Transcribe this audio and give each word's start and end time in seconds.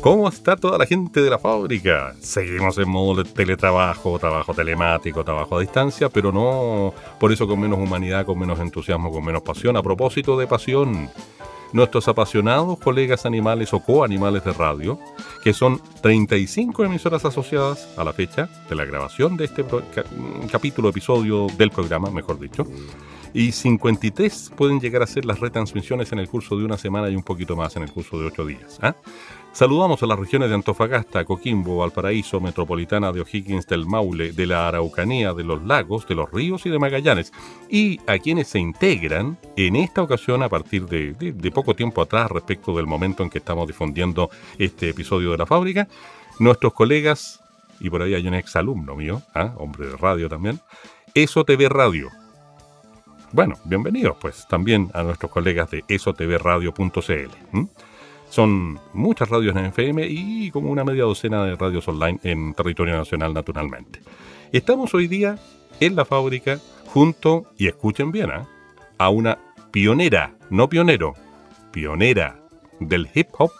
¿Cómo 0.00 0.30
está 0.30 0.56
toda 0.56 0.78
la 0.78 0.86
gente 0.86 1.20
de 1.20 1.28
la 1.28 1.38
fábrica? 1.38 2.14
Seguimos 2.20 2.78
en 2.78 2.88
modo 2.88 3.22
de 3.22 3.30
teletrabajo, 3.30 4.18
trabajo 4.18 4.54
telemático, 4.54 5.22
trabajo 5.22 5.58
a 5.58 5.60
distancia, 5.60 6.08
pero 6.08 6.32
no 6.32 6.94
por 7.18 7.30
eso 7.32 7.46
con 7.46 7.60
menos 7.60 7.78
humanidad, 7.78 8.24
con 8.24 8.38
menos 8.38 8.58
entusiasmo, 8.60 9.12
con 9.12 9.22
menos 9.22 9.42
pasión. 9.42 9.76
A 9.76 9.82
propósito 9.82 10.38
de 10.38 10.46
pasión, 10.46 11.10
nuestros 11.74 12.08
apasionados 12.08 12.78
colegas 12.78 13.26
animales 13.26 13.74
o 13.74 13.80
coanimales 13.80 14.42
de 14.42 14.54
radio, 14.54 14.98
que 15.44 15.52
son 15.52 15.82
35 16.00 16.82
emisoras 16.82 17.26
asociadas 17.26 17.86
a 17.98 18.02
la 18.02 18.14
fecha 18.14 18.48
de 18.70 18.76
la 18.76 18.86
grabación 18.86 19.36
de 19.36 19.44
este 19.44 19.66
capítulo, 20.50 20.88
episodio 20.88 21.46
del 21.58 21.70
programa, 21.70 22.10
mejor 22.10 22.40
dicho, 22.40 22.64
y 23.34 23.52
53 23.52 24.52
pueden 24.56 24.80
llegar 24.80 25.02
a 25.02 25.06
ser 25.06 25.26
las 25.26 25.40
retransmisiones 25.40 26.10
en 26.12 26.20
el 26.20 26.28
curso 26.28 26.56
de 26.56 26.64
una 26.64 26.78
semana 26.78 27.10
y 27.10 27.16
un 27.16 27.22
poquito 27.22 27.54
más 27.54 27.76
en 27.76 27.82
el 27.82 27.92
curso 27.92 28.18
de 28.18 28.26
8 28.26 28.46
días. 28.46 28.78
¿ah? 28.82 28.96
Saludamos 29.52 30.00
a 30.02 30.06
las 30.06 30.18
regiones 30.18 30.48
de 30.48 30.54
Antofagasta, 30.54 31.24
Coquimbo, 31.24 31.78
Valparaíso, 31.78 32.40
Metropolitana 32.40 33.10
de 33.10 33.20
O'Higgins, 33.20 33.66
del 33.66 33.84
Maule, 33.84 34.30
de 34.32 34.46
la 34.46 34.68
Araucanía, 34.68 35.34
de 35.34 35.42
los 35.42 35.62
lagos, 35.64 36.06
de 36.06 36.14
los 36.14 36.30
ríos 36.30 36.64
y 36.66 36.70
de 36.70 36.78
Magallanes, 36.78 37.32
y 37.68 37.98
a 38.06 38.18
quienes 38.18 38.46
se 38.46 38.60
integran 38.60 39.38
en 39.56 39.74
esta 39.74 40.02
ocasión 40.02 40.44
a 40.44 40.48
partir 40.48 40.86
de, 40.86 41.50
poco 41.52 41.74
tiempo 41.74 42.00
atrás 42.00 42.30
respecto 42.30 42.74
del 42.76 42.86
momento 42.86 43.24
en 43.24 43.28
que 43.28 43.38
estamos 43.38 43.66
difundiendo 43.66 44.30
este 44.56 44.90
episodio 44.90 45.32
de 45.32 45.38
la 45.38 45.46
fábrica, 45.46 45.88
nuestros 46.38 46.72
colegas, 46.72 47.40
y 47.80 47.90
por 47.90 48.02
ahí 48.02 48.14
hay 48.14 48.26
un 48.26 48.34
exalumno 48.34 48.94
mío, 48.94 49.20
¿ah? 49.34 49.52
hombre 49.58 49.88
de 49.88 49.96
radio 49.96 50.28
también, 50.28 50.60
ESO 51.12 51.44
TV 51.44 51.68
Radio, 51.68 52.08
bueno, 53.32 53.56
bienvenidos 53.64 54.16
pues 54.20 54.46
también 54.48 54.90
a 54.92 55.02
nuestros 55.02 55.30
colegas 55.30 55.70
de 55.70 55.84
esotvradio.cl. 55.86 57.60
Son 58.30 58.78
muchas 58.92 59.28
radios 59.28 59.56
en 59.56 59.66
FM 59.66 60.06
y 60.08 60.50
como 60.52 60.70
una 60.70 60.84
media 60.84 61.02
docena 61.02 61.44
de 61.44 61.56
radios 61.56 61.86
online 61.88 62.20
en 62.22 62.54
territorio 62.54 62.96
nacional 62.96 63.34
naturalmente. 63.34 64.00
Estamos 64.52 64.94
hoy 64.94 65.08
día 65.08 65.36
en 65.80 65.96
la 65.96 66.04
fábrica 66.04 66.60
junto, 66.86 67.46
y 67.58 67.66
escuchen 67.66 68.12
bien, 68.12 68.30
¿ah? 68.30 68.46
a 68.98 69.10
una 69.10 69.38
pionera, 69.72 70.34
no 70.48 70.68
pionero, 70.68 71.14
pionera 71.72 72.38
del 72.78 73.08
hip 73.12 73.28
hop, 73.36 73.50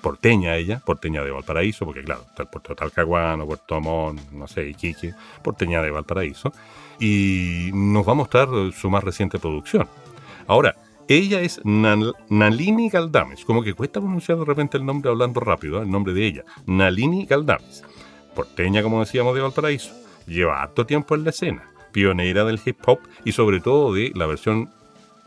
porteña 0.00 0.56
ella, 0.56 0.80
porteña 0.84 1.22
de 1.22 1.30
Valparaíso, 1.30 1.84
porque 1.84 2.02
claro, 2.02 2.22
está 2.26 2.44
el 2.44 2.48
puerto 2.48 2.70
de 2.70 2.76
Talcahuano, 2.76 3.46
Puerto 3.46 3.74
Amón, 3.74 4.18
no 4.32 4.48
sé, 4.48 4.68
Iquique, 4.68 5.14
porteña 5.42 5.82
de 5.82 5.90
Valparaíso 5.90 6.52
y 6.98 7.70
nos 7.74 8.06
va 8.08 8.12
a 8.12 8.16
mostrar 8.16 8.48
su 8.72 8.88
más 8.88 9.04
reciente 9.04 9.38
producción. 9.38 9.88
Ahora, 10.46 10.74
ella 11.08 11.40
es 11.40 11.60
Nalini 11.64 12.88
Galdames, 12.88 13.44
como 13.44 13.62
que 13.62 13.74
cuesta 13.74 14.00
pronunciar 14.00 14.38
de 14.38 14.44
repente 14.44 14.76
el 14.76 14.84
nombre 14.84 15.10
hablando 15.10 15.40
rápido, 15.40 15.78
¿eh? 15.78 15.82
el 15.82 15.90
nombre 15.90 16.12
de 16.12 16.26
ella, 16.26 16.44
Nalini 16.66 17.26
Galdames, 17.26 17.84
porteña 18.34 18.82
como 18.82 19.00
decíamos 19.00 19.34
de 19.34 19.40
Valparaíso, 19.40 19.94
lleva 20.26 20.62
harto 20.62 20.84
tiempo 20.84 21.14
en 21.14 21.24
la 21.24 21.30
escena, 21.30 21.70
pionera 21.92 22.44
del 22.44 22.60
hip 22.64 22.78
hop 22.86 22.98
y 23.24 23.32
sobre 23.32 23.60
todo 23.60 23.94
de 23.94 24.12
la 24.14 24.26
versión, 24.26 24.70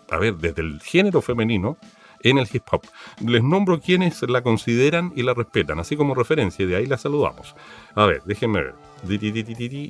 a 0.10 0.18
ver, 0.18 0.36
desde 0.36 0.62
el 0.62 0.82
género 0.82 1.22
femenino 1.22 1.78
en 2.22 2.38
el 2.38 2.48
hip 2.52 2.64
hop. 2.72 2.82
Les 3.26 3.44
nombro 3.44 3.80
quienes 3.80 4.22
la 4.24 4.42
consideran 4.42 5.14
y 5.16 5.24
la 5.24 5.34
respetan, 5.34 5.80
así 5.80 5.96
como 5.96 6.16
referencia, 6.16 6.66
de 6.66 6.76
ahí 6.76 6.86
la 6.86 6.98
saludamos. 6.98 7.56
A 7.96 8.06
ver, 8.06 8.22
déjenme 8.26 8.62
ver. 8.62 8.76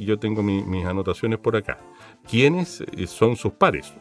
Yo 0.06 0.20
tengo 0.20 0.44
mis 0.44 0.86
anotaciones 0.86 1.40
por 1.40 1.56
acá. 1.56 1.80
¿Quiénes 2.30 2.82
eh, 2.82 3.08
son 3.08 3.36
sus 3.36 3.54
pares? 3.54 3.92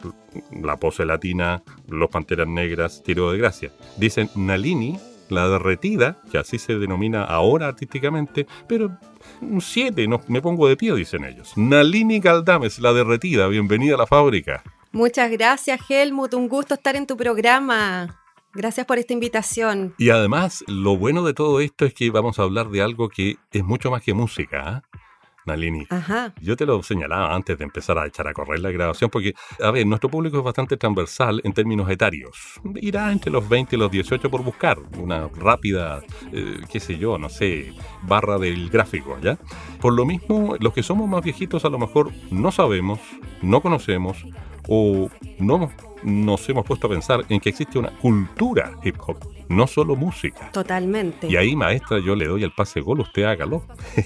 La 0.51 0.77
pose 0.77 1.03
latina, 1.03 1.63
los 1.87 2.09
panteras 2.09 2.47
negras, 2.47 3.01
tiro 3.03 3.31
de 3.31 3.39
gracia. 3.39 3.71
Dicen 3.97 4.29
Nalini, 4.35 4.99
la 5.29 5.49
derretida, 5.49 6.21
que 6.31 6.37
así 6.37 6.59
se 6.59 6.77
denomina 6.77 7.23
ahora 7.23 7.67
artísticamente, 7.67 8.45
pero 8.67 8.97
un 9.41 9.61
7, 9.61 10.07
no, 10.07 10.21
me 10.27 10.41
pongo 10.41 10.67
de 10.67 10.77
pie, 10.77 10.93
dicen 10.93 11.25
ellos. 11.25 11.53
Nalini 11.55 12.19
Galdames, 12.19 12.77
la 12.79 12.93
derretida, 12.93 13.47
bienvenida 13.47 13.95
a 13.95 13.99
la 13.99 14.07
fábrica. 14.07 14.63
Muchas 14.91 15.31
gracias, 15.31 15.79
Helmut. 15.89 16.33
Un 16.35 16.49
gusto 16.49 16.75
estar 16.75 16.95
en 16.95 17.07
tu 17.07 17.17
programa. 17.17 18.15
Gracias 18.53 18.85
por 18.85 18.97
esta 18.97 19.13
invitación. 19.13 19.93
Y 19.97 20.09
además, 20.09 20.63
lo 20.67 20.97
bueno 20.97 21.23
de 21.23 21.33
todo 21.33 21.59
esto 21.59 21.85
es 21.85 21.93
que 21.93 22.09
vamos 22.09 22.39
a 22.39 22.43
hablar 22.43 22.69
de 22.69 22.81
algo 22.81 23.09
que 23.09 23.37
es 23.51 23.63
mucho 23.63 23.91
más 23.91 24.01
que 24.01 24.13
música. 24.13 24.63
¿ah? 24.67 24.99
Nalini. 25.49 25.85
Ajá. 25.89 26.33
Yo 26.41 26.55
te 26.55 26.65
lo 26.65 26.81
señalaba 26.83 27.35
antes 27.35 27.57
de 27.57 27.63
empezar 27.63 27.97
a 27.97 28.07
echar 28.07 28.27
a 28.27 28.33
correr 28.33 28.59
la 28.59 28.71
grabación, 28.71 29.09
porque, 29.09 29.33
a 29.61 29.71
ver, 29.71 29.85
nuestro 29.85 30.09
público 30.09 30.37
es 30.37 30.43
bastante 30.43 30.77
transversal 30.77 31.41
en 31.43 31.53
términos 31.53 31.89
etarios. 31.89 32.59
Irá 32.75 33.11
entre 33.11 33.31
los 33.31 33.47
20 33.47 33.75
y 33.75 33.79
los 33.79 33.91
18 33.91 34.29
por 34.29 34.43
buscar 34.43 34.79
una 34.97 35.27
rápida, 35.27 36.01
eh, 36.31 36.61
qué 36.71 36.79
sé 36.79 36.97
yo, 36.97 37.17
no 37.17 37.29
sé, 37.29 37.73
barra 38.03 38.37
del 38.37 38.69
gráfico, 38.69 39.17
¿ya? 39.21 39.37
Por 39.81 39.93
lo 39.93 40.05
mismo, 40.05 40.55
los 40.59 40.73
que 40.73 40.83
somos 40.83 41.07
más 41.09 41.23
viejitos 41.23 41.65
a 41.65 41.69
lo 41.69 41.79
mejor 41.79 42.11
no 42.31 42.51
sabemos, 42.51 42.99
no 43.41 43.61
conocemos 43.61 44.25
o 44.67 45.09
no 45.39 45.71
nos 46.03 46.47
hemos 46.49 46.65
puesto 46.65 46.87
a 46.87 46.89
pensar 46.89 47.25
en 47.29 47.39
que 47.39 47.49
existe 47.49 47.77
una 47.77 47.91
cultura 47.97 48.77
hip 48.83 48.95
hop, 49.05 49.17
no 49.49 49.67
solo 49.67 49.95
música. 49.95 50.51
Totalmente. 50.51 51.27
Y 51.27 51.35
ahí, 51.35 51.55
maestra, 51.55 51.99
yo 51.99 52.15
le 52.15 52.27
doy 52.27 52.43
el 52.43 52.51
pase 52.51 52.81
gol, 52.81 53.01
usted 53.01 53.23
hágalo. 53.23 53.63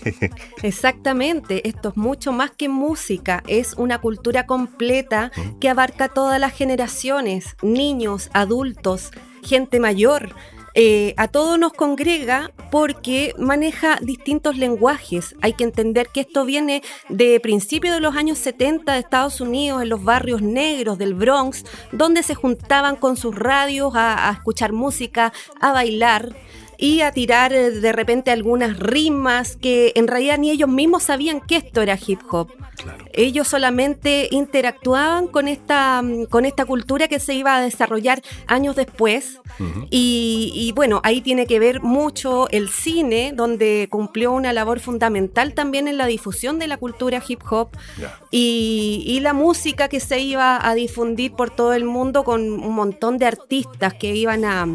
Exactamente, 0.64 1.68
esto 1.68 1.90
es 1.90 1.98
mucho 1.98 2.32
más 2.32 2.52
que 2.52 2.70
música, 2.70 3.44
es 3.48 3.74
una 3.78 4.00
cultura 4.00 4.46
completa 4.46 5.32
que 5.60 5.70
abarca 5.70 6.10
todas 6.10 6.40
las 6.40 6.54
generaciones, 6.54 7.56
niños, 7.62 8.30
adultos, 8.34 9.12
gente 9.44 9.80
mayor. 9.80 10.34
Eh, 10.76 11.14
a 11.18 11.28
todos 11.28 11.60
nos 11.60 11.74
congrega 11.74 12.52
porque 12.72 13.34
maneja 13.38 14.00
distintos 14.02 14.58
lenguajes. 14.58 15.36
Hay 15.42 15.54
que 15.54 15.64
entender 15.64 16.08
que 16.14 16.22
esto 16.22 16.46
viene 16.46 16.82
de 17.10 17.40
principios 17.40 17.94
de 17.94 18.00
los 18.00 18.16
años 18.16 18.40
70 18.40 18.94
de 18.94 19.00
Estados 19.00 19.40
Unidos, 19.40 19.84
en 19.84 19.90
los 19.90 20.04
barrios 20.04 20.42
negros 20.42 20.98
del 20.98 21.14
Bronx, 21.14 21.64
donde 21.92 22.24
se 22.24 22.36
juntaban 22.36 22.96
con 22.96 23.18
sus 23.18 23.36
radios 23.36 23.94
a 23.96 24.32
escuchar 24.34 24.74
música, 24.74 25.32
a 25.60 25.72
bailar 25.74 26.36
y 26.84 27.00
a 27.00 27.14
tirar 27.14 27.54
eh, 27.54 27.72
de 27.72 27.94
repente 27.94 28.30
algunas 28.30 28.78
rimas 28.78 29.56
que 29.56 29.94
en 29.96 30.06
realidad 30.06 30.38
ni 30.38 30.52
ellos 30.52 30.68
mismos 30.68 31.04
sabían 31.04 31.40
que 31.40 31.56
esto 31.56 31.82
era 31.82 31.98
hip 32.06 32.20
hop. 32.30 32.52
Ellos 33.14 33.48
solamente 33.48 34.28
interactuaban 34.32 35.28
con 35.28 35.48
esta, 35.48 36.02
mm, 36.02 36.26
con 36.26 36.44
esta 36.44 36.66
cultura 36.66 37.08
que 37.08 37.22
se 37.22 37.36
iba 37.36 37.56
a 37.56 37.62
desarrollar 37.62 38.22
años 38.48 38.76
después. 38.76 39.40
y, 39.92 40.74
bueno, 40.76 41.00
ahí 41.04 41.22
tiene 41.22 41.46
que 41.46 41.60
ver 41.60 41.80
mucho 41.80 42.50
el 42.50 42.70
cine, 42.70 43.34
donde 43.34 43.88
cumplió 43.90 44.32
una 44.32 44.52
labor 44.52 44.80
fundamental 44.80 45.54
también 45.54 45.88
en 45.88 45.98
la 45.98 46.08
difusión 46.08 46.58
de 46.58 46.68
la 46.68 46.78
cultura 46.78 47.22
hip 47.26 47.40
hop. 47.50 47.70
Y, 48.30 49.04
y 49.06 49.22
la 49.22 49.32
música 49.32 49.88
que 49.88 50.02
se 50.02 50.20
iba 50.20 50.60
a 50.68 50.74
difundir 50.74 51.32
por 51.34 51.50
todo 51.50 51.74
el 51.74 51.86
mundo 51.86 52.26
con 52.26 52.42
un 52.42 52.74
montón 52.74 53.20
de 53.20 53.28
artistas 53.28 53.94
que 53.94 54.16
iban 54.16 54.44
a 54.44 54.68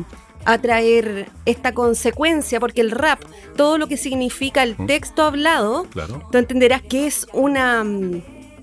a 0.44 0.58
traer 0.58 1.28
esta 1.44 1.72
consecuencia, 1.72 2.60
porque 2.60 2.80
el 2.80 2.90
rap, 2.90 3.20
todo 3.56 3.78
lo 3.78 3.86
que 3.86 3.96
significa 3.96 4.62
el 4.62 4.76
texto 4.86 5.22
hablado, 5.22 5.86
tú 6.32 6.38
entenderás 6.38 6.82
que 6.82 7.06
es 7.06 7.26
una, 7.32 7.84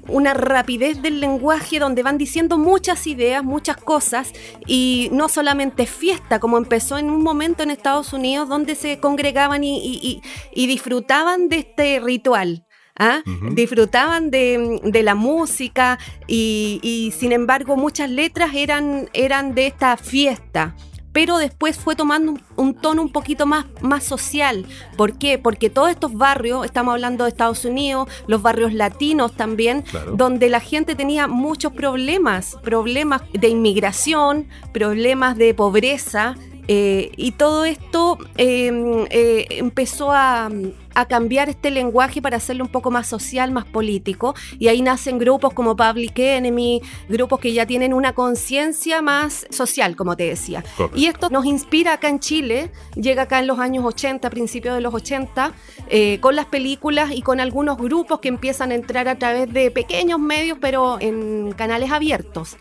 una 0.07 0.33
rapidez 0.33 1.01
del 1.01 1.19
lenguaje 1.19 1.79
donde 1.79 2.03
van 2.03 2.17
diciendo 2.17 2.57
muchas 2.57 3.07
ideas, 3.07 3.43
muchas 3.43 3.77
cosas, 3.77 4.33
y 4.65 5.09
no 5.11 5.29
solamente 5.29 5.85
fiesta, 5.85 6.39
como 6.39 6.57
empezó 6.57 6.97
en 6.97 7.09
un 7.09 7.23
momento 7.23 7.63
en 7.63 7.71
Estados 7.71 8.13
Unidos 8.13 8.49
donde 8.49 8.75
se 8.75 8.99
congregaban 8.99 9.63
y, 9.63 10.21
disfrutaban 10.55 11.49
de 11.49 11.57
este 11.57 11.99
ritual. 11.99 12.63
¿Ah? 12.97 13.21
disfrutaban 13.51 14.31
de, 14.31 15.01
la 15.03 15.15
música 15.15 15.99
y, 16.27 16.79
y, 16.81 17.11
sin 17.11 17.33
embargo 17.33 17.75
muchas 17.75 18.09
letras 18.09 18.51
eran, 18.55 19.09
eran 19.11 19.53
de 19.53 19.67
esta 19.67 19.97
fiesta 19.97 20.73
pero 21.15 21.37
después 21.37 21.77
fue 21.77 21.95
tomando 21.95 22.33
un, 22.57 22.73
tono 22.73 23.01
un 23.01 23.09
poquito 23.09 23.45
más, 23.45 23.67
más 23.79 24.03
social. 24.03 24.65
¿Por 24.97 25.17
qué? 25.17 25.39
Porque 25.39 25.69
todos 25.69 25.89
estos 25.89 26.13
barrios, 26.13 26.65
estamos 26.65 26.91
hablando 26.91 27.23
de 27.23 27.29
Estados 27.29 27.63
Unidos, 27.63 28.09
los 28.27 28.41
barrios 28.41 28.73
latinos 28.73 29.31
también, 29.31 29.85
donde 30.11 30.49
la 30.49 30.59
gente 30.59 30.93
tenía 30.93 31.27
muchos 31.27 31.71
problemas, 31.71 32.57
problemas 32.63 33.21
de 33.31 33.47
inmigración, 33.47 34.49
problemas 34.73 35.37
de 35.37 35.53
pobreza, 35.53 36.35
Eh, 36.67 37.11
y 37.17 37.31
todo 37.31 37.65
esto 37.65 38.17
em, 38.37 39.05
eh, 39.09 39.47
empezó 39.51 40.11
a, 40.11 40.49
a, 40.93 41.05
cambiar 41.05 41.49
este 41.49 41.69
lenguaje 41.69 42.21
para 42.21 42.37
hacerlo 42.37 42.63
un 42.63 42.71
poco 42.71 42.91
más 42.91 43.07
social, 43.07 43.51
más 43.51 43.65
político. 43.65 44.33
Y 44.57 44.67
ahí 44.67 44.81
nacen 44.81 45.19
grupos 45.19 45.53
como 45.53 45.75
Public 45.75 46.17
Enemy, 46.17 46.81
grupos 47.09 47.39
que 47.39 47.53
ya 47.53 47.65
tienen 47.65 47.93
una 47.93 48.13
conciencia 48.13 49.01
más 49.01 49.45
social, 49.49 49.95
como 49.95 50.15
te 50.15 50.23
decía. 50.27 50.63
Y 50.95 51.05
esto 51.05 51.29
nos 51.29 51.45
inspira 51.45 51.93
acá 51.93 52.09
en 52.09 52.19
Chile, 52.19 52.71
llega 52.95 53.23
acá 53.23 53.39
en 53.39 53.47
los 53.47 53.59
años 53.59 53.85
80, 53.85 54.29
principios 54.29 54.75
de 54.75 54.81
los 54.81 54.93
80, 54.93 55.53
eh, 55.89 56.19
con 56.19 56.35
las 56.35 56.45
películas 56.45 57.11
y 57.11 57.21
con 57.21 57.39
algunos 57.39 57.77
grupos 57.77 58.19
que 58.19 58.29
empiezan 58.29 58.71
a 58.71 58.75
entrar 58.75 59.07
a 59.07 59.15
través 59.15 59.51
de 59.51 59.71
pequeños 59.71 60.19
medios, 60.19 60.57
pero 60.59 60.97
en 60.99 61.51
canales 61.53 61.91
abiertos. 61.91 62.57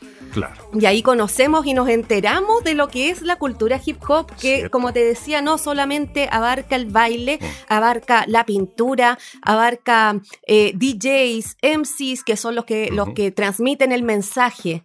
Y 0.72 0.86
ahí 0.86 1.02
conocemos 1.02 1.66
y 1.66 1.75
nos 1.75 1.88
enteramos 1.88 2.64
de 2.64 2.75
lo 2.75 2.88
que 2.88 3.10
es 3.10 3.22
la 3.22 3.36
cultura 3.36 3.81
hip 3.84 3.98
hop, 4.08 4.31
que 4.40 4.70
como 4.70 4.92
te 4.92 5.04
decía, 5.04 5.42
no 5.42 5.58
solamente 5.58 6.28
abarca 6.31 6.76
el 6.76 6.86
baile, 6.86 7.38
mm. 7.40 7.44
abarca 7.69 8.25
la 8.26 8.44
pintura, 8.44 9.19
abarca 9.42 10.20
eh, 10.46 10.72
DJs, 10.75 11.56
MCs, 11.62 12.25
que 12.25 12.36
son 12.36 12.54
los 12.54 12.64
que, 12.64 12.90
los 12.90 13.10
que 13.10 13.31
transmiten 13.31 13.92
el 13.92 14.02
mensaje. 14.02 14.82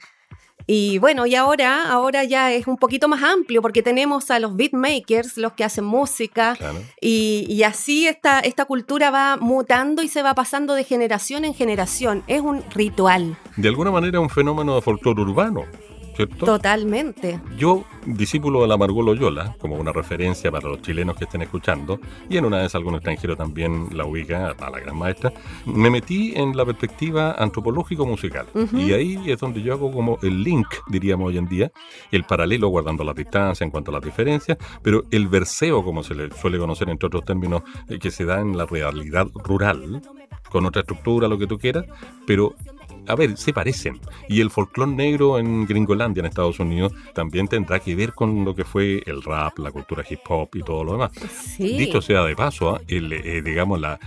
Y 0.72 1.00
bueno, 1.00 1.26
y 1.26 1.34
ahora, 1.34 1.90
ahora 1.90 2.24
ya 2.26 2.54
es 2.54 2.68
un 2.68 2.78
poquito 2.78 3.08
más 3.08 3.24
amplio 3.24 3.60
porque 3.60 3.82
tenemos 3.82 4.30
a 4.30 4.38
los 4.38 4.56
beatmakers, 4.56 5.36
los 5.36 5.54
que 5.54 5.64
hacen 5.64 5.84
música, 5.84 6.56
y, 7.02 7.64
así 7.64 8.06
esta, 8.06 8.40
esta 8.42 8.66
cultura 8.66 9.10
va 9.10 9.36
mutando 9.38 10.04
y 10.04 10.08
se 10.10 10.22
va 10.22 10.36
pasando 10.36 10.76
de 10.76 10.84
generación 10.84 11.44
en 11.44 11.56
generación. 11.56 12.24
Es 12.28 12.42
un 12.42 12.64
ritual. 12.70 13.36
De 13.58 13.68
alguna 13.68 13.90
manera 13.90 14.20
un 14.20 14.30
fenómeno 14.30 14.76
de 14.76 14.84
folclore 14.84 15.22
urbano. 15.22 15.66
Totalmente. 16.28 17.40
Yo, 17.58 17.86
discípulo 18.06 18.62
de 18.62 18.68
la 18.68 18.78
Margot 18.78 19.06
Loyola, 19.06 19.56
como 19.60 19.76
una 19.76 19.92
referencia 19.92 20.52
para 20.52 20.68
los 20.68 20.82
chilenos 20.82 21.18
que 21.18 21.26
estén 21.26 21.42
escuchando, 21.42 22.00
y 22.30 22.38
en 22.38 22.46
una 22.46 22.58
vez 22.58 22.76
algún 22.76 22.96
extranjero 22.96 23.36
también 23.36 23.88
la 23.96 24.06
ubica 24.06 24.56
a 24.60 24.70
la 24.70 24.80
gran 24.80 24.98
maestra, 24.98 25.32
me 25.66 25.90
metí 25.90 26.34
en 26.36 26.56
la 26.56 26.66
perspectiva 26.66 27.36
antropológico-musical. 27.38 28.48
Y 28.74 28.94
ahí 28.94 29.20
es 29.28 29.40
donde 29.40 29.62
yo 29.62 29.74
hago 29.74 29.92
como 29.92 30.20
el 30.22 30.44
link, 30.44 30.68
diríamos 30.88 31.28
hoy 31.28 31.38
en 31.38 31.48
día, 31.48 31.72
el 32.12 32.24
paralelo, 32.24 32.68
guardando 32.70 33.04
la 33.04 33.14
distancia 33.14 33.64
en 33.64 33.72
cuanto 33.72 33.92
a 33.92 33.96
las 33.96 34.04
diferencias, 34.04 34.58
pero 34.82 35.06
el 35.12 35.28
verseo, 35.28 35.84
como 35.84 36.04
se 36.04 36.16
le 36.16 36.32
suele 36.32 36.58
conocer 36.58 36.90
entre 36.90 37.08
otros 37.08 37.24
términos, 37.24 37.64
eh, 37.88 38.00
que 38.00 38.12
se 38.12 38.26
da 38.26 38.40
en 38.40 38.58
la 38.58 38.66
realidad 38.66 39.28
rural, 39.34 40.02
con 40.50 40.66
otra 40.66 40.82
estructura, 40.82 41.28
lo 41.28 41.38
que 41.38 41.48
tú 41.48 41.58
quieras, 41.58 41.86
pero 42.26 42.56
a 43.08 43.16
ver, 43.16 43.38
se 43.38 43.54
parecen. 43.54 44.00
Y 44.28 44.42
el 44.42 44.50
folclore 44.50 44.92
negro 44.92 45.40
en 45.40 45.66
Gringolandia, 45.66 46.22
en 46.22 46.28
Estados 46.28 46.60
Unidos, 46.60 46.94
también 47.14 47.48
tendrá 47.48 47.80
que 47.80 47.96
ver 47.96 48.14
con 48.14 48.46
lo 48.46 48.56
que 48.56 48.64
fue 48.64 49.04
el 49.06 49.22
rap, 49.24 49.60
la 49.60 49.72
cultura 49.72 50.04
hip 50.08 50.20
hop 50.28 50.50
y 50.54 50.64
todo 50.64 50.84
lo 50.84 50.94
demás. 50.94 51.12
Dicho 51.58 52.02
sea 52.02 52.24
de 52.24 52.36
paso, 52.36 52.76
¿ah? 52.76 52.82
el, 52.88 53.12
eh, 53.14 53.42
digamos, 53.42 53.80
la, 53.80 54.00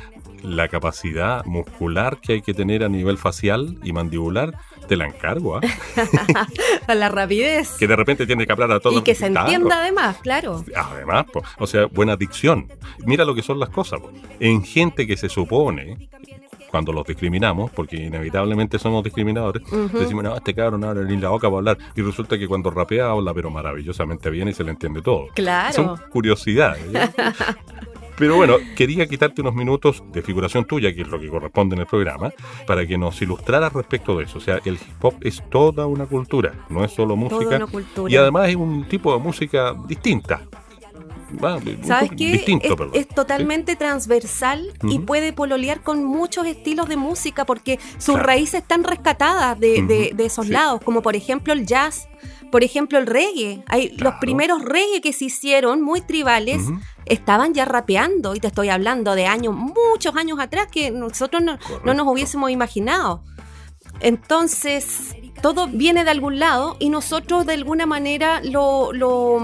la 0.42 0.68
capacidad 0.68 1.44
muscular 1.44 2.20
que 2.20 2.34
hay 2.34 2.42
que 2.42 2.54
tener 2.54 2.84
a 2.84 2.88
nivel 2.88 3.18
facial 3.18 3.78
y 3.82 3.92
mandibular, 3.92 4.54
te 4.88 4.96
la 4.96 5.06
encargo. 5.06 5.56
¿ah? 5.56 5.60
a 6.86 6.94
la 6.94 7.08
rapidez. 7.08 7.70
Que 7.78 7.86
de 7.86 7.96
repente 7.96 8.26
tiene 8.26 8.46
que 8.46 8.52
hablar 8.52 8.72
a 8.72 8.80
todos. 8.80 9.00
Y 9.00 9.02
que 9.02 9.14
se 9.14 9.26
entienda 9.26 9.80
además, 9.80 10.18
claro. 10.22 10.64
Además, 10.74 11.26
o 11.58 11.66
sea, 11.66 11.86
buena 11.86 12.16
dicción. 12.16 12.68
Mira 13.06 13.24
lo 13.24 13.34
que 13.34 13.42
son 13.42 13.58
las 13.58 13.70
cosas. 13.70 14.00
En 14.40 14.64
gente 14.64 15.06
que 15.06 15.16
se 15.16 15.28
supone 15.28 16.08
cuando 16.72 16.90
los 16.90 17.06
discriminamos, 17.06 17.70
porque 17.70 17.96
inevitablemente 17.96 18.78
somos 18.78 19.04
discriminadores, 19.04 19.62
decimos, 19.92 20.24
no, 20.24 20.34
este 20.34 20.54
cabrón 20.54 20.80
no 20.80 20.88
abre 20.88 21.04
ni 21.04 21.18
la 21.18 21.28
boca 21.28 21.48
para 21.48 21.58
hablar, 21.58 21.78
y 21.94 22.00
resulta 22.00 22.38
que 22.38 22.48
cuando 22.48 22.70
rapea 22.70 23.10
habla, 23.10 23.34
pero 23.34 23.50
maravillosamente 23.50 24.30
bien 24.30 24.48
y 24.48 24.54
se 24.54 24.64
le 24.64 24.70
entiende 24.70 25.02
todo. 25.02 25.26
Claro. 25.34 25.74
Son 25.74 25.96
curiosidades. 26.10 26.82
Pero 28.16 28.36
bueno, 28.36 28.56
quería 28.76 29.06
quitarte 29.06 29.40
unos 29.40 29.54
minutos 29.54 30.04
de 30.12 30.22
figuración 30.22 30.64
tuya, 30.64 30.94
que 30.94 31.02
es 31.02 31.08
lo 31.08 31.18
que 31.18 31.28
corresponde 31.28 31.74
en 31.74 31.80
el 31.80 31.86
programa, 31.86 32.30
para 32.66 32.86
que 32.86 32.96
nos 32.98 33.20
ilustraras 33.22 33.72
respecto 33.72 34.16
de 34.16 34.24
eso. 34.24 34.38
O 34.38 34.40
sea, 34.40 34.60
el 34.64 34.74
hip 34.74 35.02
hop 35.04 35.14
es 35.22 35.42
toda 35.50 35.86
una 35.86 36.06
cultura, 36.06 36.52
no 36.68 36.84
es 36.84 36.92
solo 36.92 37.16
música. 37.16 37.66
Y 38.08 38.16
además 38.16 38.48
es 38.48 38.56
un 38.56 38.86
tipo 38.86 39.12
de 39.14 39.18
música 39.18 39.74
distinta. 39.88 40.42
¿Sabes 41.84 42.10
qué? 42.16 42.44
es, 42.92 43.08
totalmente 43.08 43.76
transversal 43.76 44.72
y 44.82 44.98
puede 45.00 45.32
pololear 45.32 45.82
con 45.82 46.04
muchos 46.04 46.46
estilos 46.46 46.88
de 46.88 46.96
música 46.96 47.44
porque 47.44 47.78
sus 47.98 48.18
raíces 48.18 48.62
están 48.62 48.84
rescatadas 48.84 49.58
de, 49.58 50.14
esos 50.18 50.48
lados, 50.48 50.80
como 50.84 51.02
por 51.02 51.16
ejemplo 51.16 51.52
el 51.52 51.66
jazz, 51.66 52.08
por 52.50 52.62
ejemplo 52.62 52.98
el 52.98 53.06
reggae. 53.06 53.64
Hay, 53.66 53.96
Los 53.96 54.14
primeros 54.14 54.62
reggae 54.62 55.00
que 55.00 55.12
se 55.12 55.26
hicieron, 55.26 55.82
muy 55.82 56.00
tribales, 56.00 56.62
estaban 57.06 57.54
ya 57.54 57.64
rapeando 57.64 58.34
y 58.34 58.40
te 58.40 58.48
estoy 58.48 58.68
hablando 58.68 59.14
de 59.14 59.26
años, 59.26 59.54
muchos 59.54 60.16
años 60.16 60.38
atrás 60.40 60.68
que 60.70 60.90
nosotros 60.90 61.42
no, 61.42 61.58
nos 61.84 62.06
hubiésemos 62.06 62.50
imaginado. 62.50 63.24
Entonces, 64.00 65.14
todo 65.42 65.68
viene 65.68 66.04
de 66.04 66.10
algún 66.10 66.38
lado 66.38 66.76
y 66.78 66.88
nosotros 66.88 67.46
de 67.46 67.54
alguna 67.54 67.86
manera 67.86 68.40
lo, 68.42 68.92
lo, 68.92 69.40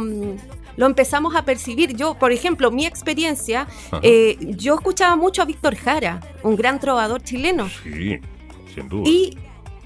lo 0.79 0.87
empezamos 0.87 1.35
a 1.35 1.45
percibir. 1.45 1.95
Yo, 1.95 2.15
por 2.15 2.33
ejemplo, 2.33 2.71
mi 2.71 2.87
experiencia, 2.87 3.67
eh, 4.01 4.39
yo 4.41 4.77
escuchaba 4.77 5.17
mucho 5.17 5.43
a 5.43 5.45
Víctor 5.45 5.75
Jara, 5.75 6.21
un 6.45 6.57
gran 6.57 6.79
trovador 6.79 7.21
chileno. 7.21 7.69
Sí, 7.83 8.21
sin 8.75 8.89
duda. 8.89 9.11
Y 9.11 9.37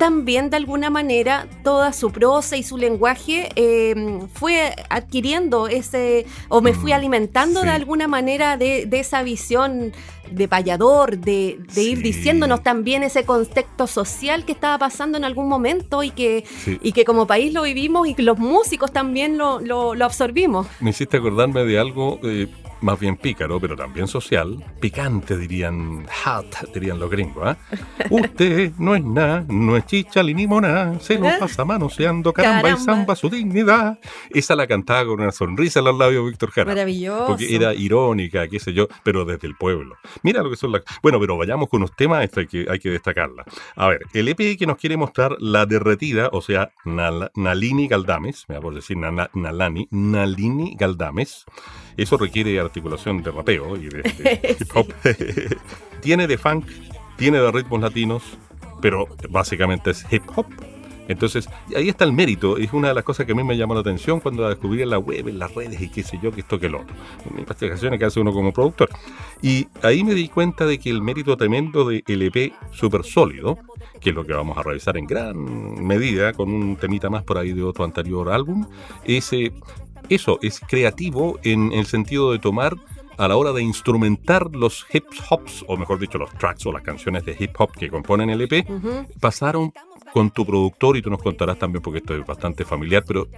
también 0.03 0.51
de 0.51 0.57
alguna 0.57 0.91
manera 0.91 1.47
toda 1.63 1.93
su 1.93 2.11
prosa 2.11 2.57
y 2.57 2.65
su 2.65 2.77
lenguaje 2.77 3.51
eh, 3.55 3.95
fue 4.35 4.75
adquiriendo 4.91 5.69
ese, 5.69 6.27
o 6.49 6.61
me 6.61 6.75
fui 6.75 6.91
mm, 6.91 6.95
alimentando 6.95 7.63
de 7.63 7.71
alguna 7.71 8.09
manera 8.09 8.57
de, 8.57 8.89
esa 8.91 9.23
visión 9.23 9.93
de 10.29 10.49
payador, 10.49 11.19
de, 11.19 11.61
ir 11.77 12.03
diciéndonos 12.03 12.65
también 12.65 13.05
ese 13.05 13.25
contexto 13.25 13.87
social 13.87 14.45
que 14.45 14.51
estaba 14.51 14.77
pasando 14.77 15.19
en 15.19 15.25
algún 15.25 15.47
momento 15.47 16.03
y 16.03 16.11
que, 16.11 16.45
y 16.67 16.91
que 16.91 17.05
como 17.05 17.29
país 17.29 17.55
lo 17.55 17.63
vivimos 17.63 18.09
y 18.09 18.15
que 18.15 18.25
los 18.25 18.41
músicos 18.41 18.91
también 18.91 19.39
lo, 19.39 19.61
lo, 19.61 20.05
absorbimos. 20.05 20.67
Me 20.81 20.91
hiciste 20.91 21.19
acordarme 21.19 21.63
de 21.63 21.79
algo 21.79 22.19
eh, 22.25 22.49
más 22.83 22.99
bien 22.99 23.17
pícaro, 23.17 23.61
pero 23.61 23.77
también 23.77 24.07
social, 24.07 24.63
picante 24.81 25.37
dirían, 25.39 26.07
hot 26.25 26.71
dirían 26.75 26.99
los 26.99 27.11
gringos. 27.11 27.57
¿eh? 27.57 27.79
Usted 28.11 28.73
no 28.79 28.95
es 28.95 29.05
nada, 29.05 29.45
no 29.49 29.77
es 29.77 29.87
chicha 29.87 30.23
ni 30.23 30.35
limonada, 30.35 30.99
se 31.01 31.19
nos 31.19 31.35
pasa 31.35 31.65
manoseando, 31.65 32.33
caramba, 32.33 32.63
caramba, 32.63 32.83
y 32.83 32.85
zamba 32.85 33.17
su 33.17 33.31
dignidad. 33.31 33.99
Esa 34.31 34.57
la 34.57 34.67
cantaba 34.67 35.07
con 35.07 35.21
una 35.21 35.33
sonrisa 35.33 35.79
en 35.79 35.87
los 35.87 35.99
labios 35.99 36.27
Víctor 36.27 36.51
Jara. 36.51 36.69
Maravilloso. 36.69 37.27
Porque 37.27 37.55
era 37.55 37.75
irónica, 37.75 38.49
qué 38.49 38.59
sé 38.59 38.73
yo, 38.73 38.89
pero 39.03 39.25
desde 39.25 39.47
el 39.47 39.55
pueblo. 39.55 39.97
Mira 40.23 40.43
lo 40.43 40.51
que 40.51 40.57
son 40.57 40.73
las... 40.73 40.83
Bueno, 41.03 41.21
pero 41.21 41.37
vayamos 41.37 41.69
con 41.69 41.79
unos 41.79 41.95
temas, 41.97 42.25
esto 42.25 42.41
hay 42.41 42.47
que, 42.47 42.67
hay 42.69 42.79
que 42.79 42.91
destacarla. 42.91 43.45
A 43.77 43.89
ver, 43.89 44.01
el 44.13 44.29
EP 44.29 44.59
que 44.59 44.67
nos 44.67 44.77
quiere 44.77 44.97
mostrar 44.97 45.37
La 45.39 45.67
Derretida, 45.67 46.29
o 46.33 46.43
sea, 46.43 46.73
Nalini 46.85 47.87
Galdames, 47.87 48.45
me 48.49 48.57
va 48.57 48.61
por 48.61 48.75
decir 48.75 48.97
Nalani, 48.97 49.89
Nalini 49.91 50.75
Galdames, 50.77 51.45
eso 51.97 52.17
requiere 52.17 52.59
articulación 52.73 53.23
de 53.23 53.31
rapeo 53.31 53.77
y 53.77 53.89
de, 53.89 54.57
hip 54.61 54.69
hop. 54.75 54.87
tiene 56.01 56.27
de 56.27 56.39
funk, 56.39 56.67
tiene 57.17 57.39
de 57.39 57.53
ritmos 57.53 57.83
latinos, 57.83 58.23
pero 58.81 59.07
básicamente 59.29 59.91
es 59.91 60.07
hip 60.11 60.23
hop. 60.35 60.47
Entonces, 61.09 61.49
ahí 61.77 61.89
está 61.89 62.05
el 62.05 62.13
mérito. 62.13 62.57
Es 62.57 62.73
una 62.73 62.89
de 62.89 62.95
las 62.95 63.05
cosas 63.05 63.27
que 63.27 63.33
a 63.33 63.35
mí 63.35 63.43
me 63.43 63.57
llamó 63.57 63.75
la 63.75 63.81
atención 63.81 64.21
cuando 64.21 64.43
la 64.43 64.51
descubrí 64.51 64.83
en 64.83 64.91
la 64.91 64.99
web, 64.99 65.29
en 65.29 65.39
las 65.39 65.55
redes 65.55 65.81
y 65.81 65.89
qué 65.89 66.03
sé 66.03 66.19
yo, 66.23 66.31
que 66.31 66.41
esto 66.41 66.59
que 66.59 66.69
lo 66.69 66.81
otro. 66.81 66.95
Investigaciones 67.37 67.99
que 67.99 68.07
hace 68.07 68.21
uno 68.21 68.33
como 68.33 68.53
productor. 68.53 68.89
Y 69.43 69.67
ahí 69.83 70.05
me 70.05 70.15
di 70.15 70.29
cuenta 70.29 70.65
de 70.65 70.79
que 70.79 70.89
el 70.89 71.03
mérito 71.03 71.37
tremendo 71.37 71.85
de 71.85 72.03
LP 72.07 72.55
súper 72.71 73.05
sólido, 73.05 73.59
que 74.01 74.11
es 74.11 74.15
lo 74.17 74.25
que 74.25 74.33
vamos 74.33 74.57
a 74.57 74.63
revisar 74.63 74.97
en 74.97 75.07
gran 75.07 75.85
medida 75.85 76.33
con 76.33 76.53
un 76.53 76.77
temita 76.77 77.11
más 77.11 77.25
por 77.25 77.37
ahí 77.37 77.53
de 77.53 77.63
otro 77.63 77.85
anterior 77.85 78.31
álbum, 78.31 78.67
ese 79.05 79.53
eso 80.09 80.39
es 80.43 80.61
creativo 80.61 81.39
en 81.43 81.73
el 81.73 81.87
sentido 81.87 82.33
de 82.33 82.39
tomar 82.39 82.77
a 83.19 83.29
la 83.29 83.37
hora 83.37 83.53
de 83.53 83.63
instrumentar 83.63 84.55
los 84.55 84.87
hip 84.93 85.05
hops, 85.29 85.65
o 85.69 85.77
mejor 85.77 85.99
dicho, 85.99 86.19
los 86.19 86.33
tracks 86.39 86.67
o 86.67 86.73
las 86.73 86.83
canciones 86.83 87.25
de 87.25 87.37
hip 87.39 87.55
hop 87.59 87.73
que 87.73 87.91
componen 87.91 88.31
el 88.31 88.41
EP, 88.41 88.67
pasaron 89.21 89.73
con 90.13 90.31
tu 90.31 90.45
productor 90.45 90.97
y 90.97 91.03
tú 91.03 91.11
nos 91.11 91.23
contarás 91.23 91.59
también 91.59 91.83
porque 91.83 91.99
esto 91.99 92.15
es 92.15 92.27
bastante 92.27 92.65
familiar, 92.65 93.05
pero 93.07 93.29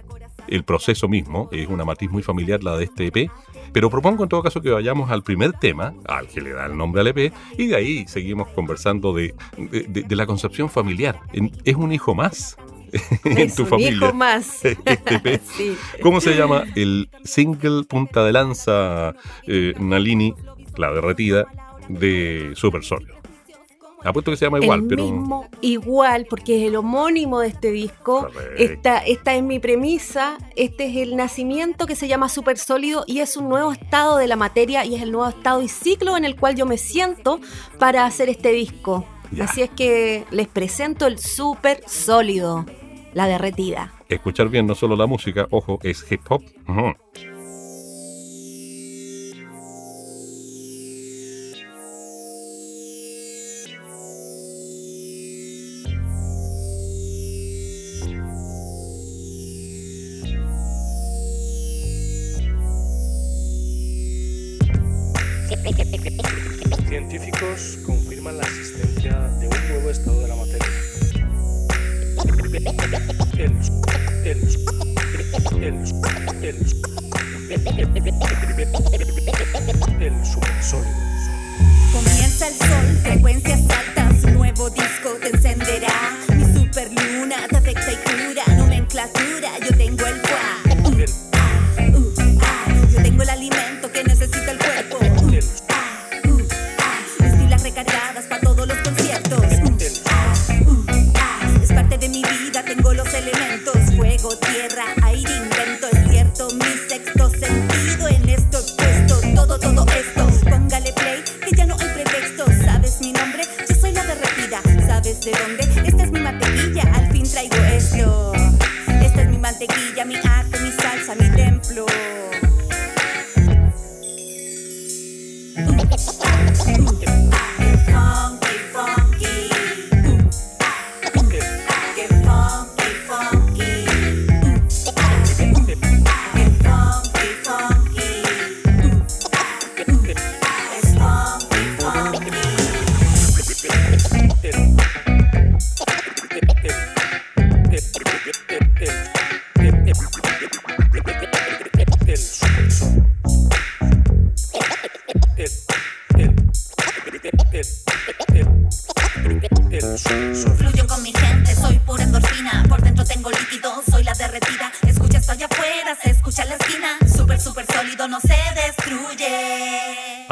el 0.47 0.63
proceso 0.63 1.07
mismo 1.07 1.49
es 1.51 1.67
una 1.67 1.85
matiz 1.85 2.09
muy 2.09 2.21
familiar 2.21 2.63
la 2.63 2.77
de 2.77 2.85
este 2.85 3.07
EP. 3.07 3.31
Pero 3.71 3.89
propongo 3.89 4.23
en 4.23 4.29
todo 4.29 4.41
caso 4.41 4.61
que 4.61 4.69
vayamos 4.69 5.09
al 5.11 5.23
primer 5.23 5.53
tema, 5.53 5.93
al 6.07 6.27
que 6.27 6.41
le 6.41 6.51
da 6.51 6.65
el 6.65 6.77
nombre 6.77 7.01
al 7.01 7.07
EP, 7.07 7.33
y 7.57 7.67
de 7.67 7.75
ahí 7.75 8.07
seguimos 8.07 8.47
conversando 8.49 9.13
de, 9.13 9.33
de 9.57 10.15
la 10.15 10.25
concepción 10.25 10.69
familiar. 10.69 11.19
Es 11.63 11.75
un 11.75 11.91
hijo 11.91 12.15
más 12.15 12.57
en 13.23 13.53
tu 13.53 13.65
familia. 13.65 14.11
más. 14.11 14.63
Este 14.85 15.41
¿Cómo 16.01 16.21
se 16.21 16.35
llama 16.35 16.63
el 16.75 17.09
single 17.23 17.83
punta 17.83 18.23
de 18.23 18.33
lanza 18.33 19.15
eh, 19.47 19.73
Nalini, 19.79 20.33
la 20.77 20.91
derretida, 20.91 21.45
de 21.89 22.53
Super 22.55 22.83
Sólido? 22.83 23.15
Apuesto 24.05 24.29
que 24.29 24.37
se 24.37 24.45
llama 24.45 24.59
igual, 24.59 24.81
el 24.81 24.87
pero. 24.87 25.03
mismo 25.03 25.49
igual, 25.61 26.27
porque 26.29 26.61
es 26.61 26.67
el 26.67 26.75
homónimo 26.75 27.39
de 27.39 27.47
este 27.47 27.71
disco. 27.71 28.29
Esta, 28.55 28.99
esta 28.99 29.33
es 29.33 29.41
mi 29.41 29.57
premisa. 29.59 30.37
Este 30.55 30.85
es 30.85 30.97
el 30.97 31.15
nacimiento 31.15 31.87
que 31.87 31.95
se 31.95 32.07
llama 32.07 32.29
Super 32.29 32.59
Sólido 32.59 33.03
y 33.07 33.19
es 33.21 33.35
un 33.35 33.49
nuevo 33.49 33.71
estado 33.71 34.17
de 34.17 34.27
la 34.27 34.35
materia 34.35 34.85
y 34.85 34.93
es 34.93 35.01
el 35.01 35.11
nuevo 35.11 35.27
estado 35.27 35.63
y 35.63 35.69
ciclo 35.69 36.17
en 36.17 36.23
el 36.25 36.35
cual 36.35 36.55
yo 36.55 36.67
me 36.67 36.77
siento 36.77 37.39
para 37.79 38.05
hacer 38.05 38.29
este 38.29 38.51
disco. 38.51 39.07
Ya. 39.31 39.45
Así 39.45 39.63
es 39.63 39.71
que 39.71 40.23
les 40.29 40.47
presento 40.47 41.07
el 41.07 41.17
Super 41.17 41.81
Sólido, 41.87 42.63
la 43.15 43.27
derretida. 43.27 43.91
Escuchar 44.09 44.49
bien 44.49 44.67
no 44.67 44.75
solo 44.75 44.95
la 44.95 45.07
música, 45.07 45.47
ojo, 45.49 45.79
es 45.81 46.05
hip 46.11 46.21
hop. 46.29 46.43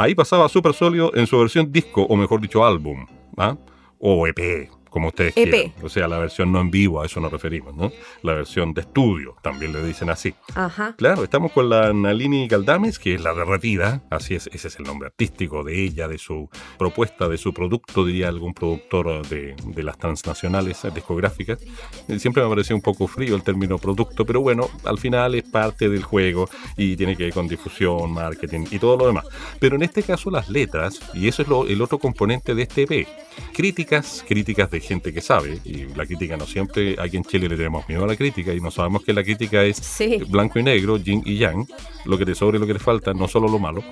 Ahí 0.03 0.15
pasaba 0.15 0.49
Super 0.49 0.73
Sólido 0.73 1.11
en 1.15 1.27
su 1.27 1.39
versión 1.39 1.71
disco, 1.71 2.01
o 2.01 2.17
mejor 2.17 2.41
dicho, 2.41 2.65
álbum, 2.65 3.05
¿ah? 3.37 3.55
o 3.99 4.27
EP, 4.27 4.69
como 4.93 5.07
ustedes 5.07 5.33
EP. 5.35 5.49
quieran. 5.49 5.71
O 5.81 5.89
sea, 5.89 6.07
la 6.07 6.19
versión 6.19 6.51
no 6.51 6.61
en 6.61 6.69
vivo, 6.69 7.01
a 7.01 7.05
eso 7.07 7.19
nos 7.19 7.31
referimos, 7.31 7.75
¿no? 7.75 7.91
La 8.21 8.33
versión 8.33 8.73
de 8.73 8.81
estudio, 8.81 9.35
también 9.41 9.73
le 9.73 9.83
dicen 9.83 10.09
así. 10.11 10.33
Ajá. 10.53 10.93
Claro, 10.97 11.23
estamos 11.23 11.51
con 11.51 11.67
la 11.69 11.91
Nalini 11.93 12.47
Galdames, 12.47 12.99
que 12.99 13.15
es 13.15 13.21
la 13.21 13.33
derretida, 13.33 14.03
así 14.11 14.35
es, 14.35 14.47
ese 14.53 14.67
es 14.67 14.77
el 14.77 14.83
nombre 14.85 15.07
artístico 15.07 15.63
de 15.63 15.83
ella, 15.83 16.07
de 16.07 16.17
su 16.19 16.47
propuesta, 16.77 17.27
de 17.27 17.37
su 17.37 17.53
producto, 17.53 18.05
diría 18.05 18.27
algún 18.29 18.53
productor 18.53 19.27
de, 19.27 19.55
de 19.65 19.83
las 19.83 19.97
transnacionales 19.97 20.81
discográficas. 20.93 21.59
Eh, 22.07 22.19
Siempre 22.19 22.43
me 22.43 22.49
pareció 22.49 22.75
un 22.75 22.81
poco 22.81 23.07
frío 23.07 23.35
el 23.35 23.43
término 23.43 23.77
producto, 23.79 24.25
pero 24.25 24.41
bueno, 24.41 24.69
al 24.85 24.99
final 24.99 25.33
es 25.35 25.43
parte 25.43 25.89
del 25.89 26.03
juego 26.03 26.47
y 26.77 26.95
tiene 26.95 27.17
que 27.17 27.23
ver 27.23 27.33
con 27.33 27.47
difusión, 27.47 28.11
marketing 28.13 28.65
y 28.71 28.77
todo 28.79 28.95
lo 28.97 29.07
demás. 29.07 29.25
Pero 29.59 29.75
en 29.75 29.83
este 29.83 30.03
caso 30.03 30.29
las 30.29 30.49
letras, 30.49 30.99
y 31.13 31.27
eso 31.27 31.41
es 31.41 31.47
lo- 31.47 31.65
el 31.67 31.81
otro 31.81 31.97
componente 31.97 32.53
de 32.55 32.61
este 32.63 32.83
EP, 32.83 33.07
críticas, 33.53 34.23
críticas 34.27 34.69
de 34.71 34.79
gente 34.79 35.13
que 35.13 35.21
sabe, 35.21 35.59
y 35.65 35.85
la 35.95 36.05
crítica 36.05 36.37
no 36.37 36.45
siempre, 36.45 36.95
aquí 36.99 37.17
en 37.17 37.23
Chile 37.23 37.47
le 37.49 37.55
tenemos 37.57 37.87
miedo 37.87 38.03
a 38.03 38.07
la 38.07 38.15
crítica 38.15 38.53
y 38.53 38.59
no 38.59 38.71
sabemos 38.71 39.03
que 39.03 39.13
la 39.13 39.23
crítica 39.23 39.63
es 39.63 39.77
Sí. 39.77 40.19
blanco 40.27 40.59
y 40.59 40.63
negro, 40.63 40.97
yin 40.97 41.21
y 41.25 41.37
yang, 41.37 41.65
lo 42.05 42.17
que 42.17 42.25
te 42.25 42.35
sobra 42.35 42.57
y 42.57 42.59
lo 42.59 42.67
que 42.67 42.73
te 42.73 42.79
falta, 42.79 43.13
no 43.13 43.27
solo 43.27 43.47
lo 43.47 43.59
malo. 43.59 43.83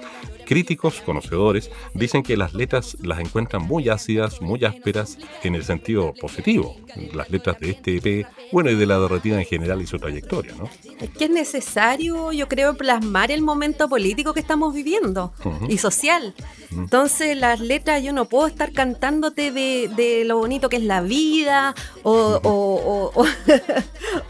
Críticos, 0.56 1.00
conocedores, 1.06 1.72
dicen 1.94 2.24
que 2.24 2.36
las 2.36 2.54
letras 2.54 2.98
las 3.02 3.20
encuentran 3.22 3.62
muy 3.64 3.88
ácidas, 3.88 4.42
muy 4.42 4.66
ásperas, 4.66 5.18
en 5.44 5.56
el 5.56 5.64
sentido 5.64 6.14
positivo. 6.20 6.76
Las 7.14 7.30
letras 7.30 7.58
de 7.62 7.70
este 7.70 7.96
EP, 7.96 8.28
bueno, 8.52 8.70
y 8.70 8.76
de 8.76 8.86
la 8.86 9.00
derretida 9.00 9.40
en 9.40 9.46
general 9.46 9.82
y 9.82 9.88
su 9.88 9.98
trayectoria, 9.98 10.54
¿no? 10.58 10.70
Es 11.00 11.10
que 11.12 11.24
es 11.24 11.30
necesario, 11.30 12.34
yo 12.34 12.50
creo, 12.50 12.76
plasmar 12.76 13.32
el 13.32 13.42
momento 13.42 13.88
político 13.88 14.34
que 14.34 14.42
estamos 14.42 14.74
viviendo 14.74 15.32
y 15.70 15.78
social. 15.78 16.36
Entonces, 16.72 17.38
las 17.38 17.62
letras, 17.62 18.04
yo 18.04 18.12
no 18.12 18.26
puedo 18.26 18.46
estar 18.48 18.74
cantándote 18.74 19.52
de, 19.52 19.90
de 19.96 20.26
lo 20.26 20.38
bonito 20.38 20.68
que 20.68 20.76
es 20.78 20.84
la 20.84 21.00
vida 21.00 21.76
o, 22.04 22.12
o- 22.12 23.12
o- 23.14 23.22
o- 23.22 23.26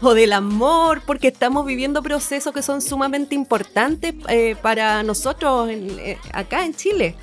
o 0.08 0.14
del 0.14 0.32
amor, 0.34 1.02
porque 1.04 1.26
estamos 1.28 1.66
viviendo 1.66 2.00
procesos 2.00 2.54
que 2.54 2.62
son 2.62 2.80
sumamente 2.80 3.34
importantes 3.34 4.14
eh, 4.28 4.54
para 4.62 5.02
nosotros 5.02 5.68
en- 5.68 6.11
acá 6.32 6.64
en 6.64 6.74
Chile. 6.74 7.14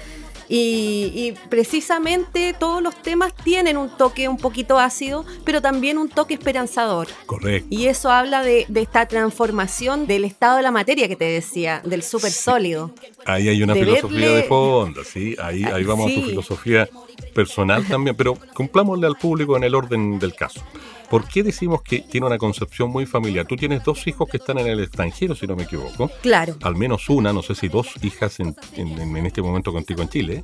Y, 0.51 1.11
y 1.13 1.33
precisamente 1.47 2.55
todos 2.59 2.81
los 2.81 2.99
temas 3.03 3.35
tienen 3.35 3.77
un 3.77 3.87
toque 3.95 4.27
un 4.27 4.37
poquito 4.37 4.79
ácido, 4.79 5.23
pero 5.45 5.61
también 5.61 5.99
un 5.99 6.09
toque 6.09 6.33
esperanzador. 6.33 7.07
Correcto. 7.27 7.67
Y 7.69 7.85
eso 7.85 8.09
habla 8.09 8.41
de, 8.41 8.65
de 8.67 8.81
esta 8.81 9.05
transformación 9.07 10.07
del 10.07 10.25
estado 10.25 10.57
de 10.57 10.63
la 10.63 10.71
materia 10.71 11.07
que 11.07 11.15
te 11.15 11.25
decía, 11.25 11.83
del 11.85 12.01
súper 12.01 12.31
sólido. 12.31 12.91
Ahí 13.25 13.47
hay 13.47 13.61
una 13.61 13.75
de 13.75 13.81
filosofía 13.81 14.27
verle- 14.27 14.35
de 14.37 14.43
fondo, 14.43 15.03
¿sí? 15.03 15.35
Ahí, 15.39 15.63
ahí 15.65 15.83
vamos 15.83 16.11
a 16.11 16.15
tu 16.15 16.21
filosofía 16.23 16.89
personal 17.35 17.85
también, 17.85 18.15
pero 18.15 18.35
cumplámosle 18.55 19.05
al 19.05 19.17
público 19.17 19.55
en 19.55 19.65
el 19.65 19.75
orden 19.75 20.17
del 20.17 20.33
caso. 20.33 20.61
¿Por 21.09 21.27
qué 21.27 21.43
decimos 21.43 21.81
que 21.81 21.99
tiene 21.99 22.27
una 22.27 22.37
concepción 22.37 22.89
muy 22.91 23.05
familiar? 23.05 23.45
Tú 23.47 23.55
tienes 23.55 23.83
dos 23.83 24.05
hijos 24.07 24.29
que 24.29 24.37
están 24.37 24.57
en 24.59 24.67
el 24.67 24.79
extranjero, 24.79 25.35
si 25.35 25.47
no 25.47 25.55
me 25.55 25.63
equivoco. 25.63 26.09
Claro. 26.21 26.55
Al 26.61 26.75
menos 26.75 27.09
una, 27.09 27.33
no 27.33 27.41
sé 27.41 27.55
si 27.55 27.67
dos 27.67 27.87
hijas 28.03 28.39
en, 28.39 28.55
en- 28.75 28.99
en 29.17 29.25
este 29.25 29.41
momento 29.41 29.71
contigo 29.73 30.01
en 30.01 30.09
Chile, 30.09 30.43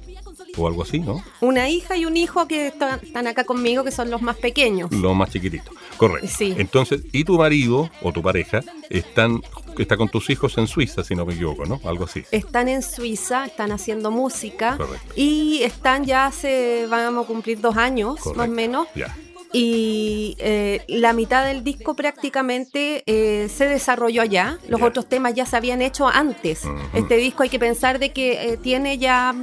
o 0.57 0.67
algo 0.67 0.83
así, 0.83 0.99
¿no? 0.99 1.21
Una 1.41 1.69
hija 1.69 1.97
y 1.97 2.05
un 2.05 2.15
hijo 2.17 2.47
que 2.47 2.67
están, 2.67 2.99
están 3.03 3.27
acá 3.27 3.43
conmigo, 3.43 3.83
que 3.83 3.91
son 3.91 4.09
los 4.09 4.21
más 4.21 4.37
pequeños. 4.37 4.91
Los 4.91 5.15
más 5.15 5.29
chiquititos. 5.29 5.75
Correcto. 5.97 6.27
Sí. 6.35 6.53
Entonces, 6.57 7.01
y 7.11 7.23
tu 7.25 7.37
marido 7.37 7.89
o 8.01 8.11
tu 8.13 8.21
pareja 8.21 8.61
están, 8.89 9.41
está 9.77 9.97
con 9.97 10.09
tus 10.09 10.29
hijos 10.29 10.57
en 10.57 10.67
Suiza, 10.67 11.03
si 11.03 11.13
no 11.13 11.25
me 11.25 11.33
equivoco, 11.33 11.65
¿no? 11.65 11.79
Algo 11.83 12.05
así. 12.05 12.23
Están 12.31 12.69
en 12.69 12.81
Suiza, 12.81 13.45
están 13.45 13.71
haciendo 13.71 14.11
música 14.11 14.77
Correcto. 14.77 15.13
y 15.15 15.61
están 15.63 16.05
ya 16.05 16.25
hace, 16.27 16.87
vamos 16.89 17.25
a 17.25 17.27
cumplir 17.27 17.59
dos 17.59 17.75
años, 17.77 18.15
más 18.35 18.47
o 18.47 18.51
menos. 18.51 18.87
Ya. 18.95 19.15
Y 19.57 20.35
eh, 20.39 20.83
la 20.89 21.13
mitad 21.13 21.45
del 21.45 21.63
disco 21.63 21.93
prácticamente 21.93 23.03
eh, 23.05 23.47
se 23.47 23.69
desarrolló 23.69 24.21
allá. 24.21 24.59
Los 24.67 24.81
otros 24.81 25.07
temas 25.07 25.33
ya 25.33 25.45
se 25.45 25.55
habían 25.55 25.81
hecho 25.81 26.09
antes. 26.09 26.63
Este 26.93 27.15
disco 27.15 27.43
hay 27.43 27.47
que 27.47 27.57
pensar 27.57 27.97
de 27.97 28.11
que 28.11 28.51
eh, 28.51 28.57
tiene 28.57 28.97
ya 28.97 29.33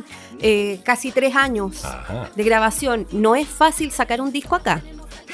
eh, 0.42 0.81
casi 0.85 1.12
tres 1.12 1.35
años 1.35 1.83
Ajá. 1.87 2.31
de 2.37 2.45
grabación. 2.45 3.07
No 3.11 3.37
es 3.37 3.49
fácil 3.49 3.90
sacar 3.90 4.21
un 4.21 4.33
disco 4.33 4.54
acá. 4.54 4.83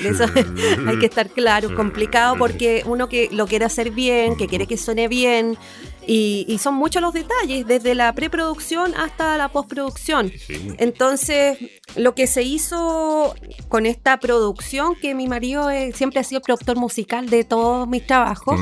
Eso 0.04 0.24
hay 0.86 0.98
que 0.98 1.06
estar 1.06 1.28
claro, 1.30 1.74
complicado 1.74 2.36
porque 2.38 2.82
uno 2.86 3.08
que 3.08 3.28
lo 3.32 3.46
quiere 3.46 3.64
hacer 3.64 3.90
bien, 3.90 4.36
que 4.36 4.46
quiere 4.46 4.66
que 4.66 4.76
suene 4.76 5.08
bien, 5.08 5.56
y, 6.06 6.46
y 6.48 6.58
son 6.58 6.74
muchos 6.74 7.02
los 7.02 7.12
detalles, 7.12 7.66
desde 7.66 7.94
la 7.94 8.12
preproducción 8.14 8.94
hasta 8.94 9.36
la 9.36 9.48
postproducción. 9.48 10.30
Sí. 10.30 10.72
Entonces, 10.78 11.58
lo 11.96 12.14
que 12.14 12.26
se 12.26 12.42
hizo 12.42 13.34
con 13.68 13.86
esta 13.86 14.18
producción, 14.18 14.94
que 14.94 15.14
mi 15.14 15.26
marido 15.26 15.68
siempre 15.94 16.20
ha 16.20 16.24
sido 16.24 16.40
productor 16.40 16.76
musical 16.76 17.28
de 17.28 17.44
todos 17.44 17.86
mis 17.88 18.06
trabajos, 18.06 18.60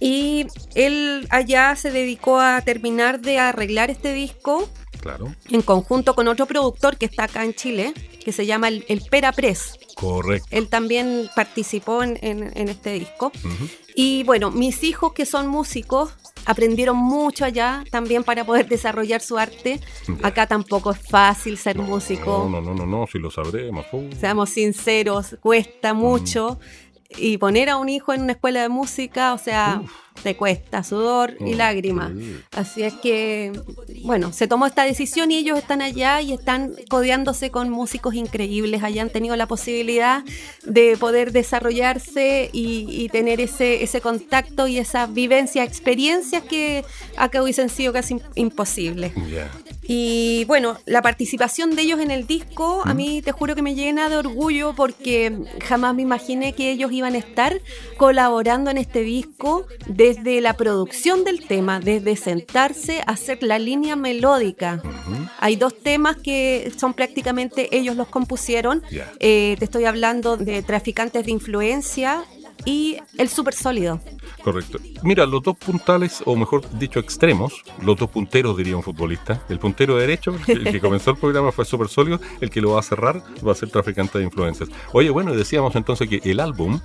y 0.00 0.46
él 0.74 1.26
allá 1.30 1.74
se 1.76 1.90
dedicó 1.90 2.40
a 2.40 2.60
terminar 2.62 3.20
de 3.20 3.38
arreglar 3.38 3.90
este 3.90 4.12
disco 4.12 4.68
Claro, 5.00 5.34
en 5.50 5.62
conjunto 5.62 6.14
con 6.14 6.26
otro 6.26 6.46
productor 6.46 6.96
que 6.96 7.06
está 7.06 7.24
acá 7.24 7.44
en 7.44 7.54
Chile, 7.54 7.94
que 8.26 8.32
se 8.32 8.44
llama 8.44 8.66
el, 8.66 8.84
el 8.88 9.02
Pera 9.02 9.30
Press. 9.30 9.78
correcto. 9.94 10.48
Él 10.50 10.66
también 10.66 11.30
participó 11.36 12.02
en, 12.02 12.18
en- 12.22 12.50
en 12.58 12.68
este 12.68 12.90
disco. 12.94 13.30
Y 13.94 14.24
bueno, 14.24 14.50
mis 14.50 14.82
hijos 14.82 15.12
que 15.12 15.24
son 15.24 15.46
músicos 15.46 16.10
aprendieron 16.44 16.96
mucho 16.96 17.44
allá 17.44 17.84
también 17.92 18.24
para 18.24 18.44
poder 18.44 18.66
desarrollar 18.76 19.20
su 19.20 19.38
arte. 19.38 19.80
Acá 20.24 20.48
tampoco 20.48 20.90
es 20.90 20.98
fácil 20.98 21.56
ser 21.56 21.76
No, 21.76 21.84
músico. 21.84 22.48
No, 22.50 22.60
no, 22.60 22.74
no, 22.74 22.84
no, 22.84 23.06
si 23.06 23.20
lo 23.20 23.30
sabremos. 23.30 23.86
Uh, 23.92 24.10
Seamos 24.20 24.50
sinceros, 24.50 25.36
cuesta 25.40 25.94
mucho. 25.94 26.58
Y 27.16 27.38
poner 27.38 27.70
a 27.70 27.76
un 27.76 27.88
hijo 27.88 28.12
en 28.12 28.22
una 28.22 28.32
escuela 28.32 28.60
de 28.62 28.68
música, 28.68 29.32
o 29.34 29.38
sea, 29.38 29.82
te 30.22 30.36
cuesta 30.36 30.82
sudor 30.82 31.36
y 31.40 31.54
Mm, 31.54 31.56
lágrimas. 31.56 32.12
sí. 32.16 32.36
Así 32.52 32.82
es 32.82 32.94
que, 32.94 33.52
bueno, 34.04 34.32
se 34.32 34.46
tomó 34.48 34.66
esta 34.66 34.84
decisión 34.84 35.30
y 35.30 35.36
ellos 35.36 35.58
están 35.58 35.82
allá 35.82 36.20
y 36.20 36.32
están 36.32 36.72
codeándose 36.88 37.50
con 37.50 37.70
músicos 37.70 38.14
increíbles. 38.14 38.82
Allá 38.82 39.02
han 39.02 39.10
tenido 39.10 39.36
la 39.36 39.46
posibilidad 39.46 40.24
de 40.64 40.96
poder 40.96 41.32
desarrollarse 41.32 42.50
y, 42.52 42.86
y 42.90 43.08
tener 43.08 43.40
ese, 43.40 43.82
ese 43.82 44.00
contacto 44.00 44.66
y 44.66 44.78
esa 44.78 45.06
vivencia, 45.06 45.62
experiencias 45.64 46.42
que 46.44 46.84
acá 47.16 47.42
hubiesen 47.42 47.68
sido 47.68 47.92
casi 47.92 48.14
im- 48.14 48.22
imposibles. 48.34 49.12
Ya. 49.30 49.50
Y 49.88 50.44
bueno, 50.46 50.78
la 50.84 51.02
participación 51.02 51.76
de 51.76 51.82
ellos 51.82 52.00
en 52.00 52.10
el 52.10 52.26
disco, 52.26 52.82
a 52.84 52.94
mí 52.94 53.22
te 53.22 53.32
juro 53.32 53.54
que 53.54 53.62
me 53.62 53.74
llena 53.74 54.08
de 54.08 54.16
orgullo 54.16 54.74
porque 54.74 55.36
jamás 55.64 55.94
me 55.94 56.02
imaginé 56.02 56.54
que 56.54 56.70
ellos 56.70 56.92
iban 56.92 57.14
a 57.14 57.18
estar 57.18 57.60
colaborando 57.96 58.70
en 58.70 58.78
este 58.78 59.02
disco 59.02 59.66
desde 59.86 60.40
la 60.40 60.54
producción 60.54 61.24
del 61.24 61.46
tema, 61.46 61.80
desde 61.80 62.16
sentarse 62.16 63.00
a 63.00 63.12
hacer 63.12 63.42
la 63.42 63.58
línea 63.58 63.96
melódica. 63.96 64.82
Hay 65.38 65.56
dos 65.56 65.78
temas 65.78 66.16
que 66.16 66.72
son 66.76 66.94
prácticamente 66.94 67.76
ellos 67.76 67.96
los 67.96 68.08
compusieron. 68.08 68.82
Eh, 69.20 69.56
te 69.58 69.64
estoy 69.64 69.84
hablando 69.84 70.36
de 70.36 70.62
Traficantes 70.62 71.24
de 71.24 71.30
Influencia 71.32 72.24
y 72.66 72.98
El 73.16 73.30
Super 73.30 73.54
Sólido. 73.54 74.00
Correcto. 74.42 74.78
Mira, 75.02 75.24
los 75.24 75.42
dos 75.42 75.56
puntales, 75.56 76.22
o 76.26 76.36
mejor 76.36 76.68
dicho, 76.78 77.00
extremos, 77.00 77.62
los 77.82 77.96
dos 77.96 78.10
punteros, 78.10 78.56
diría 78.56 78.76
un 78.76 78.82
futbolista. 78.82 79.42
El 79.48 79.58
puntero 79.58 79.96
derecho, 79.96 80.36
el 80.46 80.64
que 80.64 80.80
comenzó 80.80 81.12
el 81.12 81.16
programa, 81.16 81.52
fue 81.52 81.64
súper 81.64 81.88
sólido. 81.88 82.20
El 82.40 82.50
que 82.50 82.60
lo 82.60 82.72
va 82.72 82.80
a 82.80 82.82
cerrar 82.82 83.22
va 83.46 83.52
a 83.52 83.54
ser 83.54 83.70
traficante 83.70 84.18
de 84.18 84.24
influencias. 84.24 84.68
Oye, 84.92 85.08
bueno, 85.10 85.32
decíamos 85.32 85.74
entonces 85.76 86.08
que 86.08 86.20
el 86.24 86.40
álbum, 86.40 86.80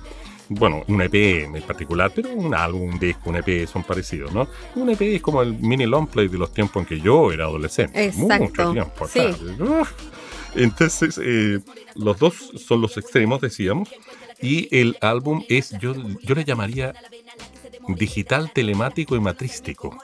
bueno, 0.48 0.84
un 0.86 1.02
EP 1.02 1.14
en 1.14 1.62
particular, 1.62 2.12
pero 2.14 2.30
un 2.30 2.54
álbum, 2.54 2.82
un 2.82 2.98
disco, 2.98 3.30
un 3.30 3.36
EP 3.36 3.66
son 3.66 3.82
parecidos, 3.82 4.32
¿no? 4.32 4.46
Un 4.76 4.88
EP 4.90 5.00
es 5.02 5.20
como 5.20 5.42
el 5.42 5.54
mini 5.54 5.86
long 5.86 6.06
play 6.06 6.28
de 6.28 6.38
los 6.38 6.52
tiempos 6.52 6.80
en 6.82 6.86
que 6.86 7.00
yo 7.00 7.32
era 7.32 7.44
adolescente. 7.44 8.04
Exacto. 8.04 8.44
Mucho 8.44 8.72
tiempo 8.72 9.08
Sí. 9.08 9.20
Entonces, 10.54 11.18
eh, 11.22 11.60
los 11.94 12.18
dos 12.18 12.34
son 12.66 12.82
los 12.82 12.96
extremos, 12.96 13.40
decíamos. 13.40 13.88
Y 14.42 14.68
el 14.76 14.96
álbum 15.00 15.44
es, 15.48 15.70
yo, 15.78 15.94
yo 16.22 16.34
le 16.34 16.44
llamaría 16.44 16.92
digital, 17.88 18.50
telemático 18.52 19.16
y 19.16 19.20
matrístico. 19.20 19.96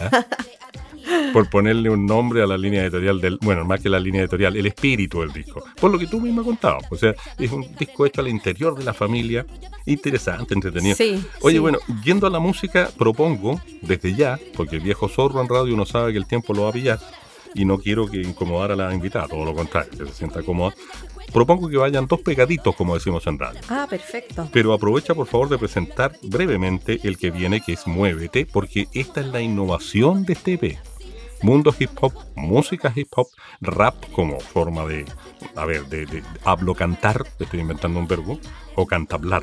¿Ah? 0.00 0.24
Por 1.32 1.50
ponerle 1.50 1.90
un 1.90 2.06
nombre 2.06 2.42
a 2.42 2.46
la 2.46 2.56
línea 2.56 2.82
editorial 2.82 3.20
del, 3.20 3.38
bueno, 3.42 3.64
más 3.64 3.80
que 3.80 3.88
la 3.88 3.98
línea 3.98 4.20
editorial, 4.20 4.56
el 4.56 4.66
espíritu 4.66 5.20
del 5.20 5.32
disco. 5.32 5.64
Por 5.80 5.90
lo 5.90 5.98
que 5.98 6.06
tú 6.06 6.20
misma 6.20 6.44
contabas. 6.44 6.84
O 6.90 6.96
sea, 6.96 7.14
es 7.38 7.50
un 7.50 7.74
disco 7.76 8.06
hecho 8.06 8.20
al 8.20 8.28
interior 8.28 8.76
de 8.76 8.84
la 8.84 8.94
familia, 8.94 9.44
interesante, 9.86 10.54
entretenido. 10.54 10.94
Sí, 10.94 11.22
Oye, 11.40 11.56
sí. 11.56 11.58
bueno, 11.58 11.78
yendo 12.04 12.26
a 12.26 12.30
la 12.30 12.38
música, 12.38 12.90
propongo 12.96 13.60
desde 13.80 14.14
ya, 14.14 14.38
porque 14.54 14.76
el 14.76 14.82
viejo 14.82 15.08
zorro 15.08 15.40
en 15.40 15.48
radio 15.48 15.76
no 15.76 15.86
sabe 15.86 16.12
que 16.12 16.18
el 16.18 16.26
tiempo 16.26 16.54
lo 16.54 16.62
va 16.62 16.68
a 16.68 16.72
pillar, 16.72 17.00
y 17.54 17.64
no 17.64 17.78
quiero 17.78 18.06
que 18.06 18.20
incomodar 18.20 18.72
a 18.72 18.76
la 18.76 18.94
invitada, 18.94 19.28
todo 19.28 19.44
lo 19.44 19.54
contrario, 19.54 19.90
que 19.90 20.06
se 20.06 20.12
sienta 20.12 20.42
cómoda. 20.42 20.74
Propongo 21.32 21.68
que 21.68 21.78
vayan 21.78 22.06
dos 22.06 22.20
pegaditos, 22.20 22.76
como 22.76 22.94
decimos 22.94 23.26
en 23.26 23.38
radio. 23.38 23.60
Ah, 23.68 23.86
perfecto. 23.88 24.48
Pero 24.52 24.72
aprovecha 24.72 25.14
por 25.14 25.26
favor 25.26 25.48
de 25.48 25.58
presentar 25.58 26.12
brevemente 26.22 27.00
el 27.04 27.16
que 27.16 27.30
viene, 27.30 27.60
que 27.60 27.72
es 27.72 27.86
Muévete, 27.86 28.44
porque 28.44 28.86
esta 28.92 29.20
es 29.20 29.28
la 29.28 29.40
innovación 29.40 30.24
de 30.24 30.34
este 30.34 30.54
EP. 30.54 30.78
Mundo 31.42 31.74
hip 31.78 31.90
hop, 32.00 32.12
música 32.36 32.92
hip 32.94 33.08
hop, 33.16 33.26
rap 33.60 33.94
como 34.12 34.38
forma 34.38 34.86
de, 34.86 35.04
a 35.56 35.64
ver, 35.64 35.84
de, 35.86 36.06
de 36.06 36.22
hablo 36.44 36.74
cantar, 36.74 37.24
estoy 37.38 37.60
inventando 37.60 37.98
un 37.98 38.06
verbo, 38.06 38.38
o 38.74 38.86
cantablar, 38.86 39.42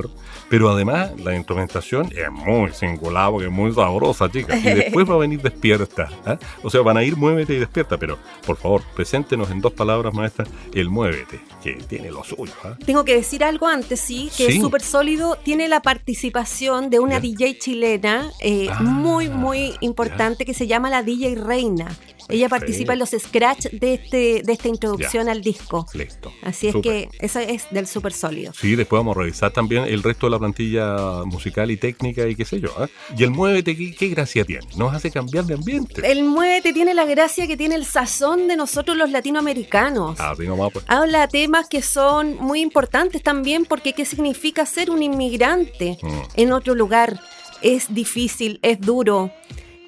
pero 0.49 0.69
además 0.71 1.11
la 1.19 1.35
instrumentación 1.35 2.09
es 2.15 2.31
muy 2.31 2.71
singular, 2.71 3.29
porque 3.31 3.45
es 3.47 3.51
muy 3.51 3.71
sabrosa, 3.73 4.31
chicas, 4.31 4.59
y 4.63 4.69
después 4.69 5.07
va 5.09 5.15
a 5.15 5.17
venir 5.17 5.41
despierta, 5.41 6.09
¿ah? 6.25 6.37
o 6.63 6.69
sea, 6.69 6.81
van 6.81 6.97
a 6.97 7.03
ir 7.03 7.15
muévete 7.15 7.53
y 7.53 7.57
despierta, 7.59 7.97
pero 7.97 8.17
por 8.45 8.55
favor, 8.57 8.81
preséntenos 8.95 9.51
en 9.51 9.59
dos 9.61 9.73
palabras, 9.73 10.13
maestra, 10.13 10.45
el 10.73 10.89
muévete, 10.89 11.41
que 11.61 11.73
tiene 11.73 12.09
lo 12.11 12.23
suyo. 12.23 12.53
¿ah? 12.63 12.75
Tengo 12.85 13.03
que 13.05 13.13
decir 13.13 13.43
algo 13.43 13.67
antes, 13.67 13.99
sí, 13.99 14.31
que 14.35 14.45
Sí. 14.49 14.55
es 14.55 14.61
súper 14.61 14.81
sólido. 14.81 15.37
Tiene 15.43 15.67
la 15.67 15.81
participación 15.81 16.89
de 16.89 16.99
una 16.99 17.15
Ya. 17.15 17.19
DJ 17.19 17.57
chilena 17.59 18.31
eh, 18.39 18.67
Ah, 18.71 18.81
muy, 18.81 19.29
muy 19.29 19.75
importante 19.81 20.45
que 20.45 20.53
se 20.53 20.65
llama 20.65 20.89
la 20.89 21.03
DJ 21.03 21.35
Reina. 21.35 21.88
Ella 22.27 22.47
participa 22.47 22.93
en 22.93 22.99
los 22.99 23.09
scratch 23.09 23.67
de, 23.71 23.95
este, 23.95 24.43
de 24.43 24.53
esta 24.53 24.67
introducción 24.67 25.29
al 25.29 25.41
disco. 25.41 25.87
Listo. 25.95 26.31
Así 26.43 26.67
es 26.67 26.75
que 26.83 27.09
eso 27.19 27.39
es 27.39 27.65
del 27.71 27.87
súper 27.87 28.13
sólido. 28.13 28.53
Sí, 28.53 28.75
después 28.75 28.99
vamos 28.99 29.17
a 29.17 29.21
revisar 29.21 29.51
también 29.51 29.85
el 29.85 30.03
resto 30.03 30.27
de 30.27 30.31
la 30.31 30.39
plantilla 30.39 31.23
musical 31.25 31.71
y 31.71 31.77
técnica 31.77 32.27
y 32.27 32.35
qué 32.35 32.45
sé 32.45 32.59
yo. 32.59 32.69
¿ah? 32.77 32.87
Y 33.17 33.23
el 33.23 33.31
Muévete, 33.31 33.75
¿qué, 33.75 33.95
qué 33.95 34.09
gracia 34.09 34.45
tiene? 34.45 34.67
Nos 34.77 34.93
hace 34.93 35.09
cambiar 35.09 35.45
de 35.45 35.55
ambiente. 35.55 36.01
El 36.09 36.23
muévete 36.23 36.71
tiene 36.71 36.93
la 36.93 37.05
gracia 37.05 37.47
que 37.47 37.57
tiene 37.57 37.73
el 37.75 37.85
sazón 37.85 38.47
de 38.47 38.55
nosotros 38.55 38.95
los 38.95 39.09
latinoamericanos. 39.09 40.19
Así 40.19 40.43
nomás, 40.47 40.71
pues. 40.71 40.85
Habla 40.87 41.27
temas 41.27 41.67
que 41.67 41.81
son 41.81 42.35
muy 42.37 42.61
importantes 42.61 43.23
también 43.23 43.65
porque 43.65 43.93
qué 43.93 44.05
significa 44.05 44.65
ser 44.65 44.91
un 44.91 45.01
inmigrante 45.01 45.97
Mm. 46.01 46.07
en 46.35 46.51
otro 46.51 46.75
lugar. 46.75 47.19
Es 47.61 47.93
difícil, 47.93 48.59
es 48.61 48.79
duro. 48.79 49.31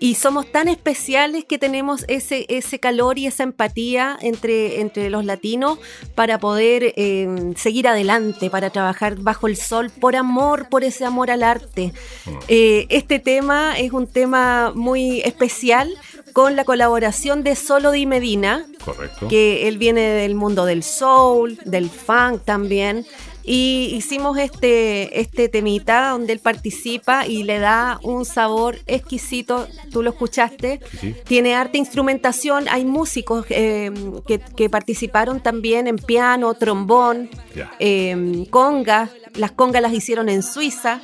Y 0.01 0.15
somos 0.15 0.51
tan 0.51 0.67
especiales 0.67 1.45
que 1.45 1.59
tenemos 1.59 2.05
ese, 2.07 2.47
ese 2.49 2.79
calor 2.79 3.19
y 3.19 3.27
esa 3.27 3.43
empatía 3.43 4.17
entre, 4.19 4.81
entre 4.81 5.11
los 5.11 5.25
latinos 5.25 5.77
para 6.15 6.39
poder 6.39 6.95
eh, 6.97 7.53
seguir 7.55 7.87
adelante, 7.87 8.49
para 8.49 8.71
trabajar 8.71 9.17
bajo 9.17 9.45
el 9.45 9.55
sol, 9.55 9.91
por 9.91 10.15
amor, 10.15 10.69
por 10.69 10.83
ese 10.83 11.05
amor 11.05 11.29
al 11.29 11.43
arte. 11.43 11.93
Eh, 12.47 12.87
este 12.89 13.19
tema 13.19 13.77
es 13.77 13.91
un 13.91 14.07
tema 14.07 14.71
muy 14.73 15.21
especial 15.21 15.93
con 16.33 16.55
la 16.55 16.65
colaboración 16.65 17.43
de 17.43 17.55
Solo 17.55 17.91
Di 17.91 18.07
Medina, 18.07 18.65
Correcto. 18.83 19.27
que 19.27 19.67
él 19.67 19.77
viene 19.77 20.01
del 20.01 20.33
mundo 20.33 20.65
del 20.65 20.81
soul, 20.81 21.59
del 21.63 21.91
funk 21.91 22.43
también. 22.43 23.05
Y 23.43 23.91
hicimos 23.95 24.37
este, 24.37 25.19
este 25.19 25.49
temita 25.49 26.09
donde 26.09 26.33
él 26.33 26.39
participa 26.39 27.25
y 27.27 27.43
le 27.43 27.59
da 27.59 27.99
un 28.03 28.25
sabor 28.25 28.77
exquisito. 28.87 29.67
Tú 29.91 30.03
lo 30.03 30.11
escuchaste. 30.11 30.79
Sí. 30.99 31.15
Tiene 31.25 31.55
arte 31.55 31.77
instrumentación. 31.77 32.65
Hay 32.69 32.85
músicos 32.85 33.45
eh, 33.49 33.91
que, 34.27 34.39
que 34.39 34.69
participaron 34.69 35.41
también 35.41 35.87
en 35.87 35.97
piano, 35.97 36.53
trombón, 36.53 37.29
Ya. 37.55 37.71
eh, 37.79 38.45
congas. 38.49 39.09
Las 39.35 39.51
congas 39.51 39.81
las 39.81 39.93
hicieron 39.93 40.29
en 40.29 40.43
Suiza. 40.43 41.01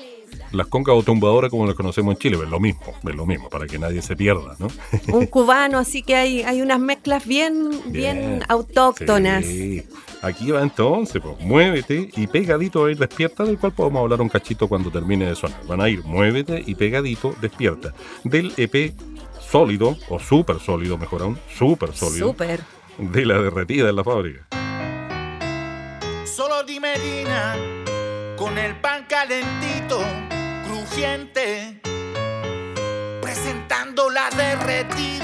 Las 0.51 0.67
congas 0.67 0.95
o 0.95 1.03
tumbadoras 1.03 1.51
como 1.51 1.65
las 1.65 1.75
conocemos 1.75 2.13
en 2.15 2.19
Chile, 2.19 2.37
es 2.43 2.49
lo 2.49 2.59
mismo, 2.59 2.93
es 3.07 3.15
lo 3.15 3.25
mismo, 3.25 3.49
para 3.49 3.67
que 3.67 3.77
nadie 3.77 4.01
se 4.01 4.15
pierda, 4.15 4.55
¿no? 4.59 4.67
Un 5.13 5.25
cubano, 5.27 5.77
así 5.77 6.01
que 6.03 6.15
hay, 6.15 6.41
hay 6.43 6.61
unas 6.61 6.79
mezclas 6.79 7.25
bien, 7.25 7.69
bien, 7.87 8.43
autóctonas. 8.47 9.45
Sí. 9.45 9.83
Aquí 10.21 10.51
va 10.51 10.61
entonces, 10.61 11.21
pues, 11.21 11.39
muévete 11.41 12.09
y 12.15 12.27
pegadito 12.27 12.85
a 12.85 12.91
ir 12.91 12.97
despierta, 12.97 13.43
del 13.43 13.57
cual 13.57 13.73
podemos 13.73 14.01
hablar 14.01 14.21
un 14.21 14.29
cachito 14.29 14.67
cuando 14.67 14.89
termine 14.89 15.25
de 15.25 15.35
sonar. 15.35 15.59
Van 15.67 15.81
a 15.81 15.89
ir 15.89 16.03
muévete 16.03 16.63
y 16.65 16.75
pegadito 16.75 17.35
despierta. 17.39 17.93
Del 18.23 18.53
EP 18.57 18.93
sólido, 19.39 19.97
o 20.09 20.19
súper 20.19 20.59
sólido, 20.59 20.97
mejor 20.97 21.21
aún, 21.21 21.39
súper 21.57 21.93
sólido, 21.93 22.29
Súper. 22.29 22.61
de 22.97 23.25
la 23.25 23.41
derretida 23.41 23.89
en 23.89 23.95
la 23.95 24.03
fábrica. 24.03 24.47
Solo 26.25 26.63
di 26.63 26.79
Medina 26.79 27.55
con 28.35 28.57
el 28.57 28.75
pan 28.75 29.05
calentito, 29.07 29.99
crujiente, 30.97 31.79
presentando 33.21 34.09
la 34.09 34.31
derretida. 34.31 35.16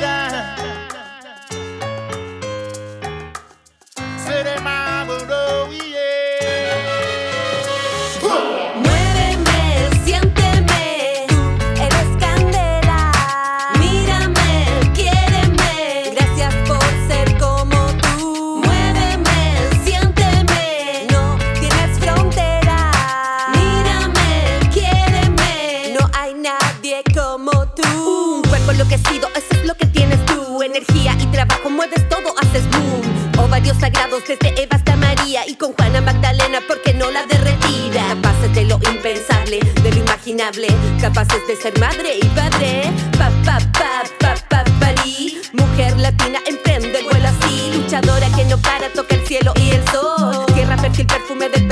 trabajo 31.46 31.70
mueves 31.70 32.08
todo, 32.10 32.34
haces 32.40 32.70
boom. 32.72 33.02
Oh, 33.38 33.44
Ovarios 33.44 33.78
sagrados 33.78 34.24
desde 34.28 34.62
Eva 34.62 34.78
hasta 34.78 34.96
María 34.96 35.48
y 35.48 35.56
con 35.56 35.74
Juana 35.74 36.02
Magdalena 36.02 36.60
porque 36.68 36.94
no 36.94 37.12
la 37.12 37.26
derretida. 37.26 38.08
Capaces 38.10 38.54
de 38.54 38.66
lo 38.66 38.80
impensable, 38.90 39.60
de 39.60 39.92
lo 39.92 39.98
imaginable, 39.98 40.68
capaces 41.02 41.46
de 41.48 41.56
ser 41.56 41.78
madre 41.80 42.20
y 42.22 42.26
padre. 42.30 42.92
Pa, 43.18 43.30
pa, 43.44 43.58
pa, 43.74 44.04
pa, 44.20 44.36
pa, 44.50 44.64
parí. 44.80 45.42
Mujer 45.54 45.98
latina, 45.98 46.40
emprende 46.48 47.00
el 47.00 47.06
vuelo 47.06 47.28
así. 47.28 47.72
Luchadora 47.76 48.28
que 48.36 48.46
no 48.46 48.58
para, 48.60 48.90
toca 48.94 49.16
el 49.16 49.26
cielo 49.28 49.54
y 49.56 49.72
el 49.72 49.86
sol. 49.90 50.46
Tierra 50.54 50.78
fértil, 50.78 51.08
perfume 51.08 51.50
de 51.50 51.63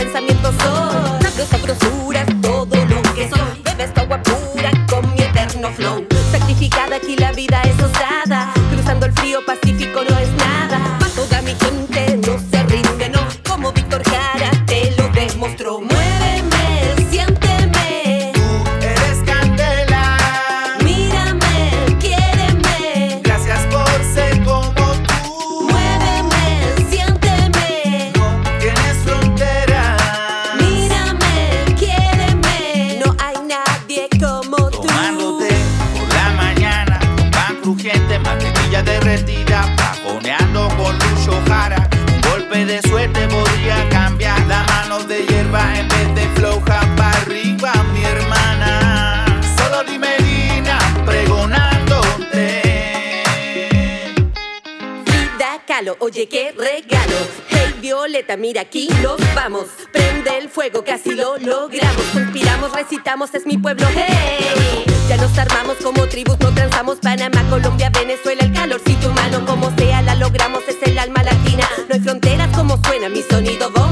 mira 58.41 58.61
aquí 58.61 58.89
los 59.03 59.19
vamos. 59.35 59.67
Prende 59.93 60.37
el 60.39 60.49
fuego, 60.49 60.83
casi 60.83 61.13
lo 61.13 61.37
logramos. 61.37 62.01
Conspiramos, 62.11 62.73
recitamos, 62.73 63.33
es 63.35 63.45
mi 63.45 63.57
pueblo, 63.57 63.85
hey. 63.95 64.83
Ya 65.07 65.17
nos 65.17 65.37
armamos 65.37 65.77
como 65.77 66.07
tribus, 66.07 66.39
no 66.39 66.51
transamos. 66.53 66.97
Panamá, 66.97 67.43
Colombia, 67.49 67.91
Venezuela, 67.91 68.43
el 68.43 68.51
calor, 68.51 68.81
calorcito 68.81 69.09
humano. 69.11 69.45
Como 69.45 69.71
sea, 69.77 70.01
la 70.01 70.15
logramos, 70.15 70.63
es 70.67 70.77
el 70.81 70.97
alma 70.97 71.23
latina. 71.23 71.69
No 71.87 71.95
hay 71.95 72.01
fronteras, 72.01 72.49
como 72.57 72.77
suena 72.83 73.09
mi 73.09 73.21
sonido, 73.21 73.69
voz 73.71 73.90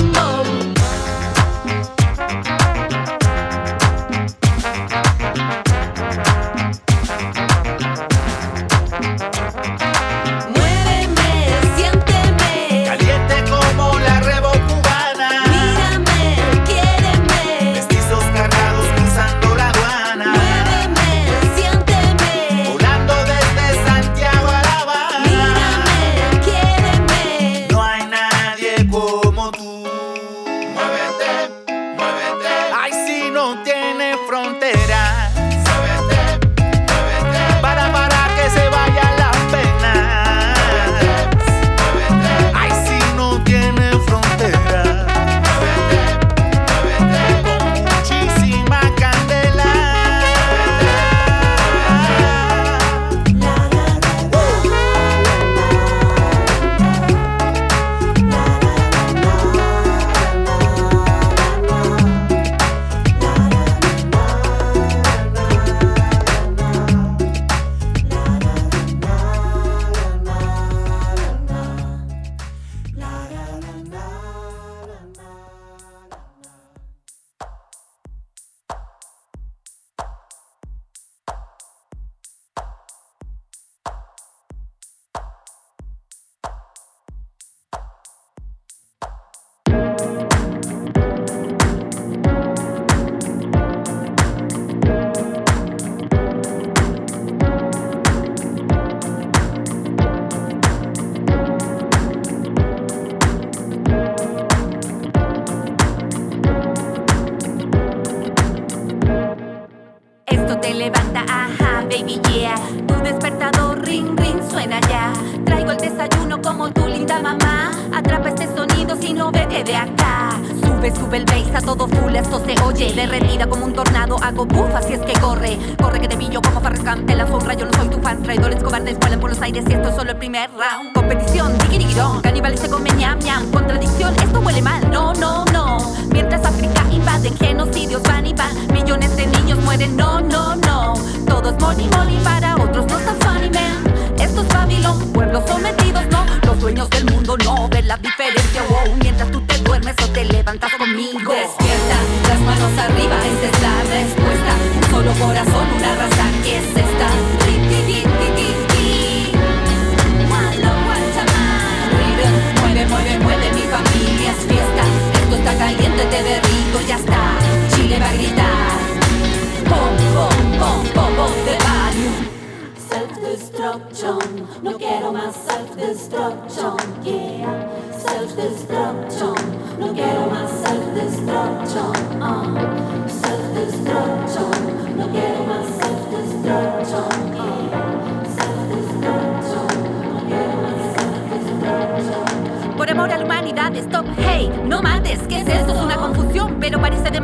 te 150.20 150.34
levantas 150.34 150.74
conmigo. 150.76 151.32
Despierta, 151.32 151.98
las 152.28 152.40
manos 152.42 152.78
arriba, 152.78 153.16
este 153.26 153.59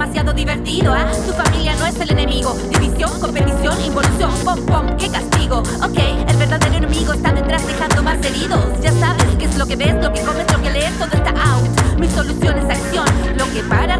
demasiado 0.06 0.34
divertido, 0.34 0.94
¿ah? 0.94 1.12
Tu 1.26 1.34
familia 1.34 1.76
no 1.78 1.86
es 1.88 2.00
el 2.00 2.12
enemigo. 2.12 2.56
División, 2.70 3.20
competición, 3.20 3.82
involución, 3.84 4.32
pom 4.44 4.64
pom, 4.66 4.98
qué 4.98 5.10
castigo. 5.10 5.60
Ok, 5.82 5.98
el 6.28 6.38
verdadero 6.38 6.76
enemigo 6.76 7.14
está 7.14 7.34
detrás 7.34 7.66
dejando 7.66 8.04
más 8.04 8.24
heridos. 8.24 8.66
Ya 8.82 8.92
sabes 8.92 9.26
qué 9.40 9.46
es 9.46 9.58
lo 9.58 9.66
que 9.66 9.76
ves, 9.76 9.96
lo 9.96 10.14
que 10.14 10.22
comes, 10.22 10.46
lo 10.52 10.62
que 10.62 10.70
lees, 10.70 10.94
todo 11.00 11.12
está 11.12 11.32
out. 11.32 11.98
Mi 11.98 12.08
solución 12.08 12.58
es 12.60 12.78
acción. 12.78 13.06
Lo 13.36 13.52
que 13.52 13.64
para 13.64 13.95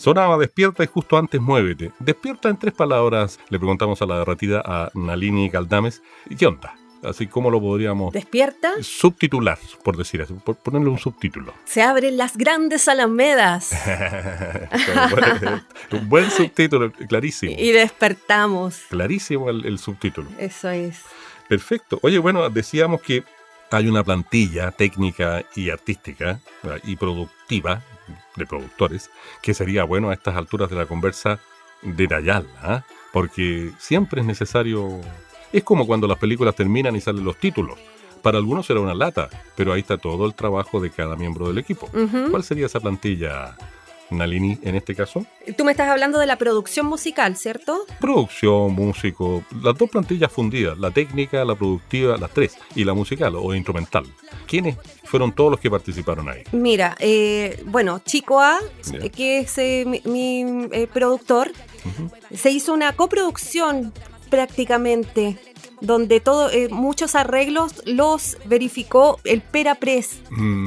Sonaba 0.00 0.38
despierta 0.38 0.82
y 0.82 0.86
justo 0.86 1.18
antes 1.18 1.42
muévete. 1.42 1.92
Despierta 1.98 2.48
en 2.48 2.58
tres 2.58 2.72
palabras, 2.72 3.38
le 3.50 3.58
preguntamos 3.58 4.00
a 4.00 4.06
la 4.06 4.20
derretida 4.20 4.62
a 4.64 4.90
Nalini 4.94 5.50
Caldames. 5.50 6.02
¿Y 6.30 6.36
qué 6.36 6.46
onda? 6.46 6.74
Así 7.02 7.26
como 7.26 7.50
lo 7.50 7.60
podríamos 7.60 8.10
Despierta, 8.10 8.72
subtitular, 8.80 9.58
por 9.84 9.98
decir 9.98 10.22
así, 10.22 10.32
por 10.32 10.56
ponerle 10.56 10.88
un 10.88 10.98
subtítulo. 10.98 11.52
se 11.66 11.82
abren 11.82 12.16
las 12.16 12.38
grandes 12.38 12.88
alamedas 12.88 13.72
un 15.92 16.08
buen 16.08 16.30
subtítulo, 16.30 16.90
clarísimo. 16.92 17.54
y 17.58 17.70
despertamos. 17.70 18.80
Clarísimo 18.88 19.50
el, 19.50 19.66
el 19.66 19.78
subtítulo. 19.78 20.30
Eso 20.38 20.70
es. 20.70 21.02
Perfecto. 21.46 21.98
Oye, 22.02 22.18
bueno, 22.18 22.48
decíamos 22.48 23.02
que 23.02 23.22
hay 23.70 23.86
una 23.86 24.02
plantilla 24.02 24.70
técnica 24.70 25.44
y 25.54 25.68
artística 25.68 26.40
¿verdad? 26.62 26.80
y 26.84 26.96
productiva 26.96 27.82
de 28.36 28.46
productores 28.46 29.10
que 29.42 29.54
sería 29.54 29.84
bueno 29.84 30.10
a 30.10 30.14
estas 30.14 30.36
alturas 30.36 30.70
de 30.70 30.76
la 30.76 30.86
conversa 30.86 31.40
detallarla, 31.82 32.60
¿ah? 32.62 32.84
porque 33.12 33.72
siempre 33.78 34.20
es 34.20 34.26
necesario... 34.26 35.00
Es 35.52 35.64
como 35.64 35.86
cuando 35.86 36.06
las 36.06 36.18
películas 36.18 36.54
terminan 36.54 36.94
y 36.94 37.00
salen 37.00 37.24
los 37.24 37.36
títulos. 37.36 37.78
Para 38.22 38.38
algunos 38.38 38.66
será 38.66 38.80
una 38.80 38.94
lata, 38.94 39.28
pero 39.56 39.72
ahí 39.72 39.80
está 39.80 39.96
todo 39.96 40.26
el 40.26 40.34
trabajo 40.34 40.80
de 40.80 40.90
cada 40.90 41.16
miembro 41.16 41.48
del 41.48 41.58
equipo. 41.58 41.88
¿Cuál 42.30 42.44
sería 42.44 42.66
esa 42.66 42.78
plantilla, 42.78 43.56
Nalini, 44.10 44.58
en 44.62 44.76
este 44.76 44.94
caso? 44.94 45.24
Tú 45.56 45.64
me 45.64 45.72
estás 45.72 45.88
hablando 45.88 46.18
de 46.18 46.26
la 46.26 46.36
producción 46.36 46.86
musical, 46.86 47.36
¿cierto? 47.36 47.84
Producción, 48.00 48.72
músico, 48.72 49.44
las 49.62 49.76
dos 49.76 49.90
plantillas 49.90 50.30
fundidas, 50.30 50.78
la 50.78 50.90
técnica, 50.90 51.44
la 51.44 51.54
productiva, 51.54 52.16
las 52.16 52.30
tres, 52.30 52.56
y 52.74 52.84
la 52.84 52.94
musical 52.94 53.34
o 53.36 53.54
instrumental. 53.54 54.04
¿Quiénes 54.46 54.76
fueron 55.04 55.32
todos 55.32 55.52
los 55.52 55.60
que 55.60 55.70
participaron 55.70 56.28
ahí? 56.28 56.42
Mira, 56.52 56.96
eh, 56.98 57.62
bueno, 57.66 58.00
Chico 58.04 58.40
A, 58.40 58.58
que 59.14 59.40
es 59.40 59.58
eh, 59.58 59.84
mi, 59.86 60.02
mi, 60.04 60.68
eh, 60.72 60.86
productor, 60.92 61.52
se 62.34 62.50
hizo 62.50 62.72
una 62.72 62.92
coproducción 62.94 63.92
prácticamente, 64.30 65.38
donde 65.80 66.20
todo, 66.20 66.50
eh, 66.50 66.68
muchos 66.70 67.14
arreglos 67.14 67.82
los 67.86 68.36
verificó 68.46 69.18
el 69.24 69.40
Pera 69.42 69.74
Press, 69.74 70.20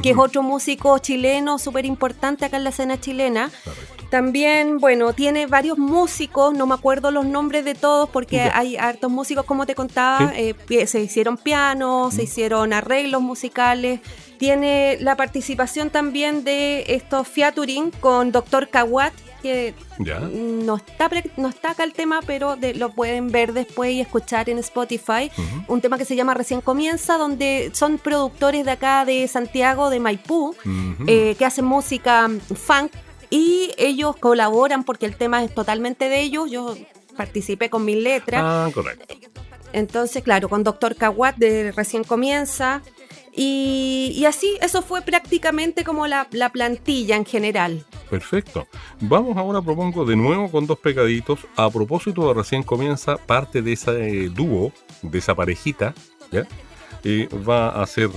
que 0.03 0.09
es 0.11 0.17
otro 0.17 0.43
músico 0.43 0.97
chileno 0.99 1.57
súper 1.59 1.85
importante 1.85 2.45
acá 2.45 2.57
en 2.57 2.63
la 2.63 2.69
escena 2.71 2.99
chilena. 2.99 3.49
Correcto. 3.63 4.03
También, 4.09 4.77
bueno, 4.77 5.13
tiene 5.13 5.47
varios 5.47 5.79
músicos, 5.79 6.53
no 6.53 6.67
me 6.67 6.75
acuerdo 6.75 7.09
los 7.09 7.25
nombres 7.25 7.65
de 7.65 7.73
todos 7.73 8.07
porque 8.09 8.41
hay 8.41 8.77
hartos 8.77 9.09
músicos, 9.09 9.43
como 9.43 9.65
te 9.65 9.73
contaba, 9.73 10.31
Sí. 10.35 10.53
eh, 10.69 10.85
se 10.87 11.01
hicieron 11.01 11.35
pianos, 11.37 12.13
se 12.13 12.23
hicieron 12.23 12.73
arreglos 12.73 13.23
musicales. 13.23 14.01
Tiene 14.37 14.97
la 14.99 15.15
participación 15.15 15.89
también 15.89 16.43
de 16.43 16.83
estos 16.89 17.27
featuring 17.27 17.89
con 17.89 18.31
Dr. 18.31 18.67
Kawat, 18.69 19.13
que 19.43 19.75
¿Ya? 19.99 20.19
no 20.21 20.77
está, 20.77 21.07
no 21.37 21.49
está 21.49 21.71
acá 21.71 21.83
el 21.83 21.93
tema, 21.93 22.21
pero 22.25 22.55
de- 22.55 22.73
lo 22.73 22.89
pueden 22.91 23.27
ver 23.31 23.53
después 23.53 23.91
y 23.91 24.01
escuchar 24.01 24.49
en 24.49 24.57
Spotify. 24.57 25.29
Un 25.67 25.81
tema 25.81 25.99
que 25.99 26.05
se 26.05 26.15
llama 26.15 26.33
Recién 26.33 26.61
Comienza, 26.61 27.17
donde 27.19 27.69
son 27.75 27.99
productores 27.99 28.65
de 28.65 28.71
acá 28.71 29.05
de 29.05 29.27
Santiago, 29.27 29.91
de 29.91 29.99
Maipú, 29.99 30.55
eh, 31.05 31.35
que 31.37 31.45
hacen 31.45 31.65
música 31.65 32.27
funk 32.55 32.91
y 33.29 33.71
ellos 33.77 34.15
colaboran 34.15 34.83
porque 34.83 35.05
el 35.05 35.15
tema 35.15 35.43
es 35.43 35.53
totalmente 35.53 36.09
de 36.09 36.21
ellos. 36.21 36.49
Yo 36.49 36.75
participé 37.15 37.69
con 37.69 37.85
mi 37.85 37.95
letra. 37.95 38.39
Ah, 38.65 38.69
correcto. 38.73 39.13
Entonces, 39.73 40.23
claro, 40.23 40.49
con 40.49 40.63
Doctor 40.63 40.95
Kawat 40.95 41.35
de 41.35 41.71
Recién 41.71 42.03
Comienza. 42.03 42.81
Y, 43.35 44.23
así, 44.27 44.57
eso 44.61 44.81
fue 44.81 45.01
prácticamente 45.01 45.83
como 45.83 46.05
la, 46.07 46.27
la 46.31 46.51
plantilla 46.51 47.15
en 47.15 47.25
general. 47.25 47.83
Perfecto. 48.09 48.67
Vamos 49.01 49.37
ahora, 49.37 49.61
propongo 49.61 50.05
de 50.05 50.15
nuevo 50.15 50.51
con 50.51 50.67
dos 50.67 50.77
pegaditos. 50.77 51.39
A 51.55 51.69
propósito 51.69 52.27
de 52.27 52.33
recién 52.35 52.61
comienza, 52.61 53.17
parte 53.17 53.61
de 53.61 53.73
ese 53.73 54.29
dúo, 54.29 54.71
de 55.01 55.17
esa 55.17 55.33
parejita, 55.33 55.95
¿ya? 56.31 56.47
Eh, 57.03 57.27
va 57.47 57.69
a 57.69 57.85
ser 57.87 58.09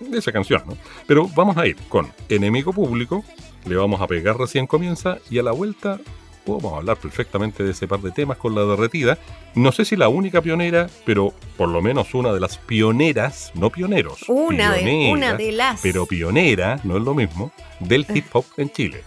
de 0.00 0.18
esa 0.18 0.32
canción, 0.32 0.62
¿no? 0.66 0.76
Pero 1.06 1.28
vamos 1.34 1.56
a 1.56 1.66
ir 1.66 1.76
con 1.88 2.10
Enemigo 2.28 2.72
Público, 2.72 3.24
le 3.66 3.76
vamos 3.76 4.00
a 4.00 4.06
pegar 4.06 4.38
recién 4.38 4.66
comienza 4.66 5.18
y 5.30 5.38
a 5.38 5.42
la 5.42 5.52
vuelta 5.52 6.00
podemos 6.44 6.74
hablar 6.74 6.96
perfectamente 6.96 7.62
de 7.62 7.70
ese 7.70 7.88
par 7.88 8.00
de 8.00 8.10
temas 8.10 8.36
con 8.36 8.54
la 8.54 8.64
derretida. 8.64 9.18
No 9.54 9.72
sé 9.72 9.84
si 9.84 9.96
la 9.96 10.08
única 10.08 10.42
pionera, 10.42 10.88
pero 11.04 11.32
por 11.56 11.68
lo 11.68 11.82
menos 11.82 12.14
una 12.14 12.32
de 12.32 12.40
las 12.40 12.58
pioneras, 12.58 13.52
no 13.54 13.70
pioneros. 13.70 14.28
Una, 14.28 14.72
de, 14.72 15.10
una 15.12 15.34
de 15.34 15.52
las. 15.52 15.80
Pero 15.80 16.06
pionera, 16.06 16.80
no 16.84 16.96
es 16.96 17.02
lo 17.02 17.14
mismo, 17.14 17.52
del 17.80 18.06
hip 18.12 18.26
hop 18.32 18.44
en 18.56 18.70
Chile. 18.70 19.04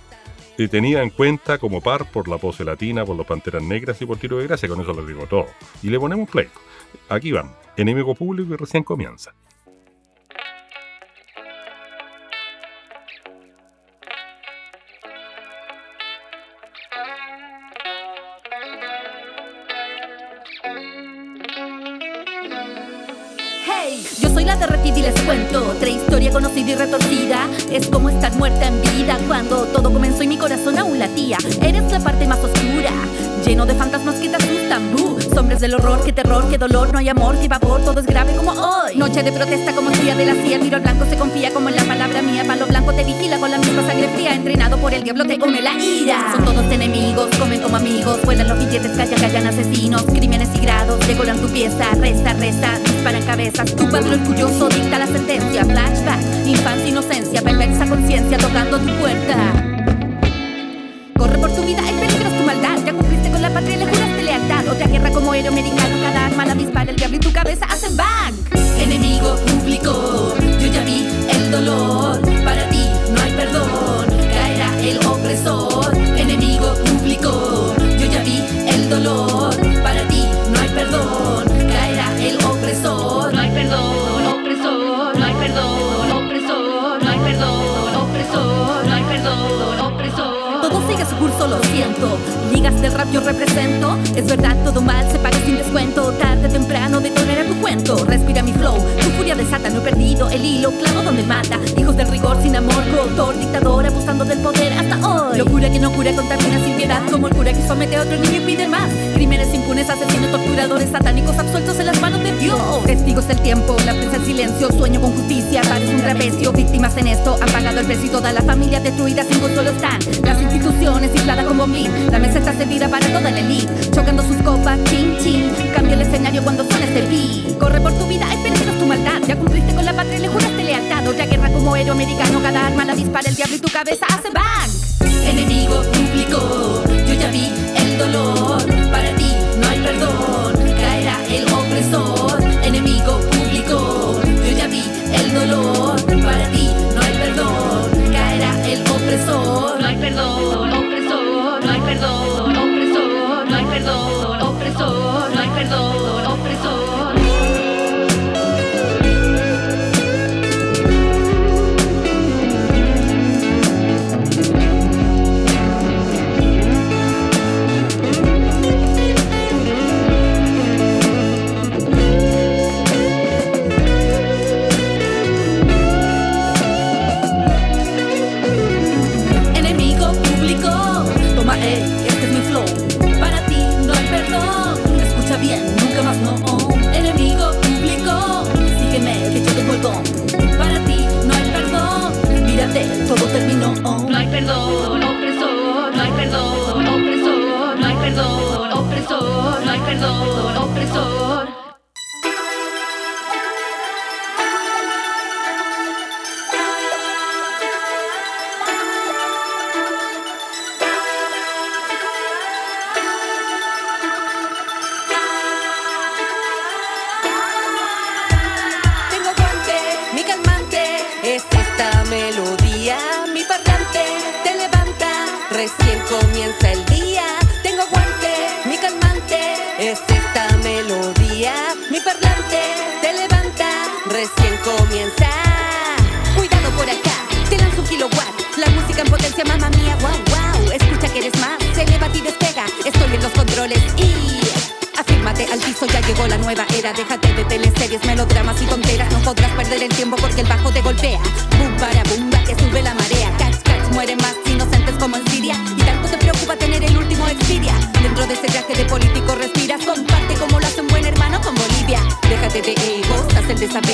Y 0.57 0.67
tenida 0.69 1.03
en 1.03 1.09
cuenta 1.09 1.57
como 1.57 1.81
par 1.81 2.09
por 2.11 2.27
la 2.27 2.37
pose 2.37 2.63
latina, 2.63 3.05
por 3.05 3.17
los 3.17 3.25
panteras 3.25 3.61
negras 3.61 4.01
y 4.01 4.05
por 4.05 4.17
tiro 4.17 4.37
de 4.37 4.47
gracia, 4.47 4.69
con 4.69 4.79
eso 4.79 4.93
les 4.93 5.07
digo 5.07 5.25
todo. 5.27 5.47
Y 5.83 5.89
le 5.89 5.99
ponemos 5.99 6.29
play. 6.29 6.47
Aquí 7.09 7.31
van, 7.31 7.53
enemigo 7.75 8.15
público 8.15 8.53
y 8.53 8.57
recién 8.57 8.83
comienza. 8.83 9.33
Quédate 24.55 24.71
retida 24.71 24.99
y 24.99 25.01
les 25.01 25.21
cuento 25.23 25.69
otra 25.69 25.89
historia 25.89 26.31
conocida 26.31 26.71
y 26.71 26.75
retorcida. 26.75 27.49
Es 27.73 27.87
como 27.87 28.09
estar 28.09 28.33
muerta 28.37 28.67
en 28.67 28.81
vida 28.81 29.17
cuando 29.27 29.65
todo 29.65 29.91
comenzó 29.91 30.23
y 30.23 30.29
mi 30.29 30.37
corazón 30.37 30.77
aún 30.79 30.97
latía. 30.97 31.37
Eres 31.61 31.91
la 31.91 31.99
parte 31.99 32.25
más 32.25 32.41
oscura 32.41 32.91
Lleno 33.45 33.67
de 33.67 33.75
fantasmas 33.75 34.15
que 34.15 34.27
te 34.27 34.37
asustan, 34.37 34.91
buh. 34.95 35.21
Sombras 35.21 35.59
del 35.59 35.75
horror, 35.75 36.03
qué 36.03 36.11
terror, 36.11 36.49
qué 36.49 36.57
dolor. 36.57 36.91
No 36.91 36.97
hay 36.97 37.09
amor, 37.09 37.37
qué 37.39 37.47
vapor, 37.47 37.79
todo 37.83 37.99
es 37.99 38.05
grave 38.07 38.35
como 38.35 38.51
hoy. 38.51 38.95
Noche 38.95 39.21
de 39.21 39.31
protesta 39.31 39.71
como 39.73 39.91
el 39.91 40.01
día 40.01 40.15
de 40.15 40.25
la 40.25 40.33
CIA. 40.33 40.59
Tiro 40.59 40.77
al 40.77 40.81
blanco, 40.81 41.05
se 41.07 41.15
confía 41.15 41.53
como 41.53 41.69
en 41.69 41.75
la 41.75 41.83
palabra 41.83 42.23
mía. 42.23 42.43
Palo 42.47 42.65
blanco 42.65 42.91
te 42.93 43.03
vigila 43.03 43.37
con 43.37 43.51
la 43.51 43.59
misma 43.59 43.85
sangre 43.85 44.09
fría. 44.15 44.33
Entrenado 44.33 44.77
por 44.77 44.95
el 44.95 45.03
diablo 45.03 45.25
te 45.25 45.37
come 45.37 45.61
la 45.61 45.73
ira. 45.73 46.33
Son 46.35 46.43
todos 46.43 46.71
enemigos, 46.71 47.27
comen 47.37 47.61
como 47.61 47.77
amigos. 47.77 48.19
Vuelan 48.23 48.47
los 48.47 48.57
billetes, 48.57 48.91
callan, 48.97 49.19
callan 49.19 49.45
asesinos. 49.45 50.03
Crímenes 50.05 50.49
y 50.55 50.59
grados, 50.61 51.07
decoran 51.07 51.39
tu 51.39 51.47
pieza. 51.49 51.91
Resta, 51.99 52.33
resta, 52.33 52.79
disparan 52.79 53.23
cabezas. 53.25 53.75
Tu 53.75 53.87
padre 53.91 54.15
orgulloso 54.15 54.69
dicta 54.69 54.97
la 54.97 55.05
sentencia. 55.05 55.63
Flashback, 55.63 56.47
infancia, 56.47 56.87
inocencia, 56.87 57.41
perversa 57.43 57.85
conciencia 57.85 58.39
tocando 58.39 58.79
tu 58.79 58.89
puerta. 58.97 59.34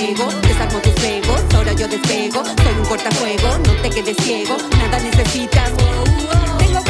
te 0.07 0.53
saco 0.55 0.79
tus 0.81 0.93
juegos, 0.99 1.41
ahora 1.53 1.73
yo 1.73 1.87
despego, 1.87 2.43
soy 2.43 2.73
un 2.79 2.85
cortafuego, 2.85 3.57
no 3.59 3.81
te 3.83 3.89
quedes 3.91 4.17
ciego, 4.17 4.57
nada 4.79 4.99
necesitas. 4.99 5.71
Tengo 6.57 6.81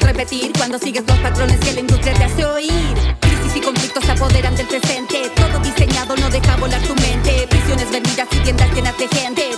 repetir 0.00 0.52
cuando 0.56 0.78
sigues 0.78 1.04
los 1.06 1.18
patrones 1.18 1.58
que 1.60 1.72
la 1.72 1.80
industria 1.80 2.14
te 2.14 2.24
hace 2.24 2.44
oír. 2.44 3.16
Crisis 3.20 3.56
y 3.56 3.60
conflictos 3.60 4.04
se 4.04 4.12
apoderan 4.12 4.54
del 4.56 4.66
presente. 4.66 5.30
Todo 5.34 5.58
diseñado 5.60 6.16
no 6.16 6.28
deja 6.28 6.56
volar 6.56 6.80
tu 6.82 6.94
mente. 6.94 7.46
Prisiones 7.48 7.90
vendidas 7.90 8.28
y 8.32 8.38
tiendas 8.40 8.72
llenas 8.74 8.98
de 8.98 9.08
gente. 9.08 9.55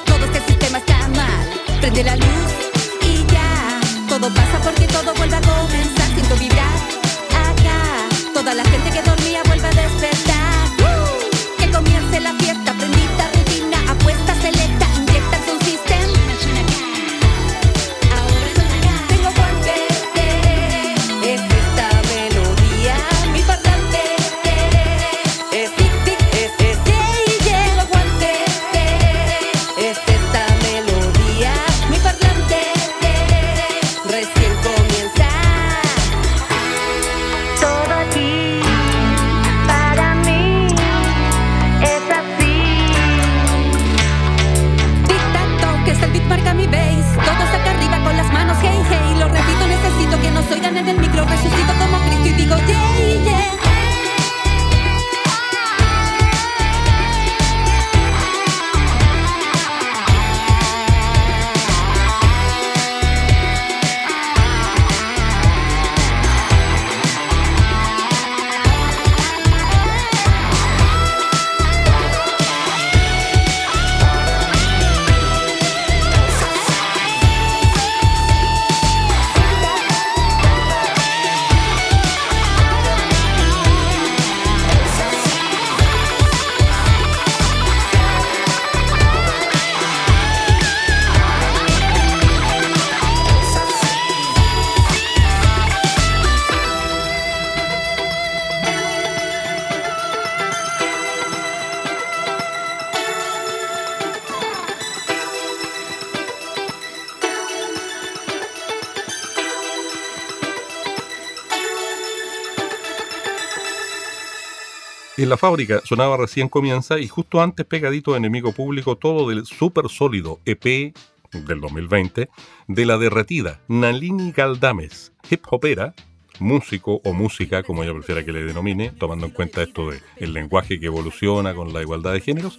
En 115.29 115.31
la 115.31 115.37
fábrica 115.37 115.83
sonaba 115.85 116.17
recién 116.17 116.49
comienza 116.49 116.99
y 116.99 117.07
justo 117.07 117.43
antes 117.43 117.67
pegadito 117.67 118.17
enemigo 118.17 118.53
público 118.53 118.97
todo 118.97 119.29
del 119.29 119.45
super 119.45 119.91
sólido 119.91 120.41
EP 120.47 120.95
del 121.33 121.61
2020 121.61 122.31
de 122.67 122.87
la 122.87 122.97
derretida 122.97 123.61
Nalini 123.69 124.33
Galdames, 124.33 125.13
hip 125.29 125.43
hopera, 125.51 125.93
músico 126.39 127.03
o 127.05 127.13
música, 127.13 127.63
como 127.63 127.85
ella 127.85 127.93
prefiera 127.93 128.25
que 128.25 128.33
le 128.33 128.43
denomine, 128.43 128.89
tomando 128.89 129.27
en 129.27 129.33
cuenta 129.33 129.63
esto 129.63 129.91
del 129.91 130.33
lenguaje 130.33 130.81
que 130.81 130.87
evoluciona 130.87 131.53
con 131.53 131.75
la 131.75 131.83
igualdad 131.83 132.15
de 132.15 132.23
géneros, 132.23 132.59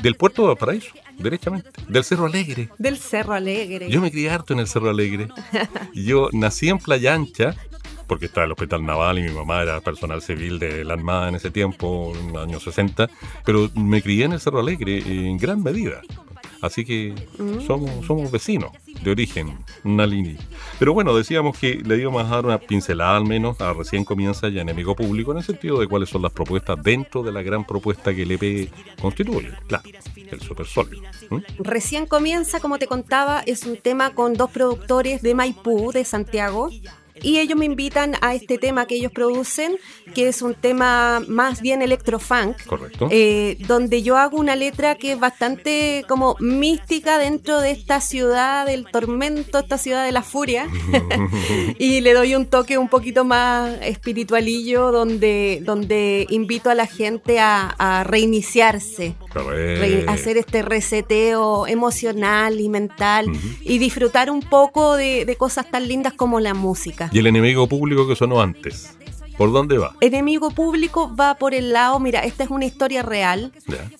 del 0.00 0.14
puerto 0.14 0.42
de 0.42 0.48
Valparaíso, 0.48 0.94
derechamente, 1.18 1.70
del 1.88 2.04
Cerro 2.04 2.26
Alegre. 2.26 2.68
Del 2.78 2.96
Cerro 2.96 3.32
Alegre. 3.32 3.90
Yo 3.90 4.00
me 4.00 4.12
crié 4.12 4.30
harto 4.30 4.52
en 4.52 4.60
el 4.60 4.68
Cerro 4.68 4.88
Alegre. 4.88 5.26
Yo 5.94 6.28
nací 6.32 6.68
en 6.68 6.78
Playa 6.78 7.12
Ancha, 7.12 7.56
porque 8.06 8.26
estaba 8.26 8.46
el 8.46 8.52
Hospital 8.52 8.84
Naval 8.84 9.18
y 9.18 9.22
mi 9.22 9.30
mamá 9.30 9.62
era 9.62 9.80
personal 9.80 10.22
civil 10.22 10.58
de 10.58 10.84
la 10.84 10.94
Armada 10.94 11.28
en 11.28 11.34
ese 11.36 11.50
tiempo, 11.50 12.12
en 12.18 12.32
los 12.32 12.42
años 12.42 12.62
60, 12.62 13.08
pero 13.44 13.70
me 13.74 14.02
crié 14.02 14.24
en 14.24 14.32
el 14.32 14.40
Cerro 14.40 14.60
Alegre 14.60 14.98
en 14.98 15.36
gran 15.38 15.62
medida. 15.62 16.00
Así 16.64 16.84
que 16.84 17.14
somos, 17.66 18.06
somos 18.06 18.30
vecinos 18.30 18.72
de 19.02 19.10
origen, 19.10 19.58
Nalini. 19.82 20.38
Pero 20.78 20.94
bueno, 20.94 21.14
decíamos 21.14 21.58
que 21.58 21.74
le 21.74 21.98
íbamos 21.98 22.24
a 22.24 22.36
dar 22.36 22.46
una 22.46 22.58
pincelada 22.58 23.18
al 23.18 23.26
menos 23.26 23.60
a 23.60 23.74
recién 23.74 24.02
comienza 24.02 24.48
ya 24.48 24.62
enemigo 24.62 24.96
público 24.96 25.32
en 25.32 25.38
el 25.38 25.44
sentido 25.44 25.78
de 25.78 25.86
cuáles 25.86 26.08
son 26.08 26.22
las 26.22 26.32
propuestas 26.32 26.82
dentro 26.82 27.22
de 27.22 27.32
la 27.32 27.42
gran 27.42 27.66
propuesta 27.66 28.14
que 28.14 28.22
el 28.22 28.30
EP 28.30 28.70
constituye. 28.98 29.50
Claro, 29.66 29.84
el 30.16 30.40
super 30.40 30.66
sólido. 30.66 31.02
¿Mm? 31.28 31.36
Recién 31.58 32.06
comienza, 32.06 32.60
como 32.60 32.78
te 32.78 32.86
contaba, 32.86 33.42
es 33.44 33.64
un 33.64 33.76
tema 33.76 34.14
con 34.14 34.32
dos 34.32 34.50
productores 34.50 35.20
de 35.20 35.34
Maipú, 35.34 35.92
de 35.92 36.06
Santiago. 36.06 36.70
Y 37.24 37.38
ellos 37.38 37.58
me 37.58 37.64
invitan 37.64 38.14
a 38.20 38.34
este 38.34 38.58
tema 38.58 38.86
que 38.86 38.96
ellos 38.96 39.10
producen, 39.10 39.76
que 40.14 40.28
es 40.28 40.42
un 40.42 40.54
tema 40.54 41.22
más 41.26 41.62
bien 41.62 41.80
electrofunk, 41.80 42.62
Correcto. 42.66 43.08
eh, 43.10 43.56
donde 43.66 44.02
yo 44.02 44.18
hago 44.18 44.36
una 44.36 44.56
letra 44.56 44.94
que 44.96 45.12
es 45.12 45.18
bastante 45.18 46.04
como 46.06 46.36
mística 46.38 47.16
dentro 47.18 47.60
de 47.60 47.70
esta 47.70 48.00
ciudad 48.02 48.66
del 48.66 48.84
tormento, 48.86 49.58
esta 49.58 49.78
ciudad 49.78 50.04
de 50.04 50.12
la 50.12 50.22
furia, 50.22 50.68
y 51.78 52.02
le 52.02 52.12
doy 52.12 52.34
un 52.34 52.44
toque 52.46 52.76
un 52.76 52.88
poquito 52.88 53.24
más 53.24 53.72
espiritualillo, 53.80 54.92
donde, 54.92 55.60
donde 55.64 56.26
invito 56.28 56.68
a 56.68 56.74
la 56.74 56.86
gente 56.86 57.40
a, 57.40 57.74
a 57.78 58.04
reiniciarse. 58.04 59.14
Hacer 60.08 60.36
este 60.36 60.62
reseteo 60.62 61.66
emocional 61.66 62.60
y 62.60 62.68
mental 62.68 63.26
y 63.62 63.78
disfrutar 63.78 64.30
un 64.30 64.40
poco 64.40 64.96
de, 64.96 65.24
de 65.24 65.36
cosas 65.36 65.70
tan 65.70 65.88
lindas 65.88 66.12
como 66.12 66.40
la 66.40 66.54
música. 66.54 67.10
Y 67.12 67.18
el 67.18 67.26
enemigo 67.26 67.66
público 67.66 68.06
que 68.06 68.16
sonó 68.16 68.40
antes. 68.40 68.96
¿Por 69.36 69.52
dónde 69.52 69.78
va? 69.78 69.96
Enemigo 70.00 70.52
público 70.52 71.12
va 71.16 71.34
por 71.34 71.54
el 71.54 71.72
lado, 71.72 71.98
mira, 71.98 72.20
esta 72.20 72.44
es 72.44 72.50
una 72.50 72.66
historia 72.66 73.02
real 73.02 73.50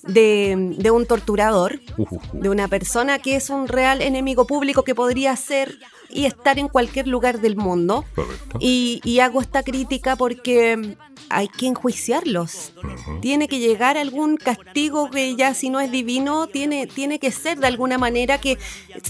de, 0.03 0.73
de 0.77 0.91
un 0.91 1.05
torturador, 1.05 1.81
Uh, 1.97 2.05
de 2.31 2.49
una 2.49 2.69
persona 2.69 3.19
que 3.19 3.35
es 3.35 3.49
un 3.49 3.67
real 3.67 4.01
enemigo 4.01 4.47
público 4.47 4.83
que 4.83 4.95
podría 4.95 5.35
ser 5.35 5.77
y 6.09 6.25
estar 6.25 6.57
en 6.57 6.69
cualquier 6.69 7.07
lugar 7.07 7.41
del 7.41 7.57
mundo. 7.57 8.05
Correcto. 8.15 8.59
Y, 8.61 9.01
y 9.03 9.19
hago 9.19 9.41
esta 9.41 9.61
crítica 9.63 10.15
porque 10.15 10.95
hay 11.29 11.47
que 11.47 11.67
enjuiciarlos. 11.67 12.73
Tiene 13.21 13.47
que 13.47 13.59
llegar 13.59 13.97
algún 13.97 14.37
castigo 14.37 15.09
que 15.09 15.35
ya 15.35 15.53
si 15.53 15.69
no 15.69 15.79
es 15.79 15.91
divino, 15.91 16.47
tiene, 16.47 16.87
tiene 16.87 17.19
que 17.19 17.31
ser 17.31 17.59
de 17.59 17.67
alguna 17.67 17.97
manera 17.97 18.39
que 18.39 18.57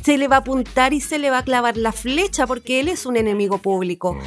se 0.04 0.18
le 0.18 0.28
va 0.28 0.38
a 0.38 0.40
apuntar 0.40 0.94
y 0.94 1.02
se 1.02 1.20
le 1.20 1.30
va 1.30 1.40
a 1.40 1.44
clavar 1.44 1.78
la 1.78 1.92
flecha 1.92 2.48
porque 2.48 2.80
él 2.80 2.90
es 2.90 3.06
un 3.06 3.18
enemigo 3.18 3.58
público 3.58 4.18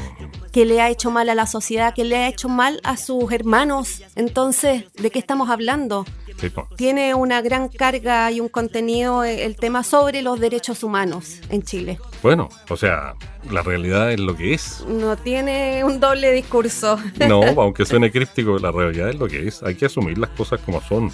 que 0.52 0.64
le 0.64 0.80
ha 0.80 0.88
hecho 0.88 1.10
mal 1.10 1.28
a 1.28 1.34
la 1.34 1.46
sociedad, 1.46 1.94
que 1.94 2.04
le 2.04 2.16
ha 2.16 2.28
hecho 2.28 2.48
mal 2.48 2.80
a 2.84 2.96
sus 2.96 3.30
hermanos. 3.32 4.02
Entonces, 4.16 4.84
¿de 4.94 5.10
qué 5.10 5.18
estamos 5.18 5.50
hablando? 5.50 6.04
Sí. 6.38 6.52
Tiene 6.76 7.14
una 7.14 7.42
gran 7.42 7.68
carga 7.68 8.30
y 8.30 8.40
un 8.40 8.48
contenido 8.48 9.24
el 9.24 9.56
tema 9.56 9.82
sobre 9.82 10.22
los 10.22 10.38
derechos 10.38 10.82
humanos 10.84 11.40
en 11.50 11.62
Chile. 11.62 11.98
Bueno, 12.22 12.48
o 12.70 12.76
sea, 12.76 13.14
la 13.50 13.62
realidad 13.62 14.12
es 14.12 14.20
lo 14.20 14.36
que 14.36 14.54
es. 14.54 14.84
No 14.88 15.16
tiene 15.16 15.84
un 15.84 16.00
doble 16.00 16.32
discurso. 16.32 16.98
No, 17.26 17.42
aunque 17.60 17.84
suene 17.84 18.10
críptico, 18.10 18.58
la 18.58 18.70
realidad 18.70 19.10
es 19.10 19.18
lo 19.18 19.26
que 19.26 19.46
es. 19.48 19.62
Hay 19.62 19.74
que 19.74 19.86
asumir 19.86 20.18
las 20.18 20.30
cosas 20.30 20.60
como 20.60 20.80
son. 20.80 21.10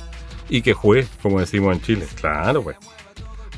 Y 0.48 0.62
que 0.62 0.74
fue, 0.74 1.06
como 1.22 1.40
decimos 1.40 1.74
en 1.74 1.82
Chile. 1.82 2.06
Claro, 2.16 2.62
pues. 2.62 2.76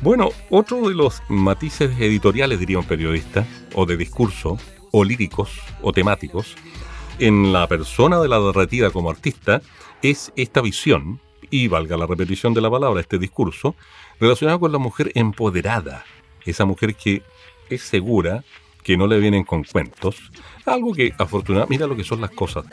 Bueno, 0.02 0.28
otro 0.50 0.88
de 0.88 0.94
los 0.94 1.22
matices 1.28 1.90
editoriales, 1.98 2.60
diría 2.60 2.78
un 2.78 2.84
periodista, 2.84 3.46
o 3.74 3.86
de 3.86 3.96
discurso, 3.96 4.58
o 4.92 5.04
líricos, 5.04 5.50
o 5.80 5.92
temáticos, 5.92 6.54
en 7.18 7.52
la 7.52 7.66
persona 7.66 8.20
de 8.20 8.28
la 8.28 8.38
derretida 8.38 8.90
como 8.90 9.10
artista, 9.10 9.62
es 10.02 10.32
esta 10.36 10.60
visión, 10.60 11.18
y 11.50 11.68
valga 11.68 11.96
la 11.96 12.06
repetición 12.06 12.52
de 12.52 12.60
la 12.60 12.70
palabra, 12.70 13.00
este 13.00 13.18
discurso, 13.18 13.74
relacionado 14.20 14.60
con 14.60 14.72
la 14.72 14.78
mujer 14.78 15.12
empoderada. 15.14 16.04
Esa 16.44 16.64
mujer 16.64 16.94
que 16.94 17.22
es 17.70 17.82
segura, 17.82 18.44
que 18.82 18.96
no 18.96 19.06
le 19.08 19.18
vienen 19.18 19.42
con 19.44 19.64
cuentos. 19.64 20.16
Algo 20.64 20.92
que 20.94 21.12
afortunadamente, 21.18 21.74
mira 21.74 21.86
lo 21.88 21.96
que 21.96 22.04
son 22.04 22.20
las 22.20 22.30
cosas. 22.30 22.64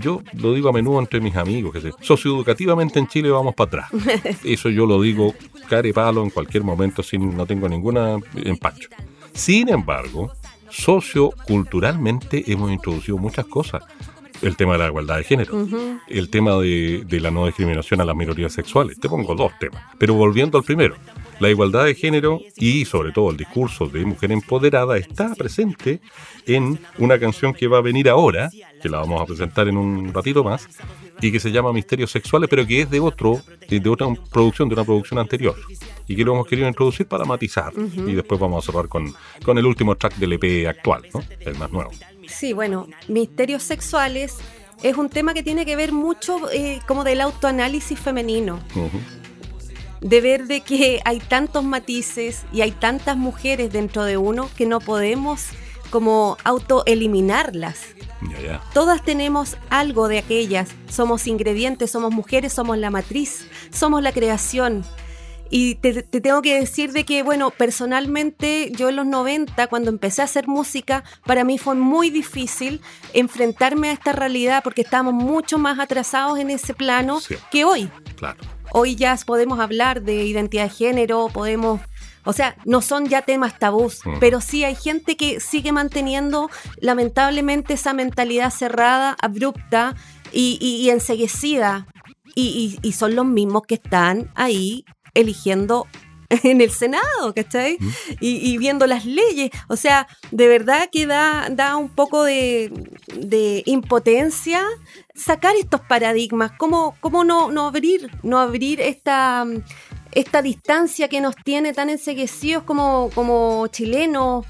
Yo 0.00 0.20
lo 0.34 0.52
digo 0.54 0.68
a 0.68 0.72
menudo 0.72 0.98
entre 0.98 1.20
mis 1.20 1.36
amigos, 1.36 1.72
que 1.72 1.80
se- 1.80 1.92
socioeducativamente 2.00 2.98
en 2.98 3.06
Chile 3.06 3.30
vamos 3.30 3.54
para 3.54 3.86
atrás. 3.86 3.90
Eso 4.44 4.68
yo 4.68 4.84
lo 4.86 5.00
digo 5.00 5.32
care 5.68 5.92
palo 5.92 6.22
en 6.24 6.30
cualquier 6.30 6.64
momento, 6.64 7.02
sin, 7.04 7.36
no 7.36 7.46
tengo 7.46 7.68
ninguna 7.68 8.18
empacho. 8.44 8.88
Sin 9.32 9.68
embargo, 9.68 10.32
socioculturalmente 10.68 12.50
hemos 12.52 12.70
introducido 12.72 13.18
muchas 13.18 13.46
cosas. 13.46 13.82
El 14.42 14.56
tema 14.56 14.72
de 14.72 14.78
la 14.78 14.86
igualdad 14.86 15.16
de 15.18 15.24
género, 15.24 15.66
el 16.08 16.30
tema 16.30 16.56
de, 16.56 17.04
de 17.06 17.20
la 17.20 17.30
no 17.30 17.46
discriminación 17.46 18.00
a 18.00 18.04
las 18.04 18.16
minorías 18.16 18.52
sexuales. 18.52 18.98
Te 18.98 19.08
pongo 19.08 19.34
dos 19.34 19.52
temas. 19.58 19.82
Pero 19.98 20.14
volviendo 20.14 20.56
al 20.56 20.64
primero, 20.64 20.96
la 21.40 21.48
igualdad 21.48 21.86
de 21.86 21.94
género 21.94 22.40
y 22.56 22.84
sobre 22.84 23.12
todo 23.12 23.30
el 23.30 23.36
discurso 23.38 23.86
de 23.86 24.04
mujer 24.04 24.30
empoderada 24.30 24.98
está 24.98 25.34
presente 25.34 26.00
en 26.46 26.78
una 26.98 27.18
canción 27.18 27.54
que 27.54 27.66
va 27.66 27.78
a 27.78 27.80
venir 27.80 28.08
ahora, 28.08 28.50
que 28.82 28.88
la 28.88 28.98
vamos 28.98 29.22
a 29.22 29.26
presentar 29.26 29.66
en 29.66 29.78
un 29.78 30.12
ratito 30.12 30.44
más, 30.44 30.68
y 31.20 31.32
que 31.32 31.40
se 31.40 31.50
llama 31.50 31.72
Misterios 31.72 32.10
Sexuales, 32.10 32.48
pero 32.48 32.66
que 32.66 32.82
es 32.82 32.90
de 32.90 33.00
otro, 33.00 33.40
de 33.68 33.88
otra 33.88 34.06
producción, 34.30 34.68
de 34.68 34.74
una 34.74 34.84
producción 34.84 35.18
anterior. 35.18 35.56
Y 36.06 36.16
que 36.16 36.24
lo 36.24 36.34
hemos 36.34 36.46
querido 36.46 36.68
introducir 36.68 37.06
para 37.06 37.24
matizar. 37.24 37.72
Y 37.76 38.12
después 38.12 38.40
vamos 38.40 38.62
a 38.62 38.70
cerrar 38.70 38.88
con, 38.88 39.12
con 39.44 39.56
el 39.56 39.64
último 39.64 39.96
track 39.96 40.16
del 40.16 40.34
EP 40.34 40.66
actual, 40.68 41.06
¿no? 41.14 41.22
El 41.40 41.56
más 41.56 41.70
nuevo. 41.70 41.90
Sí, 42.30 42.52
bueno, 42.52 42.86
misterios 43.08 43.62
sexuales 43.62 44.36
es 44.82 44.96
un 44.96 45.08
tema 45.08 45.34
que 45.34 45.42
tiene 45.42 45.66
que 45.66 45.76
ver 45.76 45.92
mucho 45.92 46.50
eh, 46.50 46.80
como 46.86 47.04
del 47.04 47.20
autoanálisis 47.20 47.98
femenino. 47.98 48.60
De 50.00 50.20
ver 50.22 50.46
de 50.46 50.62
que 50.62 51.00
hay 51.04 51.18
tantos 51.18 51.62
matices 51.64 52.44
y 52.52 52.62
hay 52.62 52.72
tantas 52.72 53.16
mujeres 53.16 53.72
dentro 53.72 54.04
de 54.04 54.16
uno 54.16 54.48
que 54.56 54.64
no 54.64 54.80
podemos 54.80 55.48
como 55.90 56.38
autoeliminarlas. 56.44 57.80
Todas 58.72 59.02
tenemos 59.04 59.56
algo 59.68 60.08
de 60.08 60.18
aquellas. 60.18 60.70
Somos 60.88 61.26
ingredientes, 61.26 61.90
somos 61.90 62.12
mujeres, 62.12 62.52
somos 62.52 62.78
la 62.78 62.90
matriz, 62.90 63.46
somos 63.70 64.02
la 64.02 64.12
creación. 64.12 64.84
Y 65.52 65.74
te, 65.74 66.02
te 66.04 66.20
tengo 66.20 66.42
que 66.42 66.60
decir 66.60 66.92
de 66.92 67.04
que, 67.04 67.22
bueno, 67.24 67.50
personalmente 67.50 68.70
yo 68.76 68.88
en 68.88 68.96
los 68.96 69.06
90, 69.06 69.66
cuando 69.66 69.90
empecé 69.90 70.22
a 70.22 70.26
hacer 70.26 70.46
música, 70.46 71.02
para 71.26 71.42
mí 71.44 71.58
fue 71.58 71.74
muy 71.74 72.08
difícil 72.10 72.80
enfrentarme 73.14 73.88
a 73.90 73.92
esta 73.92 74.12
realidad 74.12 74.62
porque 74.62 74.82
estábamos 74.82 75.14
mucho 75.14 75.58
más 75.58 75.78
atrasados 75.80 76.38
en 76.38 76.50
ese 76.50 76.72
plano 76.72 77.20
Sí. 77.20 77.34
que 77.50 77.64
hoy. 77.64 77.90
Claro. 78.16 78.38
Hoy 78.72 78.94
ya 78.94 79.16
podemos 79.26 79.58
hablar 79.58 80.02
de 80.02 80.24
identidad 80.24 80.64
de 80.64 80.70
género, 80.70 81.28
podemos... 81.32 81.80
O 82.24 82.32
sea, 82.34 82.54
no 82.66 82.80
son 82.82 83.06
ya 83.08 83.22
temas 83.22 83.58
tabús, 83.58 84.04
Ujú. 84.06 84.18
pero 84.20 84.40
sí 84.40 84.62
hay 84.62 84.74
gente 84.76 85.16
que 85.16 85.40
sigue 85.40 85.72
manteniendo 85.72 86.48
lamentablemente 86.80 87.74
esa 87.74 87.92
mentalidad 87.94 88.50
cerrada, 88.50 89.16
abrupta 89.20 89.96
y, 90.30 90.58
y- 90.60 90.76
y 90.86 90.90
enseguecida. 90.90 91.86
Y, 92.36 92.78
y- 92.82 92.88
y 92.88 92.92
son 92.92 93.16
los 93.16 93.26
mismos 93.26 93.62
que 93.66 93.74
están 93.74 94.30
ahí 94.36 94.84
eligiendo 95.14 95.86
en 96.44 96.60
el 96.60 96.70
Senado, 96.70 97.34
¿cachai? 97.34 97.76
Y, 98.20 98.50
y 98.50 98.58
viendo 98.58 98.86
las 98.86 99.04
leyes. 99.04 99.50
O 99.68 99.76
sea, 99.76 100.06
de 100.30 100.46
verdad 100.46 100.88
que 100.90 101.06
da, 101.06 101.48
da 101.50 101.76
un 101.76 101.88
poco 101.88 102.24
de, 102.24 102.72
de 103.16 103.62
impotencia 103.66 104.64
sacar 105.14 105.56
estos 105.56 105.80
paradigmas. 105.80 106.52
¿Cómo, 106.56 106.96
cómo 107.00 107.24
no, 107.24 107.50
no 107.50 107.66
abrir, 107.66 108.10
no 108.22 108.38
abrir 108.38 108.80
esta, 108.80 109.44
esta 110.12 110.42
distancia 110.42 111.08
que 111.08 111.20
nos 111.20 111.34
tiene 111.36 111.72
tan 111.72 111.90
enseguecidos 111.90 112.62
como, 112.62 113.10
como 113.14 113.66
chilenos? 113.66 114.46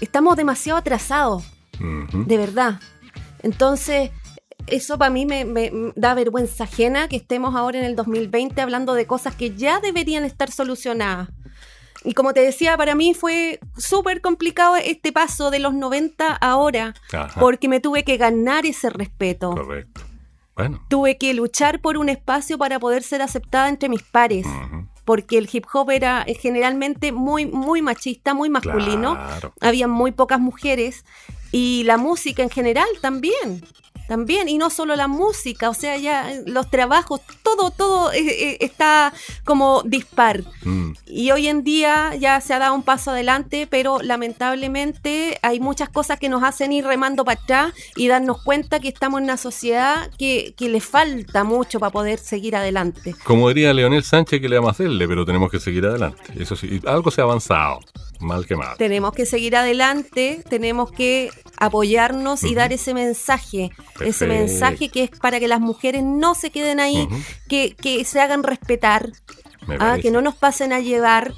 Estamos 0.00 0.36
demasiado 0.36 0.78
atrasados, 0.78 1.44
de 2.12 2.36
verdad. 2.38 2.80
Entonces, 3.42 4.10
eso 4.66 4.98
para 4.98 5.10
mí 5.10 5.26
me, 5.26 5.44
me 5.44 5.72
da 5.96 6.14
vergüenza 6.14 6.64
ajena 6.64 7.08
que 7.08 7.16
estemos 7.16 7.54
ahora 7.54 7.78
en 7.78 7.84
el 7.84 7.96
2020 7.96 8.60
hablando 8.60 8.94
de 8.94 9.06
cosas 9.06 9.34
que 9.34 9.54
ya 9.54 9.80
deberían 9.80 10.24
estar 10.24 10.50
solucionadas. 10.50 11.28
Y 12.04 12.14
como 12.14 12.32
te 12.32 12.40
decía, 12.40 12.76
para 12.76 12.94
mí 12.94 13.14
fue 13.14 13.60
súper 13.76 14.20
complicado 14.20 14.76
este 14.76 15.12
paso 15.12 15.50
de 15.50 15.58
los 15.58 15.74
90 15.74 16.26
a 16.26 16.34
ahora, 16.34 16.94
Ajá. 17.12 17.40
porque 17.40 17.68
me 17.68 17.80
tuve 17.80 18.04
que 18.04 18.16
ganar 18.16 18.66
ese 18.66 18.90
respeto. 18.90 19.50
Correcto. 19.50 20.02
Bueno. 20.54 20.84
Tuve 20.88 21.16
que 21.16 21.32
luchar 21.32 21.80
por 21.80 21.96
un 21.96 22.08
espacio 22.08 22.58
para 22.58 22.78
poder 22.78 23.02
ser 23.02 23.22
aceptada 23.22 23.68
entre 23.68 23.88
mis 23.88 24.02
pares, 24.02 24.46
porque 25.04 25.38
el 25.38 25.48
hip 25.50 25.64
hop 25.72 25.90
era 25.90 26.26
generalmente 26.40 27.10
muy, 27.10 27.46
muy 27.46 27.80
machista, 27.80 28.34
muy 28.34 28.50
masculino. 28.50 29.14
Claro. 29.14 29.54
Había 29.60 29.88
muy 29.88 30.12
pocas 30.12 30.40
mujeres 30.40 31.04
y 31.52 31.84
la 31.84 31.96
música 31.96 32.42
en 32.42 32.50
general 32.50 32.88
también. 33.00 33.64
También, 34.08 34.48
y 34.48 34.58
no 34.58 34.70
solo 34.70 34.96
la 34.96 35.08
música, 35.08 35.70
o 35.70 35.74
sea, 35.74 35.96
ya 35.96 36.32
eh, 36.32 36.42
los 36.46 36.70
trabajos, 36.70 37.20
todo, 37.42 37.70
todo 37.70 38.12
eh, 38.12 38.20
eh, 38.20 38.56
está 38.60 39.12
como 39.44 39.82
dispar. 39.84 40.42
Mm. 40.64 40.92
Y 41.06 41.30
hoy 41.30 41.48
en 41.48 41.64
día 41.64 42.14
ya 42.16 42.40
se 42.40 42.54
ha 42.54 42.58
dado 42.58 42.74
un 42.74 42.82
paso 42.82 43.12
adelante, 43.12 43.66
pero 43.70 44.00
lamentablemente 44.02 45.38
hay 45.42 45.60
muchas 45.60 45.88
cosas 45.88 46.18
que 46.18 46.28
nos 46.28 46.42
hacen 46.42 46.72
ir 46.72 46.84
remando 46.84 47.24
para 47.24 47.40
atrás 47.40 47.72
y 47.96 48.08
darnos 48.08 48.42
cuenta 48.42 48.80
que 48.80 48.88
estamos 48.88 49.18
en 49.18 49.24
una 49.24 49.36
sociedad 49.36 50.10
que, 50.18 50.54
que 50.56 50.68
le 50.68 50.80
falta 50.80 51.44
mucho 51.44 51.80
para 51.80 51.90
poder 51.92 52.18
seguir 52.18 52.56
adelante. 52.56 53.14
Como 53.24 53.48
diría 53.48 53.72
Leonel 53.72 54.02
Sánchez, 54.02 54.40
que 54.40 54.48
le 54.48 54.56
vamos 54.56 54.70
a 54.70 54.72
hacerle, 54.72 55.06
pero 55.08 55.24
tenemos 55.24 55.50
que 55.50 55.60
seguir 55.60 55.86
adelante. 55.86 56.22
Eso 56.36 56.56
sí, 56.56 56.80
algo 56.86 57.10
se 57.10 57.20
ha 57.20 57.24
avanzado, 57.24 57.80
mal 58.22 58.46
que 58.46 58.56
mal. 58.56 58.76
Tenemos 58.76 59.12
que 59.12 59.26
seguir 59.26 59.56
adelante, 59.56 60.42
tenemos 60.48 60.90
que 60.90 61.30
apoyarnos 61.58 62.42
y 62.44 62.54
dar 62.54 62.72
ese 62.72 62.94
mensaje, 62.94 63.70
ese 64.00 64.26
mensaje 64.26 64.88
que 64.88 65.04
es 65.04 65.10
para 65.10 65.38
que 65.38 65.48
las 65.48 65.60
mujeres 65.60 66.02
no 66.02 66.34
se 66.34 66.50
queden 66.50 66.80
ahí, 66.80 67.08
que, 67.48 67.74
que 67.74 68.04
se 68.04 68.20
hagan 68.20 68.42
respetar, 68.42 69.10
ah, 69.78 69.96
que 70.00 70.10
no 70.10 70.22
nos 70.22 70.34
pasen 70.34 70.72
a 70.72 70.80
llevar 70.80 71.32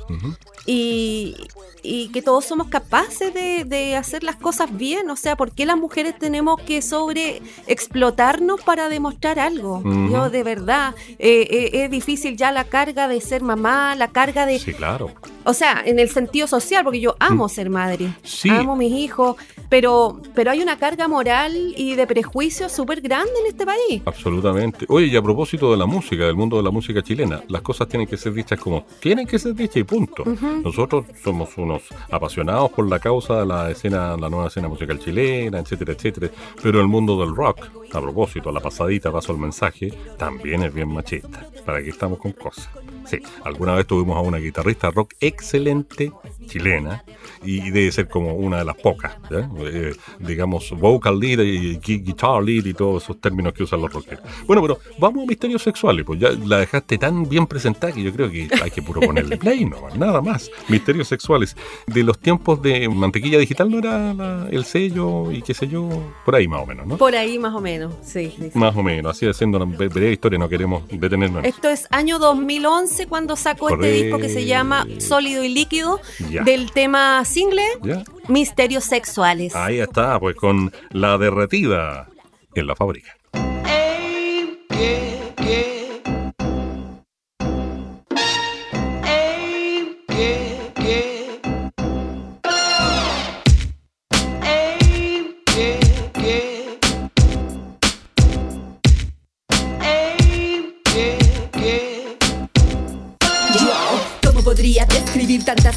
y, 0.67 1.37
y 1.83 2.09
que 2.09 2.23
todos 2.23 2.47
somos 2.47 2.69
capaces 2.69 3.35
de, 3.35 3.65
de 3.65 3.97
hacer 3.97 4.25
las 4.25 4.37
cosas 4.37 4.75
bien. 4.75 5.11
O 5.11 5.17
sea, 5.17 5.37
¿por 5.37 5.53
qué 5.53 5.67
las 5.67 5.77
mujeres 5.77 6.19
tenemos 6.19 6.59
que 6.63 6.81
sobre 6.81 7.43
explotarnos 7.67 8.63
para 8.63 8.89
demostrar 8.89 9.39
algo? 9.39 9.83
Yo 10.11 10.31
de 10.31 10.43
verdad, 10.43 10.95
eh, 11.19 11.47
eh, 11.51 11.85
es 11.85 11.91
difícil 11.91 12.37
ya 12.37 12.51
la 12.51 12.65
carga 12.65 13.09
de 13.09 13.21
ser 13.21 13.43
mamá, 13.43 13.95
la 13.95 14.09
carga 14.09 14.47
de... 14.47 14.59
Sí, 14.59 14.73
claro. 14.73 15.13
O 15.45 15.53
sea, 15.55 15.83
en 15.85 15.99
el 15.99 16.09
sentido 16.09 16.47
social, 16.47 16.85
porque 16.85 17.01
yo 17.01 17.17
amo 17.21 17.49
ser 17.49 17.71
madre, 17.71 18.07
Mm. 18.07 18.15
Sí. 18.23 18.49
amo 18.49 18.77
mis 18.77 18.93
hijos, 18.93 19.37
pero, 19.69 20.21
pero 20.35 20.51
hay 20.51 20.61
una 20.63 20.79
carga 20.79 21.09
moral 21.09 21.75
y 21.77 21.95
de 21.97 22.07
prejuicio 22.07 22.69
súper 22.69 23.01
grande 23.01 23.33
en 23.41 23.47
este 23.49 23.65
país. 23.67 24.03
Absolutamente. 24.05 24.87
Oye, 24.89 25.07
y 25.07 25.17
a 25.17 25.23
propósito 25.23 25.71
de 25.71 25.77
la 25.77 25.87
música, 25.87 26.25
del 26.25 26.35
mundo 26.37 26.57
de 26.57 26.63
la 26.63 26.71
música 26.71 27.03
chilena, 27.03 27.43
las 27.49 27.63
cosas 27.63 27.89
tienen 27.89 28.07
que 28.09 28.17
ser 28.17 28.33
dichas 28.33 28.59
como 28.59 28.85
tienen 29.01 29.27
que 29.27 29.39
ser 29.39 29.55
dichas 29.55 29.77
y 29.77 29.85
punto. 29.85 30.25
Nosotros 30.63 31.05
somos 31.23 31.51
unos 31.57 31.83
apasionados 32.11 32.71
por 32.73 32.89
la 32.89 32.99
causa 32.99 33.41
de 33.41 33.47
la 33.47 33.71
escena, 33.71 34.17
la 34.17 34.29
nueva 34.29 34.49
escena 34.49 34.69
musical 34.69 34.99
chilena, 34.99 35.59
etcétera, 35.59 35.93
etcétera. 35.93 36.31
Pero 36.63 36.81
el 36.81 36.89
mundo 36.89 37.19
del 37.21 37.35
rock, 37.35 37.67
a 37.99 38.03
propósito, 38.03 38.49
a 38.49 38.53
la 38.53 38.61
pasadita 38.61 39.13
paso 39.13 39.33
el 39.33 39.39
mensaje, 39.39 39.93
también 40.19 40.63
es 40.63 40.73
bien 40.73 40.89
machista. 40.89 41.47
¿Para 41.65 41.83
qué 41.83 41.91
estamos 41.91 42.19
con 42.19 42.33
cosas? 42.33 42.69
Sí, 43.07 43.19
alguna 43.45 43.75
vez 43.75 43.87
tuvimos 43.87 44.17
a 44.17 44.21
una 44.21 44.39
guitarrista 44.39 44.91
rock 44.91 45.15
excelente 45.21 46.13
chilena 46.47 47.05
y 47.45 47.71
debe 47.71 47.91
ser 47.93 48.09
como 48.09 48.35
una 48.35 48.59
de 48.59 48.65
las 48.65 48.77
pocas. 48.77 49.17
Eh, 49.31 49.95
digamos, 50.19 50.71
vocal 50.71 51.19
lead 51.19 51.41
y 51.41 51.77
gui- 51.79 52.03
guitar 52.05 52.43
lead 52.43 52.65
y 52.67 52.75
todos 52.75 53.03
esos 53.05 53.21
términos 53.21 53.53
que 53.53 53.63
usan 53.63 53.81
los 53.81 53.93
rockeros. 53.93 54.25
Bueno, 54.47 54.63
pero 54.63 54.79
vamos 54.99 55.25
a 55.25 55.27
misterios 55.27 55.63
sexuales, 55.63 56.05
pues 56.05 56.21
ya 56.21 56.31
la 56.31 56.59
dejaste 56.59 56.99
tan 56.99 57.29
bien 57.29 57.47
presentada 57.47 57.93
que 57.93 58.03
yo 58.03 58.13
creo 58.13 58.31
que 58.31 58.49
hay 58.63 58.71
que 58.71 58.83
puro 58.83 59.01
ponerle 59.01 59.37
play, 59.37 59.65
no, 59.65 59.77
nada 59.97 60.21
más. 60.21 60.51
Misterios 60.69 61.09
sexuales. 61.09 61.57
De 61.87 62.03
los 62.03 62.19
tiempos 62.19 62.61
de 62.63 62.89
mantequilla 62.89 63.39
digital 63.39 63.71
no 63.71 63.79
era 63.79 64.15
la- 64.15 64.49
el 64.51 64.65
sello 64.65 65.31
y 65.33 65.43
qué 65.43 65.55
sé 65.55 65.69
yo, 65.69 65.89
por 66.25 66.35
ahí 66.37 66.49
más 66.49 66.63
o 66.63 66.67
menos, 66.67 66.87
¿no? 66.87 66.97
Por 66.97 67.15
ahí 67.15 67.39
más 67.39 67.55
o 67.55 67.61
menos, 67.61 67.95
sí. 68.03 68.35
Más 68.55 68.75
o 68.77 68.83
menos, 68.83 69.17
así 69.17 69.27
haciendo 69.27 69.59
una 69.63 69.67
bre- 69.77 69.93
breve 69.93 70.13
historia, 70.13 70.39
no 70.39 70.49
queremos 70.49 70.83
detenernos. 70.89 71.45
Esto 71.45 71.69
es 71.69 71.87
año 71.91 72.19
2011 72.19 73.07
cuando 73.07 73.37
sacó 73.37 73.71
este 73.71 73.91
disco 73.93 74.19
que 74.19 74.29
se 74.29 74.45
llama 74.47 74.87
Sólido 74.99 75.45
y 75.45 75.49
Líquido 75.49 76.01
Ya. 76.35 76.43
del 76.43 76.73
tema 76.73 77.25
single 77.25 77.63
¿Ya? 77.83 78.03
Misterios 78.29 78.85
Sexuales. 78.85 79.55
Ahí 79.55 79.79
está, 79.79 80.19
pues 80.19 80.35
con 80.37 80.73
la 80.91 81.17
derretida 81.19 82.09
en 82.55 82.67
la 82.67 82.75
fábrica. 82.75 83.14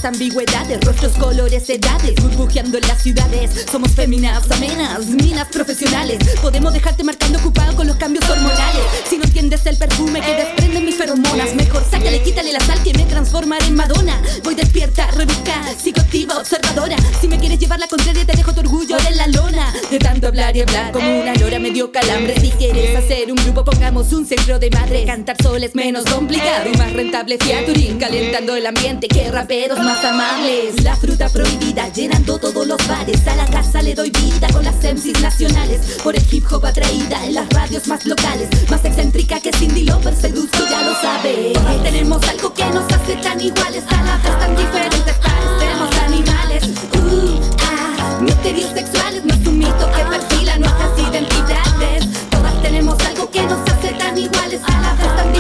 Ambigüedades? 0.07 0.79
Rostros, 0.81 1.13
colores, 1.13 1.69
edades, 1.69 2.15
burbujeando 2.21 2.77
en 2.77 2.87
las 2.87 3.01
ciudades. 3.01 3.65
Somos 3.71 3.91
féminas, 3.91 4.49
amenas, 4.51 5.05
minas 5.07 5.47
profesionales. 5.49 6.19
Podemos 6.41 6.73
dejarte 6.73 7.03
marcando 7.03 7.39
ocupado 7.39 7.75
con 7.75 7.87
los 7.87 7.97
cambios 7.97 8.27
hormonales. 8.29 8.83
Si 9.09 9.17
no 9.17 9.25
entiendes 9.25 9.65
el 9.65 9.77
perfume 9.77 10.21
que 10.21 10.33
desprenden 10.33 10.85
mis 10.85 10.95
feromonas, 10.95 11.53
mejor 11.55 11.83
sácale, 11.89 12.21
quítale 12.23 12.53
la 12.53 12.59
sal 12.61 12.81
que 12.83 12.93
me 12.93 13.03
transformaré 13.03 13.65
en 13.65 13.75
Madonna. 13.75 14.21
Voy 14.43 14.55
despierta, 14.55 15.11
rebusca, 15.11 15.61
Sigo 15.81 16.01
activa, 16.01 16.37
observadora. 16.37 16.95
Si 17.21 17.27
me 17.27 17.37
quieres 17.37 17.59
llevar 17.59 17.79
la 17.79 17.87
contraria, 17.87 18.25
te 18.25 18.35
dejo 18.35 18.53
tu 18.53 18.61
orgullo 18.61 18.97
en 19.07 19.17
la 19.17 19.27
lona. 19.27 19.73
De 19.91 19.99
tanto 19.99 20.27
hablar 20.27 20.55
y 20.55 20.61
hablar, 20.61 20.91
como 20.91 21.19
una 21.19 21.33
lora 21.35 21.59
me 21.59 21.71
dio 21.71 21.91
calambre. 21.91 22.39
Si 22.39 22.49
quieres 22.51 22.95
hacer 22.95 23.31
un 23.31 23.37
grupo, 23.37 23.63
pongamos 23.63 24.11
un 24.13 24.25
centro 24.25 24.59
de 24.59 24.69
madre. 24.71 25.05
Cantar 25.05 25.35
solo 25.41 25.65
es 25.65 25.75
menos 25.75 26.05
complicado 26.05 26.69
y 26.73 26.77
más 26.77 26.93
rentable. 26.93 27.37
Fiaturín, 27.37 27.97
calentando 27.97 28.55
el 28.55 28.65
ambiente. 28.65 29.07
Que 29.07 29.29
raperos 29.31 29.79
más 29.79 29.96
amables. 30.03 30.83
La 30.83 30.95
fruta 30.95 31.29
prohibida, 31.29 31.87
llenando 31.89 32.37
todos 32.37 32.65
los 32.67 32.87
bares. 32.87 33.25
A 33.27 33.35
la 33.35 33.45
casa 33.45 33.81
le 33.81 33.93
doy 33.93 34.09
vida 34.11 34.47
con 34.51 34.63
las 34.63 34.75
MCs 34.75 35.21
nacionales. 35.21 35.97
Por 36.03 36.15
el 36.15 36.23
hip 36.31 36.45
hop 36.51 36.65
atraída 36.65 37.25
en 37.25 37.35
las 37.35 37.49
radios 37.49 37.87
más 37.87 38.05
locales. 38.05 38.49
Más 38.69 38.83
excéntrica 38.85 39.39
que 39.39 39.51
Cindy 39.53 39.83
Lauper, 39.83 40.15
seduzco, 40.15 40.59
ya 40.69 40.81
lo 40.83 40.93
sabes. 41.01 41.57
Tenemos 41.83 42.27
algo 42.27 42.53
que 42.53 42.65
nos 42.65 42.85
hace 42.91 43.15
tan 43.17 43.39
iguales. 43.39 43.83
Vez 43.85 44.39
tan 44.39 44.55
diferentes, 44.55 45.15
parecemos 45.15 45.97
animales. 46.05 46.63
Uh, 46.93 47.39
ah, 47.63 48.19
misterios 48.21 48.71
sexuales, 48.73 49.23
no 49.25 49.33
es 49.33 49.47
un 49.47 49.57
mito 49.57 49.91
que 49.95 50.03
perfila 50.03 50.57
nuestras 50.57 50.99
identidades. 50.99 52.29
Todas 52.29 52.61
tenemos 52.61 52.99
algo 53.05 53.29
que 53.29 53.43
nos 53.43 53.59
hace 53.71 53.89
tan 53.93 54.17
iguales. 54.17 54.61
Vez 54.61 55.15
tan 55.15 55.33
diferentes, 55.33 55.36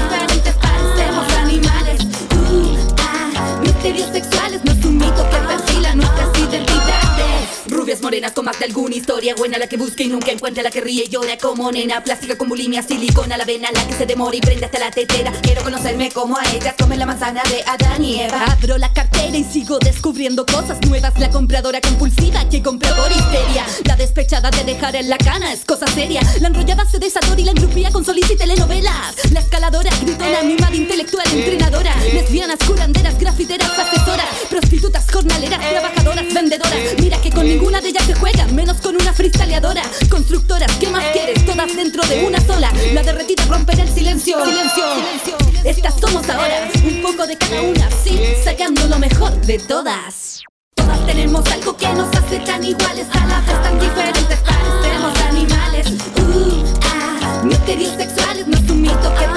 morenas 8.17 8.31
con 8.31 8.45
más 8.45 8.57
de 8.57 8.65
alguna 8.65 8.95
historia 8.95 9.35
buena 9.35 9.59
La 9.59 9.67
que 9.67 9.77
busque 9.77 10.03
y 10.03 10.07
nunca 10.07 10.31
encuentra 10.31 10.63
la 10.63 10.71
que 10.71 10.81
ríe 10.81 11.03
y 11.03 11.09
llora 11.09 11.37
como 11.37 11.71
nena 11.71 12.03
Plástica 12.03 12.35
con 12.35 12.49
bulimia, 12.49 12.81
silicona, 12.81 13.37
la 13.37 13.45
vena 13.45 13.69
La 13.71 13.85
que 13.85 13.93
se 13.93 14.07
demora 14.07 14.35
y 14.35 14.41
prende 14.41 14.65
hasta 14.65 14.79
la 14.79 14.89
tetera. 14.89 15.31
Quiero 15.43 15.61
conocerme 15.61 16.09
como 16.11 16.35
a 16.35 16.41
ellas, 16.51 16.73
come 16.79 16.97
la 16.97 17.05
manzana 17.05 17.43
de 17.43 17.63
Adán 17.67 18.03
y 18.03 18.21
Eva. 18.21 18.43
Abro 18.45 18.79
la 18.79 18.91
cartera 18.91 19.37
y 19.37 19.43
sigo 19.43 19.77
descubriendo 19.77 20.47
cosas 20.47 20.79
nuevas 20.87 21.13
La 21.19 21.29
compradora 21.29 21.79
compulsiva 21.79 22.49
que 22.49 22.63
compra 22.63 22.95
por 22.95 23.11
histeria. 23.11 23.65
La 23.85 23.95
despechada 23.95 24.49
de 24.49 24.63
dejar 24.63 24.95
en 24.95 25.09
la 25.09 25.17
cana 25.17 25.53
es 25.53 25.63
cosa 25.63 25.85
seria. 25.87 26.21
La 26.41 26.47
enrollada 26.47 26.89
se 26.89 26.97
desató 26.97 27.35
y 27.37 27.43
la 27.43 27.51
engrupía 27.51 27.91
con 27.91 28.03
solis 28.03 28.31
y 28.31 28.35
telenovelas. 28.35 29.31
La 29.31 29.41
escaladora, 29.41 29.91
gritona, 30.01 30.41
mimada, 30.41 30.75
intelectual, 30.75 31.27
entrenadora 31.31 31.95
Lesbianas, 32.13 32.57
curanderas, 32.65 33.19
grafiteras, 33.19 33.69
asesoras 33.77 34.25
Prostitutas, 34.49 35.05
jornaleras, 35.11 35.59
trabajadoras, 35.59 36.33
vendedoras. 36.33 36.77
Mira 36.99 37.21
que 37.21 37.29
con 37.29 37.45
ninguna 37.45 37.79
de 37.81 37.89
ellas 37.89 38.06
se 38.07 38.15
juega, 38.15 38.45
menos 38.47 38.77
con 38.77 38.95
una 38.95 39.11
freestyleadora. 39.11 39.81
Constructoras, 40.09 40.71
¿qué 40.79 40.87
más 40.89 41.03
quieres? 41.11 41.45
Todas 41.45 41.75
dentro 41.75 42.01
de 42.07 42.25
una 42.25 42.39
sola. 42.39 42.71
La 42.93 43.03
derretida 43.03 43.43
romper 43.45 43.81
el 43.81 43.89
silencio. 43.89 44.37
Silencio, 44.45 45.35
Estas 45.65 45.99
somos 45.99 46.27
ahora, 46.29 46.69
un 46.85 47.01
poco 47.01 47.27
de 47.27 47.37
cada 47.37 47.61
una 47.61 47.89
Sí, 48.01 48.17
sacando 48.41 48.87
lo 48.87 48.97
mejor 48.97 49.33
de 49.41 49.59
todas. 49.59 50.41
Todas 50.75 51.05
tenemos 51.05 51.45
algo 51.51 51.75
que 51.75 51.89
nos 51.89 52.07
hace 52.15 52.39
tan 52.39 52.63
iguales. 52.63 53.07
A 53.11 53.25
la 53.25 53.41
vez 53.41 53.61
tan 53.61 53.77
diferentes, 53.77 54.39
parecemos 54.39 55.19
animales. 55.29 55.87
Uh, 56.17 56.63
ah, 56.83 57.41
misterios 57.43 57.93
sexuales 57.97 58.47
no 58.47 58.55
es 58.55 58.69
un 58.69 58.81
mito 58.83 59.15
que 59.19 59.27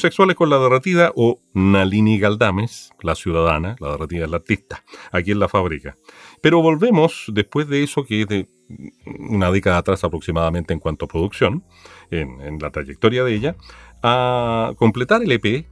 Sexuales 0.00 0.36
con 0.36 0.50
la 0.50 0.58
derretida 0.58 1.12
o 1.14 1.40
Nalini 1.54 2.18
Galdames, 2.18 2.90
la 3.02 3.14
ciudadana, 3.14 3.76
la 3.80 3.92
derretida 3.92 4.24
es 4.24 4.30
la 4.30 4.38
artista, 4.38 4.84
aquí 5.12 5.30
en 5.32 5.38
la 5.38 5.48
fábrica. 5.48 5.96
Pero 6.42 6.62
volvemos 6.62 7.26
después 7.28 7.68
de 7.68 7.82
eso 7.82 8.04
que 8.04 8.22
es 8.22 8.28
de 8.28 8.48
una 9.06 9.50
década 9.50 9.78
atrás 9.78 10.04
aproximadamente 10.04 10.72
en 10.74 10.80
cuanto 10.80 11.04
a 11.04 11.08
producción, 11.08 11.64
en, 12.10 12.58
la 12.60 12.70
trayectoria 12.70 13.24
de 13.24 13.34
ella, 13.34 13.56
a 14.02 14.72
completar 14.76 15.22
el 15.22 15.32
EP, 15.32 15.66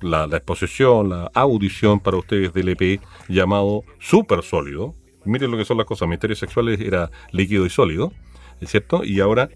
la, 0.00 0.24
exposición, 0.24 1.10
la 1.10 1.30
audición 1.34 2.00
para 2.00 2.16
ustedes 2.16 2.52
del 2.52 2.70
EP 2.70 3.00
llamado 3.28 3.82
Super 3.98 4.42
Sólido. 4.42 4.94
Miren 5.24 5.50
lo 5.50 5.56
que 5.56 5.64
son 5.64 5.76
las 5.76 5.86
cosas, 5.86 6.08
Misterios 6.08 6.38
Sexuales 6.38 6.80
era 6.80 7.10
líquido 7.32 7.66
y 7.66 7.70
sólido, 7.70 8.12
¿es 8.60 8.70
cierto? 8.70 9.04
Y 9.04 9.20
ahora 9.20 9.50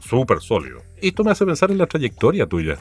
Super 0.00 0.40
Sólido. 0.40 0.82
Esto 1.00 1.24
me 1.24 1.30
hace 1.30 1.44
pensar 1.44 1.70
en 1.70 1.78
la 1.78 1.86
trayectoria 1.86 2.46
tuya. 2.46 2.78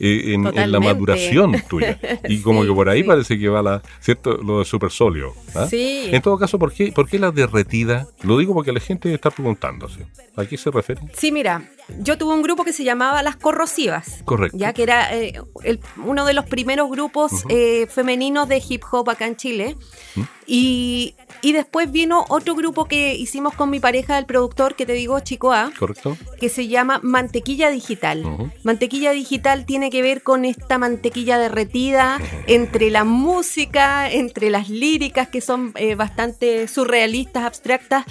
Eh, 0.00 0.34
en, 0.34 0.46
en 0.46 0.72
la 0.72 0.80
maduración 0.80 1.54
tuya. 1.68 1.98
Y 2.28 2.40
como 2.40 2.62
Sí, 2.62 2.68
que 2.68 2.74
por 2.74 2.88
ahí 2.88 3.02
sí. 3.02 3.06
parece 3.08 3.38
que 3.38 3.48
va 3.48 3.62
la, 3.62 3.82
¿cierto? 4.00 4.36
Lo 4.38 4.58
de 4.60 4.64
super 4.64 4.90
sólido. 4.90 5.34
¿ah? 5.54 5.66
Sí. 5.68 6.08
En 6.12 6.20
todo 6.22 6.38
caso, 6.38 6.58
¿por 6.58 6.72
qué, 6.72 6.92
¿por 6.92 7.08
qué 7.08 7.18
la 7.18 7.30
derretida? 7.30 8.06
Lo 8.22 8.38
digo 8.38 8.54
porque 8.54 8.72
la 8.72 8.80
gente 8.80 9.12
está 9.12 9.30
preguntándose. 9.30 10.06
¿A 10.36 10.44
qué 10.46 10.56
se 10.56 10.70
refiere? 10.70 11.00
Sí, 11.16 11.30
mira, 11.30 11.68
yo 12.00 12.18
tuve 12.18 12.34
un 12.34 12.42
grupo 12.42 12.64
que 12.64 12.72
se 12.72 12.82
llamaba 12.82 13.22
Las 13.22 13.36
Corrosivas. 13.36 14.22
Correcto. 14.24 14.56
Ya 14.58 14.72
que 14.72 14.82
era 14.82 15.14
eh, 15.16 15.40
el- 15.62 15.80
uno 16.04 16.24
de 16.26 16.32
los 16.34 16.44
primeros 16.46 16.90
grupos 16.90 17.44
eh, 17.48 17.86
femeninos 17.88 18.48
de 18.48 18.62
hip 18.68 18.82
hop 18.90 19.10
acá 19.10 19.26
en 19.26 19.36
Chile. 19.36 19.76
Ujú. 20.16 20.26
Y, 20.46 21.14
y 21.44 21.52
después 21.52 21.92
vino 21.92 22.24
otro 22.30 22.54
grupo 22.54 22.86
que 22.86 23.14
hicimos 23.14 23.52
con 23.52 23.68
mi 23.68 23.78
pareja, 23.78 24.18
el 24.18 24.24
productor 24.24 24.76
que 24.76 24.86
te 24.86 24.94
digo, 24.94 25.20
Chico 25.20 25.52
A, 25.52 25.70
¿Correcto? 25.78 26.16
que 26.40 26.48
se 26.48 26.68
llama 26.68 27.00
Mantequilla 27.02 27.68
Digital. 27.68 28.50
Mantequilla 28.62 29.12
Digital 29.12 29.66
tiene 29.66 29.90
que 29.90 30.00
ver 30.00 30.22
con 30.22 30.46
esta 30.46 30.78
mantequilla 30.78 31.38
derretida 31.38 32.18
entre 32.46 32.90
la 32.90 33.04
música, 33.04 34.10
entre 34.10 34.48
las 34.48 34.70
líricas 34.70 35.28
que 35.28 35.42
son 35.42 35.74
eh, 35.76 35.96
bastante 35.96 36.66
surrealistas, 36.66 37.44
abstractas. 37.44 38.06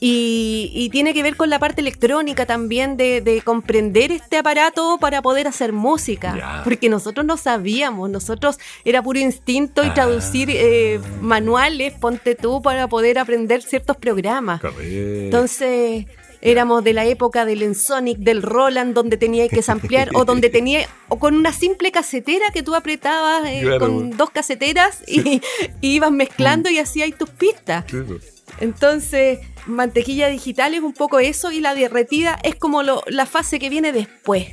Y, 0.00 0.70
y 0.74 0.90
tiene 0.90 1.12
que 1.12 1.24
ver 1.24 1.36
con 1.36 1.50
la 1.50 1.58
parte 1.58 1.80
electrónica 1.80 2.46
también 2.46 2.96
de, 2.96 3.20
de 3.20 3.42
comprender 3.42 4.12
este 4.12 4.36
aparato 4.36 4.98
para 5.00 5.22
poder 5.22 5.48
hacer 5.48 5.72
música. 5.72 6.62
Porque 6.62 6.88
nosotros 6.88 7.26
no 7.26 7.36
sabíamos, 7.36 8.08
nosotros 8.08 8.58
era 8.84 9.02
puro 9.02 9.18
instinto 9.18 9.82
y 9.84 9.88
Ah. 9.88 9.94
traducir 9.94 10.50
eh, 10.52 11.00
manuales, 11.20 11.94
ponte 11.94 12.36
tú, 12.36 12.62
para 12.62 12.86
poder 12.86 13.18
aprender 13.18 13.60
ciertos 13.62 13.96
programas. 13.96 14.60
Correcto. 14.60 14.82
Entonces 14.84 16.06
éramos 16.40 16.84
de 16.84 16.92
la 16.92 17.04
época 17.04 17.44
del 17.44 17.62
Ensonic, 17.64 18.18
del 18.18 18.42
Roland, 18.42 18.94
donde 18.94 19.16
tenía 19.16 19.48
que 19.48 19.60
samplear 19.62 20.10
o 20.14 20.24
donde 20.24 20.48
tenía 20.50 20.86
o 21.08 21.18
con 21.18 21.34
una 21.34 21.52
simple 21.52 21.90
casetera 21.90 22.52
que 22.54 22.62
tú 22.62 22.76
apretabas 22.76 23.44
eh, 23.48 23.62
Claro. 23.62 23.80
con 23.80 24.10
dos 24.16 24.30
caseteras 24.30 25.02
y, 25.08 25.20
y 25.30 25.40
ibas 25.96 26.12
mezclando 26.12 26.70
y 26.70 26.78
hacías 26.78 27.10
tus 27.18 27.30
pistas. 27.30 27.84
Claro. 27.86 28.18
Entonces, 28.60 29.40
mantequilla 29.68 30.28
digital 30.28 30.74
es 30.74 30.80
un 30.80 30.92
poco 30.94 31.18
eso 31.20 31.52
y 31.52 31.60
la 31.60 31.74
derretida 31.74 32.38
es 32.42 32.56
como 32.56 32.82
lo- 32.82 33.02
la 33.06 33.26
fase 33.26 33.58
que 33.58 33.68
viene 33.70 33.92
después. 33.92 34.46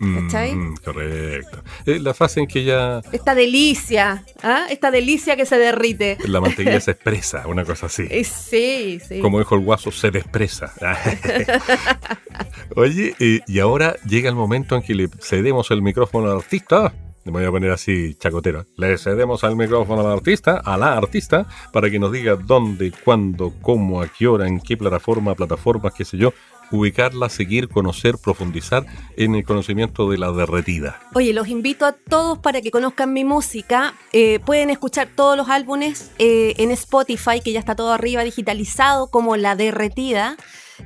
¿Cachai? 0.00 0.54
Mm, 0.54 0.76
correcto. 0.76 1.64
Es 1.84 2.00
la 2.00 2.14
fase 2.14 2.38
en 2.38 2.46
que 2.46 2.62
ya 2.62 3.00
Esta 3.10 3.34
delicia, 3.34 4.24
¿ah? 4.44 4.66
esta 4.70 4.92
delicia 4.92 5.34
que 5.34 5.44
se 5.44 5.58
derrite. 5.58 6.16
la 6.24 6.40
mantequilla 6.40 6.78
se 6.80 6.90
expresa, 6.92 7.48
una 7.48 7.64
cosa 7.64 7.86
así. 7.86 8.04
Eh, 8.08 8.22
Sí, 8.22 9.00
sí. 9.08 9.18
Como 9.20 9.40
dijo 9.40 9.56
el 9.56 9.62
guaso, 9.62 9.90
se 9.90 10.12
despresa. 10.12 10.72
Oye, 12.76 13.14
eh, 13.18 13.40
y 13.48 13.58
ahora 13.58 13.96
llega 14.06 14.28
el 14.28 14.36
momento 14.36 14.76
en 14.76 14.82
que 14.82 14.94
le 14.94 15.08
cedemos 15.20 15.70
el 15.72 15.82
micrófono 15.82 16.30
al 16.30 16.36
artista. 16.38 16.92
Me 17.24 17.32
voy 17.32 17.44
a 17.44 17.50
poner 17.50 17.70
así 17.70 18.14
chacotero. 18.14 18.64
Le 18.76 18.96
cedemos 18.96 19.42
el 19.44 19.56
micrófono 19.56 20.00
al 20.00 20.12
artista, 20.12 20.62
a 20.64 20.76
la 20.76 20.96
artista, 20.96 21.46
para 21.72 21.90
que 21.90 21.98
nos 21.98 22.12
diga 22.12 22.36
dónde, 22.36 22.92
cuándo, 23.04 23.52
cómo, 23.60 24.00
a 24.00 24.08
qué 24.08 24.26
hora, 24.26 24.46
en 24.46 24.60
qué 24.60 24.76
plataforma, 24.76 25.34
plataformas, 25.34 25.92
qué 25.92 26.04
sé 26.04 26.16
yo, 26.16 26.32
ubicarla, 26.70 27.28
seguir, 27.28 27.68
conocer, 27.68 28.16
profundizar 28.22 28.84
en 29.16 29.34
el 29.34 29.44
conocimiento 29.44 30.10
de 30.10 30.18
la 30.18 30.32
derretida. 30.32 31.00
Oye, 31.14 31.32
los 31.32 31.48
invito 31.48 31.86
a 31.86 31.92
todos 31.92 32.38
para 32.38 32.60
que 32.60 32.70
conozcan 32.70 33.12
mi 33.12 33.24
música. 33.24 33.94
Eh, 34.12 34.38
pueden 34.44 34.70
escuchar 34.70 35.08
todos 35.14 35.36
los 35.36 35.48
álbumes 35.48 36.10
eh, 36.18 36.54
en 36.58 36.70
Spotify, 36.70 37.40
que 37.42 37.52
ya 37.52 37.60
está 37.60 37.74
todo 37.74 37.92
arriba 37.92 38.22
digitalizado, 38.24 39.10
como 39.10 39.36
La 39.36 39.56
Derretida. 39.56 40.36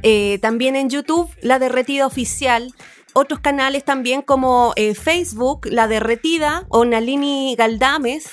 Eh, 0.02 0.38
también 0.40 0.76
en 0.76 0.88
YouTube, 0.88 1.30
La 1.42 1.58
Derretida 1.58 2.06
Oficial. 2.06 2.72
Otros 3.12 3.40
canales 3.40 3.84
también 3.84 4.22
como 4.22 4.72
eh, 4.76 4.94
Facebook, 4.94 5.66
La 5.70 5.88
Derretida, 5.88 6.66
o 6.68 6.84
Nalini 6.84 7.54
Galdames, 7.56 8.30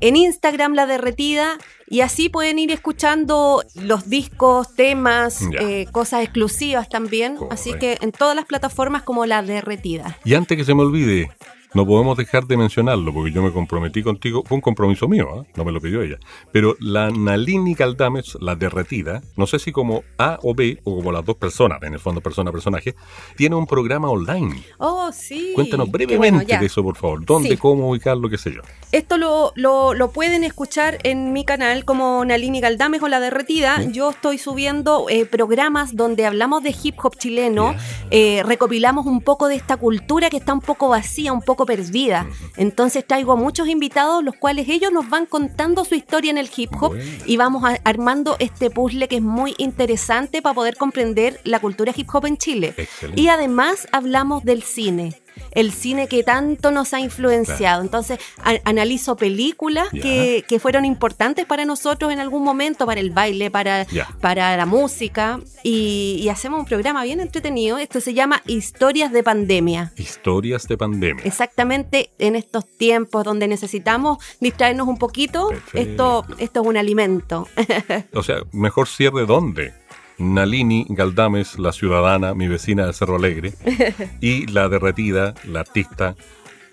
en 0.00 0.16
Instagram, 0.16 0.74
La 0.74 0.86
Derretida, 0.86 1.58
y 1.86 2.00
así 2.00 2.28
pueden 2.28 2.58
ir 2.58 2.70
escuchando 2.70 3.64
los 3.74 4.10
discos, 4.10 4.74
temas, 4.74 5.42
eh, 5.58 5.86
cosas 5.90 6.22
exclusivas 6.22 6.88
también. 6.88 7.38
Así 7.50 7.72
que 7.74 7.98
en 8.00 8.12
todas 8.12 8.36
las 8.36 8.44
plataformas 8.44 9.02
como 9.02 9.24
La 9.26 9.42
Derretida. 9.42 10.18
Y 10.24 10.34
antes 10.34 10.56
que 10.56 10.64
se 10.64 10.74
me 10.74 10.82
olvide, 10.82 11.30
no 11.74 11.86
podemos 11.86 12.16
dejar 12.16 12.46
de 12.46 12.56
mencionarlo 12.56 13.12
porque 13.12 13.32
yo 13.32 13.42
me 13.42 13.52
comprometí 13.52 14.02
contigo, 14.02 14.42
fue 14.46 14.56
un 14.56 14.60
compromiso 14.62 15.06
mío, 15.08 15.28
¿ah? 15.40 15.44
no 15.56 15.64
me 15.64 15.72
lo 15.72 15.80
pidió 15.80 16.02
ella. 16.02 16.16
Pero 16.52 16.74
la 16.80 17.10
Nalini 17.10 17.74
Galdames, 17.74 18.36
la 18.40 18.54
derretida, 18.56 19.22
no 19.36 19.46
sé 19.46 19.58
si 19.58 19.72
como 19.72 20.02
A 20.18 20.38
o 20.42 20.54
B 20.54 20.80
o 20.84 20.96
como 20.96 21.12
las 21.12 21.24
dos 21.24 21.36
personas, 21.36 21.82
en 21.82 21.92
el 21.94 22.00
fondo 22.00 22.20
persona 22.20 22.50
personaje, 22.52 22.94
tiene 23.36 23.56
un 23.56 23.66
programa 23.66 24.08
online. 24.10 24.62
Oh, 24.78 25.10
sí. 25.12 25.52
Cuéntanos 25.54 25.90
brevemente 25.90 26.44
bueno, 26.44 26.60
de 26.60 26.66
eso, 26.66 26.82
por 26.82 26.96
favor. 26.96 27.24
¿Dónde, 27.24 27.50
Sí. 27.50 27.56
cómo 27.56 27.90
ubicarlo, 27.90 28.28
qué 28.28 28.38
sé 28.38 28.52
yo? 28.54 28.62
Esto 28.92 29.18
lo, 29.18 29.52
lo- 29.54 29.94
lo 29.94 30.10
pueden 30.10 30.44
escuchar 30.44 30.98
en 31.04 31.32
mi 31.32 31.44
canal 31.44 31.84
como 31.84 32.24
Nalini 32.24 32.60
Galdames 32.60 33.02
o 33.02 33.08
La 33.08 33.20
Derretida. 33.20 33.82
Yo 33.82 34.10
estoy 34.10 34.38
subiendo 34.38 35.06
eh, 35.08 35.26
programas 35.26 35.94
donde 35.96 36.24
hablamos 36.26 36.62
de 36.62 36.74
hip 36.82 36.96
hop 37.02 37.16
chileno, 37.16 37.74
eh, 38.10 38.42
recopilamos 38.44 39.06
un 39.06 39.20
poco 39.20 39.48
de 39.48 39.54
esta 39.56 39.76
cultura 39.76 40.30
que 40.30 40.36
está 40.38 40.52
un 40.54 40.60
poco 40.60 40.88
vacía, 40.88 41.32
un 41.32 41.42
poco 41.42 41.57
perdida. 41.66 42.26
Entonces 42.56 43.06
traigo 43.06 43.32
a 43.32 43.36
muchos 43.36 43.68
invitados, 43.68 44.22
los 44.24 44.34
cuales 44.34 44.68
ellos 44.68 44.92
nos 44.92 45.08
van 45.08 45.26
contando 45.26 45.84
su 45.84 45.94
historia 45.94 46.30
en 46.30 46.38
el 46.38 46.50
hip 46.56 46.70
hop 46.80 46.94
Bueno. 46.94 47.04
y 47.26 47.36
vamos 47.36 47.64
a- 47.64 47.78
armando 47.84 48.36
este 48.38 48.70
puzzle 48.70 49.08
que 49.08 49.16
es 49.16 49.22
muy 49.22 49.54
interesante 49.58 50.42
para 50.42 50.54
poder 50.54 50.76
comprender 50.76 51.40
la 51.44 51.60
cultura 51.60 51.92
hip 51.96 52.08
hop 52.12 52.26
en 52.26 52.36
Chile. 52.36 52.74
Excelente. 52.76 53.20
Y 53.20 53.28
además 53.28 53.86
hablamos 53.92 54.44
del 54.44 54.62
cine. 54.62 55.14
El 55.50 55.72
cine 55.72 56.08
que 56.08 56.22
tanto 56.22 56.70
nos 56.70 56.94
ha 56.94 57.00
influenciado. 57.00 57.82
Entonces, 57.82 58.18
analizo 58.64 59.16
películas 59.16 59.88
que, 59.90 60.44
que 60.48 60.60
fueron 60.60 60.84
importantes 60.84 61.46
para 61.46 61.64
nosotros 61.64 62.12
en 62.12 62.20
algún 62.20 62.44
momento, 62.44 62.86
para 62.86 63.00
el 63.00 63.10
baile, 63.10 63.50
para, 63.50 63.86
para 64.20 64.56
la 64.56 64.66
música. 64.66 65.40
Y, 65.62 66.20
y 66.22 66.28
hacemos 66.28 66.60
un 66.60 66.66
programa 66.66 67.04
bien 67.04 67.20
entretenido. 67.20 67.78
Esto 67.78 68.00
se 68.00 68.14
llama 68.14 68.42
Historias 68.46 69.12
de 69.12 69.22
Pandemia. 69.22 69.92
Historias 69.96 70.68
de 70.68 70.76
pandemia. 70.76 71.24
Exactamente 71.24 72.10
en 72.18 72.36
estos 72.36 72.66
tiempos 72.66 73.24
donde 73.24 73.48
necesitamos 73.48 74.18
distraernos 74.40 74.88
un 74.88 74.98
poquito, 74.98 75.48
Perfecto. 75.48 75.80
esto, 75.80 76.26
esto 76.38 76.60
es 76.62 76.66
un 76.66 76.76
alimento. 76.76 77.48
O 78.14 78.22
sea, 78.22 78.36
mejor 78.52 78.88
cierre 78.88 79.26
dónde. 79.26 79.72
Nalini 80.18 80.86
Galdames, 80.88 81.58
la 81.58 81.72
ciudadana, 81.72 82.34
mi 82.34 82.48
vecina 82.48 82.86
de 82.86 82.92
Cerro 82.92 83.16
Alegre, 83.16 83.54
y 84.20 84.46
la 84.46 84.68
derretida, 84.68 85.34
la 85.44 85.60
artista 85.60 86.16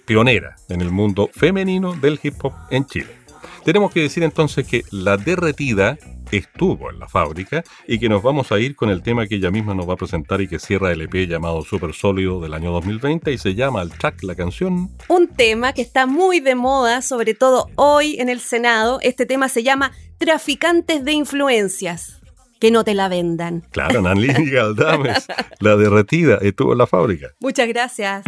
pionera 0.05 0.55
en 0.69 0.81
el 0.81 0.91
mundo 0.91 1.29
femenino 1.33 1.93
del 1.93 2.19
hip 2.21 2.35
hop 2.43 2.53
en 2.69 2.85
Chile. 2.85 3.25
Tenemos 3.63 3.91
que 3.91 4.01
decir 4.01 4.23
entonces 4.23 4.67
que 4.67 4.83
la 4.91 5.17
derretida 5.17 5.97
estuvo 6.31 6.89
en 6.91 6.99
la 6.99 7.07
fábrica 7.07 7.63
y 7.87 7.99
que 7.99 8.09
nos 8.09 8.21
vamos 8.21 8.51
a 8.51 8.59
ir 8.59 8.75
con 8.75 8.89
el 8.89 9.01
tema 9.01 9.27
que 9.27 9.35
ella 9.35 9.51
misma 9.51 9.73
nos 9.73 9.87
va 9.89 9.93
a 9.93 9.97
presentar 9.97 10.41
y 10.41 10.47
que 10.47 10.59
cierra 10.59 10.91
el 10.91 11.01
EP 11.01 11.27
llamado 11.27 11.61
Super 11.63 11.93
Sólido 11.93 12.39
del 12.39 12.53
año 12.53 12.71
2020 12.71 13.31
y 13.31 13.37
se 13.37 13.55
llama 13.55 13.81
el 13.81 13.91
track, 13.91 14.23
la 14.23 14.35
canción 14.35 14.89
un 15.07 15.27
tema 15.27 15.73
que 15.73 15.81
está 15.81 16.05
muy 16.05 16.39
de 16.39 16.55
moda, 16.55 17.01
sobre 17.01 17.33
todo 17.33 17.69
hoy 17.75 18.19
en 18.19 18.29
el 18.29 18.39
Senado. 18.39 18.99
Este 19.01 19.25
tema 19.25 19.49
se 19.49 19.63
llama 19.63 19.91
Traficantes 20.17 21.03
de 21.03 21.13
Influencias. 21.13 22.21
Que 22.59 22.71
no 22.71 22.83
te 22.83 22.93
la 22.93 23.07
vendan. 23.09 23.63
Claro, 23.71 24.01
Nalini 24.01 24.49
Galdames, 24.49 25.27
la 25.59 25.75
derretida, 25.75 26.37
estuvo 26.41 26.71
en 26.71 26.77
la 26.79 26.87
fábrica. 26.87 27.27
Muchas 27.39 27.67
gracias. 27.67 28.23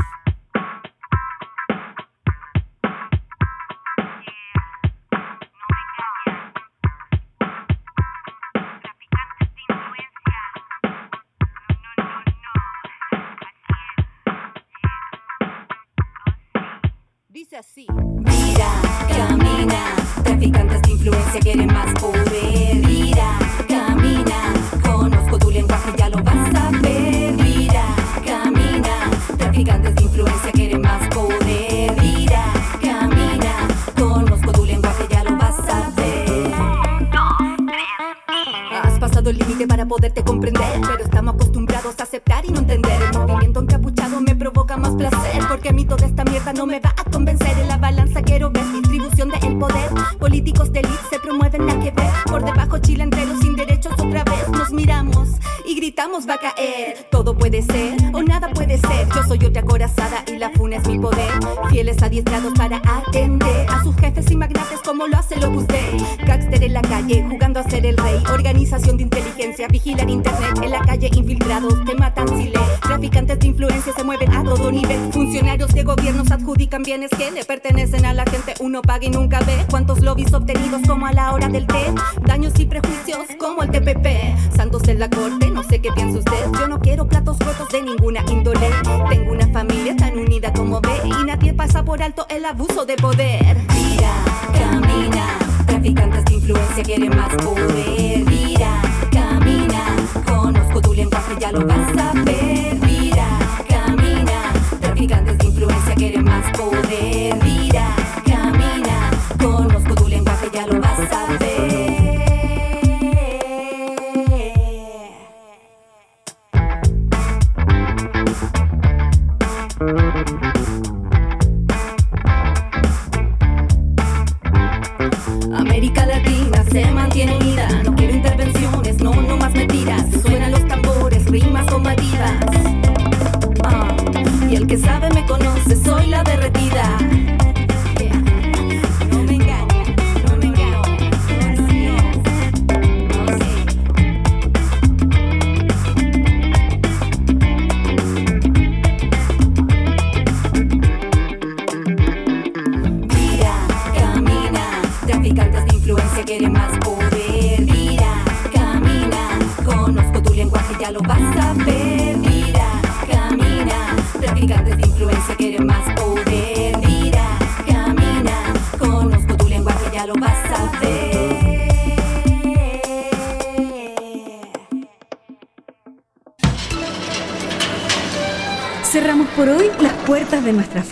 Y 79.02 79.10
nunca 79.10 79.40
ve 79.42 79.66
cuántos 79.70 80.02
lobbies 80.02 80.34
obtenidos 80.34 80.82
como 80.88 81.06
a 81.06 81.14
la 81.14 81.34
hora 81.34 81.48
del 81.50 81.68
té. 81.68 81.94
Daños 82.26 82.54
y 82.60 82.66
prejuicios 82.66 83.28
como 83.40 83.64
el 83.64 83.70
TPP. 83.70 84.56
Santos 84.56 84.88
en 84.88 85.00
la 85.00 85.10
corte, 85.10 85.50
no 85.52 85.64
sé 85.64 85.82
qué 85.82 85.92
piensa 85.92 86.20
usted. 86.20 86.52
Yo 86.60 86.68
no 86.68 86.80
quiero 86.80 87.08
platos 87.08 87.38
rotos 87.40 87.70
de 87.70 87.82
ninguna 87.82 88.24
índole. 88.30 88.70
Tengo 89.10 89.32
una 89.32 89.48
familia 89.48 89.96
tan 89.96 90.18
unida 90.18 90.52
como 90.54 90.82
ve. 90.82 91.02
Y 91.06 91.26
nadie 91.26 91.54
pasa 91.54 91.84
por 91.84 92.02
alto 92.02 92.26
el 92.30 92.46
abuso 92.46 92.86
de 92.86 92.96
poder. 92.96 93.58
Mira, 93.74 94.14
camina. 94.54 95.38
Traficantes 95.66 96.26
de 96.26 96.34
influencia 96.34 96.84
quieren 96.84 97.16
más 97.16 97.36
poder. 97.36 97.97